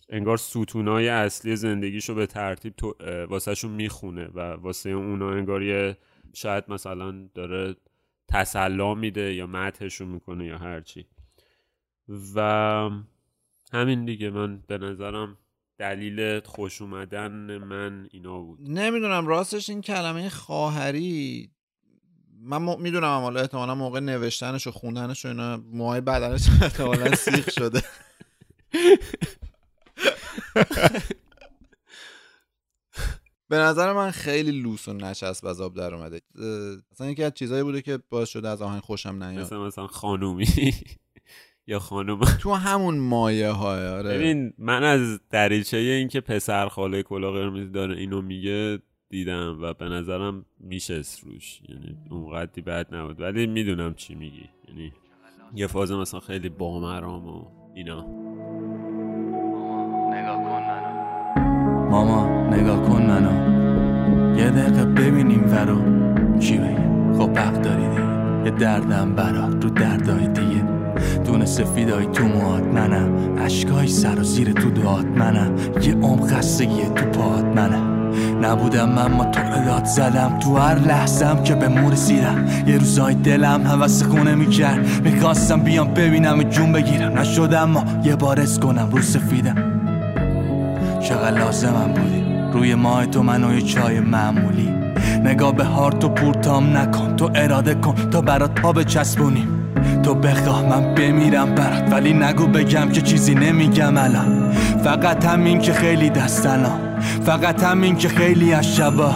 انگار 0.08 0.36
ستونای 0.36 1.08
اصلی 1.08 1.56
زندگیشو 1.56 2.14
به 2.14 2.26
ترتیب 2.26 2.74
واسهشون 3.28 3.70
می‌خونه 3.70 4.26
و 4.34 4.40
واسه 4.40 4.90
اونا 4.90 5.30
انگار 5.30 5.62
یه 5.62 5.96
شاید 6.34 6.64
مثلا 6.68 7.28
داره 7.34 7.76
تسلا 8.28 8.94
میده 8.94 9.34
یا 9.34 9.46
متحشون 9.46 10.08
می‌کنه 10.08 10.46
یا 10.46 10.58
هرچی. 10.58 11.06
و 12.34 12.90
همین 13.72 14.04
دیگه. 14.04 14.30
من 14.30 14.62
به 14.66 14.78
نظرم 14.78 15.38
دلیل 15.78 16.40
خوش 16.40 16.82
اومدن 16.82 17.58
من 17.58 18.08
اینا 18.10 18.40
بود. 18.40 18.58
نمی‌دونم 18.62 19.26
راستش 19.26 19.70
این 19.70 19.80
کلمه 19.80 20.28
خواهری 20.28 21.50
من 22.40 22.58
م... 22.58 22.80
می‌دونم 22.80 23.20
حالا 23.20 23.40
احتمالا 23.40 23.74
موقع 23.74 24.00
نوشتنش 24.00 24.66
و 24.66 24.70
خوندنش 24.70 25.24
و 25.24 25.28
اینا 25.28 25.56
موهای 25.56 26.00
بدنش 26.00 26.48
احتمالا 26.62 27.14
سیخ 27.14 27.50
شده. 27.50 27.82
به 33.48 33.58
نظر 33.58 33.92
من 33.92 34.10
خیلی 34.10 34.50
لوس 34.62 34.88
و 34.88 34.92
نچسب 34.92 35.46
از 35.46 35.60
آب 35.60 35.76
در 35.76 35.94
اومده 35.94 36.20
اصلا 36.92 37.10
یکی 37.10 37.24
از 37.24 37.32
چیزایی 37.34 37.62
بوده 37.62 37.82
که 37.82 37.98
باعث 38.10 38.28
شده 38.28 38.48
از 38.48 38.62
آهنگ 38.62 38.82
خوشم 38.82 39.22
نیاد. 39.22 39.44
مثلا 39.44 39.66
مثلا 39.66 39.86
خانومی. 39.86 40.46
یا 41.66 41.78
خانوم 41.78 42.20
تو 42.40 42.52
همون 42.52 42.98
مایه 42.98 43.50
های 43.50 43.86
آره. 43.86 44.18
ببین 44.18 44.52
من 44.58 44.84
از 44.84 45.20
دریچه 45.30 45.76
این 45.76 46.08
که 46.08 46.20
پسر 46.20 46.68
خاله 46.68 47.02
کلا 47.02 47.32
قرمز 47.32 47.72
داره 47.72 47.96
اینو 47.96 48.22
میگه 48.22 48.78
دیدم 49.08 49.58
و 49.62 49.74
به 49.74 49.84
نظرم 49.84 50.44
میشه 50.60 50.94
روش. 50.94 51.60
یعنی 51.68 51.96
اونقدی 52.10 52.60
بد 52.60 52.94
نبود. 52.94 53.20
ولی 53.20 53.46
می‌دونم 53.46 53.94
چی 53.94 54.14
میگی. 54.14 54.48
یعنی 54.68 54.92
یه 55.54 55.66
فاز 55.66 55.92
مثلا 55.92 56.20
خیلی 56.20 56.48
بامرام 56.48 57.28
و 57.28 57.44
اینا. 57.74 58.00
نگاه 60.10 60.36
کن 60.36 60.62
منو. 60.62 61.90
ماما 61.90 62.46
نگاه 62.50 62.88
کن 62.88 63.02
منو. 63.02 63.52
یه 64.38 64.50
دقیقه 64.50 64.84
ببینیم 64.84 65.44
ورو 65.52 65.78
چی 66.38 66.58
بگه 66.58 67.12
خب 67.18 67.38
حق 67.38 67.62
داری 67.62 67.88
دیگه 67.88 68.44
یه 68.44 68.50
دردم 68.50 69.14
برات 69.14 69.64
رو 69.64 69.70
دردای 69.70 70.28
دیگه. 70.28 70.81
دونه 71.26 71.46
سفیدای 71.46 72.06
تو 72.06 72.24
موات 72.24 72.64
منم 72.64 73.38
عشقای 73.38 73.86
سر 73.86 74.20
و 74.20 74.24
زیر 74.24 74.52
تو 74.52 74.70
دعات 74.70 75.06
منم 75.06 75.52
یه 75.82 75.94
عمق 75.94 76.26
خستگی 76.26 76.82
تو 76.94 77.04
پات 77.04 77.44
منم 77.44 77.92
نبودم 78.42 78.88
من 78.88 79.12
ما 79.12 79.24
داد 79.66 79.84
زدم. 79.84 80.38
تو 80.38 80.56
هر 80.56 80.78
لحظم 80.78 81.42
که 81.42 81.54
به 81.54 81.68
مور 81.68 81.92
رسیدم 81.92 82.46
یه 82.66 82.78
روزای 82.78 83.14
دلم 83.14 83.66
حوث 83.66 84.02
خونه 84.02 84.34
می‌کرد. 84.34 85.02
می‌خواستم 85.04 85.60
بیام 85.60 85.94
ببینم 85.94 86.42
جون 86.42 86.72
بگیرم. 86.72 87.18
نشدم 87.18 87.70
ما 87.70 87.84
یه 88.04 88.16
بار 88.16 88.44
کنم 88.44 88.88
رو 88.90 89.02
سفیدم. 89.02 89.54
چقدر 91.02 91.38
لازمم 91.38 91.92
بودی؟ 91.94 92.24
روی 92.52 92.74
ماه 92.74 93.06
تو 93.06 93.22
منو 93.22 93.54
یه 93.54 93.60
چای 93.60 94.00
معمولی. 94.00 94.68
نگاه 95.24 95.54
به 95.54 95.64
هارت 95.64 96.04
و 96.04 96.08
پورتام 96.08 96.76
نکن. 96.76 97.16
تو 97.16 97.30
اراده 97.34 97.74
کن. 97.74 97.94
تا 98.10 98.20
برات 98.20 98.60
پا 98.60 98.72
بچسبونیم 98.72 99.48
تو 100.02 100.14
بخواه 100.14 100.66
من 100.66 100.94
بمیرم 100.94 101.54
برات 101.54 101.92
ولی 101.92 102.12
نگو 102.12 102.46
بگم 102.46 102.88
که 102.88 103.00
چیزی 103.02 103.34
نمیگم 103.34 103.96
الان. 103.96 104.52
فقط 104.84 105.24
همین 105.24 105.58
که 105.58 105.72
خیلی 105.72 106.10
دستنا 106.10 106.92
فقط 107.26 107.62
همین 107.62 107.96
که 107.96 108.08
خیلی 108.08 108.52
از 108.52 108.76
شبا. 108.76 109.14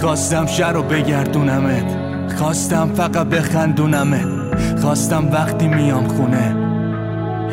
خواستم 0.00 0.46
شر 0.46 0.72
رو 0.72 0.82
بگردونمت. 0.82 1.96
خواستم 2.36 2.90
فقط 2.94 3.26
بخندونمت. 3.26 4.26
خواستم 4.80 5.28
وقتی 5.32 5.68
میام 5.68 6.08
خونه. 6.08 6.56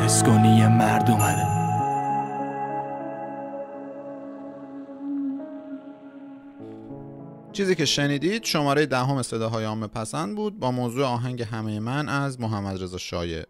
حس 0.05 0.23
کنی 0.23 0.57
یه 0.57 0.67
مرد 0.67 1.11
اومده. 1.11 1.54
چیزی 7.55 7.75
که 7.75 7.85
شنیدید 7.85 8.43
شماره 8.43 8.85
دهم 8.85 9.21
صداهای 9.21 9.65
عام 9.65 9.87
پسند 9.87 10.35
بود 10.35 10.59
با 10.59 10.71
موضوع 10.71 11.05
آهنگ 11.05 11.41
همه 11.41 11.79
من 11.79 12.09
از 12.09 12.39
محمد 12.39 12.83
رضا 12.83 12.97
شایع. 12.97 13.43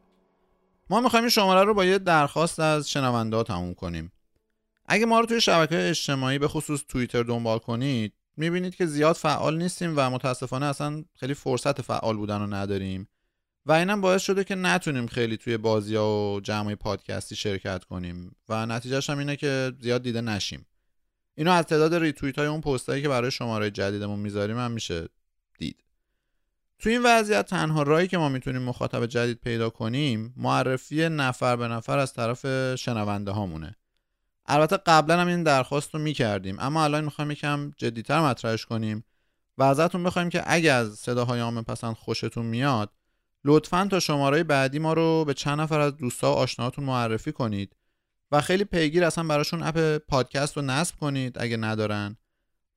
ما 0.90 1.02
می‌خوایم 1.02 1.24
این 1.24 1.30
شماره 1.30 1.64
رو 1.64 1.74
با 1.74 1.86
یه 1.86 1.98
درخواست 1.98 2.60
از 2.60 2.90
شنونده 2.90 3.44
تموم 3.44 3.74
کنیم. 3.74 4.12
اگه 4.86 5.06
ما 5.06 5.20
رو 5.20 5.26
توی 5.26 5.42
شبکه 5.42 5.90
اجتماعی 5.90 6.40
به 6.40 6.48
خصوص 6.48 6.84
توییتر 6.88 7.24
دنبال 7.24 7.60
کنید 7.60 8.14
می‌بینید 8.38 8.76
که 8.76 8.86
زیاد 8.86 9.16
فعال 9.16 9.58
نیستیم 9.58 9.94
و 9.96 10.10
متاسفانه 10.10 10.66
اصلا 10.66 11.04
خیلی 11.14 11.34
فرصت 11.34 11.82
فعال 11.82 12.18
بودن 12.18 12.40
رو 12.40 12.54
نداریم 12.54 13.08
و 13.66 13.72
اینم 13.72 14.02
باعث 14.02 14.22
شده 14.22 14.44
که 14.44 14.56
نتونیم 14.56 15.08
خیلی 15.08 15.38
توی 15.38 15.58
بازی 15.58 15.96
ها 15.96 16.34
و 16.34 16.40
جمعی 16.40 16.76
پادکستی 16.76 17.36
شرکت 17.36 17.84
کنیم 17.84 18.36
و 18.50 18.66
نتیجهش 18.66 19.10
هم 19.10 19.18
اینه 19.18 19.36
که 19.36 19.72
زیاد 19.82 20.04
دیده 20.04 20.22
نشیم. 20.22 20.66
اینو 21.36 21.52
از 21.52 21.66
تعداد 21.66 21.96
ریتویت 21.96 22.40
های 22.40 22.48
اون 22.48 22.62
پستایی 22.62 23.02
که 23.02 23.10
برای 23.10 23.32
شماره 23.32 23.72
جدیدمون 23.72 24.20
می‌ذاریم 24.20 24.58
هم 24.58 24.72
میشه 24.72 25.08
دید. 25.60 25.84
تو 26.80 26.90
این 26.90 27.02
وضعیت 27.04 27.46
تنها 27.46 27.84
راهی 27.84 28.08
که 28.08 28.18
ما 28.18 28.30
می‌تونیم 28.30 28.62
مخاطب 28.62 29.06
جدید 29.06 29.40
پیدا 29.40 29.70
کنیم 29.70 30.34
معرفی 30.38 31.10
نفر 31.10 31.56
به 31.56 31.68
نفر 31.68 31.98
از 31.98 32.14
طرف 32.14 32.76
شنونده 32.76 33.32
هامونه. 33.32 33.76
البته 34.46 34.78
قبلا 34.78 35.22
هم 35.22 35.28
این 35.28 35.44
درخواست 35.44 35.96
رو 35.96 36.02
می‌کردیم 36.02 36.58
اما 36.60 36.84
الان 36.84 37.04
می‌خوایم 37.04 37.32
یکم 37.32 37.72
جدیتر 37.78 38.22
مطرحش 38.22 38.66
کنیم 38.66 39.04
و 39.58 39.64
ازتون 39.64 40.04
بخوایم 40.04 40.30
که 40.30 40.44
اگر 40.46 40.76
از 40.76 40.96
صداهای 40.96 41.40
عام 41.40 41.64
پسند 41.64 41.96
خوشتون 41.96 42.46
میاد 42.46 42.92
لطفا 43.46 43.88
تا 43.92 44.00
شماره 44.00 44.44
بعدی 44.44 44.80
ما 44.80 44.94
رو 44.94 45.26
به 45.26 45.34
چند 45.34 45.62
نفر 45.62 45.80
از 45.80 45.98
دوستا 45.98 46.32
و 46.32 46.36
آشناهاتون 46.36 46.86
معرفی 46.86 47.32
کنید 47.32 47.76
و 48.32 48.42
خیلی 48.42 48.64
پیگیر 48.64 49.04
اصلا 49.04 49.24
براشون 49.24 49.64
اپ 49.64 49.98
پادکست 49.98 50.58
رو 50.58 50.64
نصب 50.64 50.96
کنید 50.96 51.38
اگه 51.40 51.58
ندارن 51.58 52.18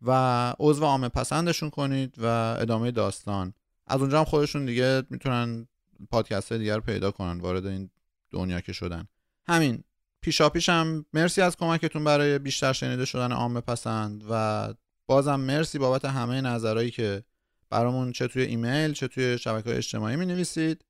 و 0.03 0.55
عضو 0.59 0.85
عام 0.85 1.09
پسندشون 1.09 1.71
کنید 1.71 2.15
و 2.19 2.27
ادامه 2.61 2.91
داستان. 2.91 3.55
از 3.87 4.01
اونجا 4.01 4.19
هم 4.19 4.25
خودشون 4.25 4.65
دیگه 4.65 5.03
می‌تونن 5.11 5.69
پادکست 6.11 6.53
دیگر 6.53 6.75
رو 6.75 6.81
پیدا 6.81 7.11
کنن 7.11 7.41
وارد 7.41 7.67
این 7.67 7.91
دنیا 8.31 8.61
که 8.61 8.73
شدن. 8.73 9.09
همین. 9.47 9.85
پیشا 10.21 10.49
پیشم 10.49 11.07
مرسی 11.13 11.41
از 11.43 11.57
کمکتون 11.57 12.05
برای 12.05 12.39
بیشتر 12.39 12.73
شنیده 12.73 13.05
شدن 13.05 13.33
عام 13.33 13.61
پسند 13.61 14.25
و 14.31 14.75
بازم 15.07 15.41
مرسی 15.41 15.79
بابت 15.79 16.05
همه 16.05 16.41
نظرهایی 16.41 16.91
که 16.91 17.23
برامون 17.71 18.13
چه 18.13 18.29
توی 18.29 18.43
ایمیل 18.43 18.93
چه 18.93 19.09
توی 19.09 19.39
شبکه 19.39 19.77
اجتماعی 19.77 20.17
می 20.17 20.27
نویسید 20.27 20.85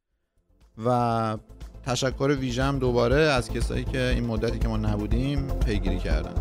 و 0.85 1.37
تشکر 1.87 2.37
ویژم 2.41 2.79
دوباره 2.79 3.17
از 3.17 3.51
کسایی 3.51 3.85
که 3.85 4.09
این 4.09 4.27
مدتی 4.27 4.59
که 4.59 4.69
ما 4.69 4.77
نبودیم 4.77 5.47
پیگیری 5.47 5.99
کردن. 5.99 6.35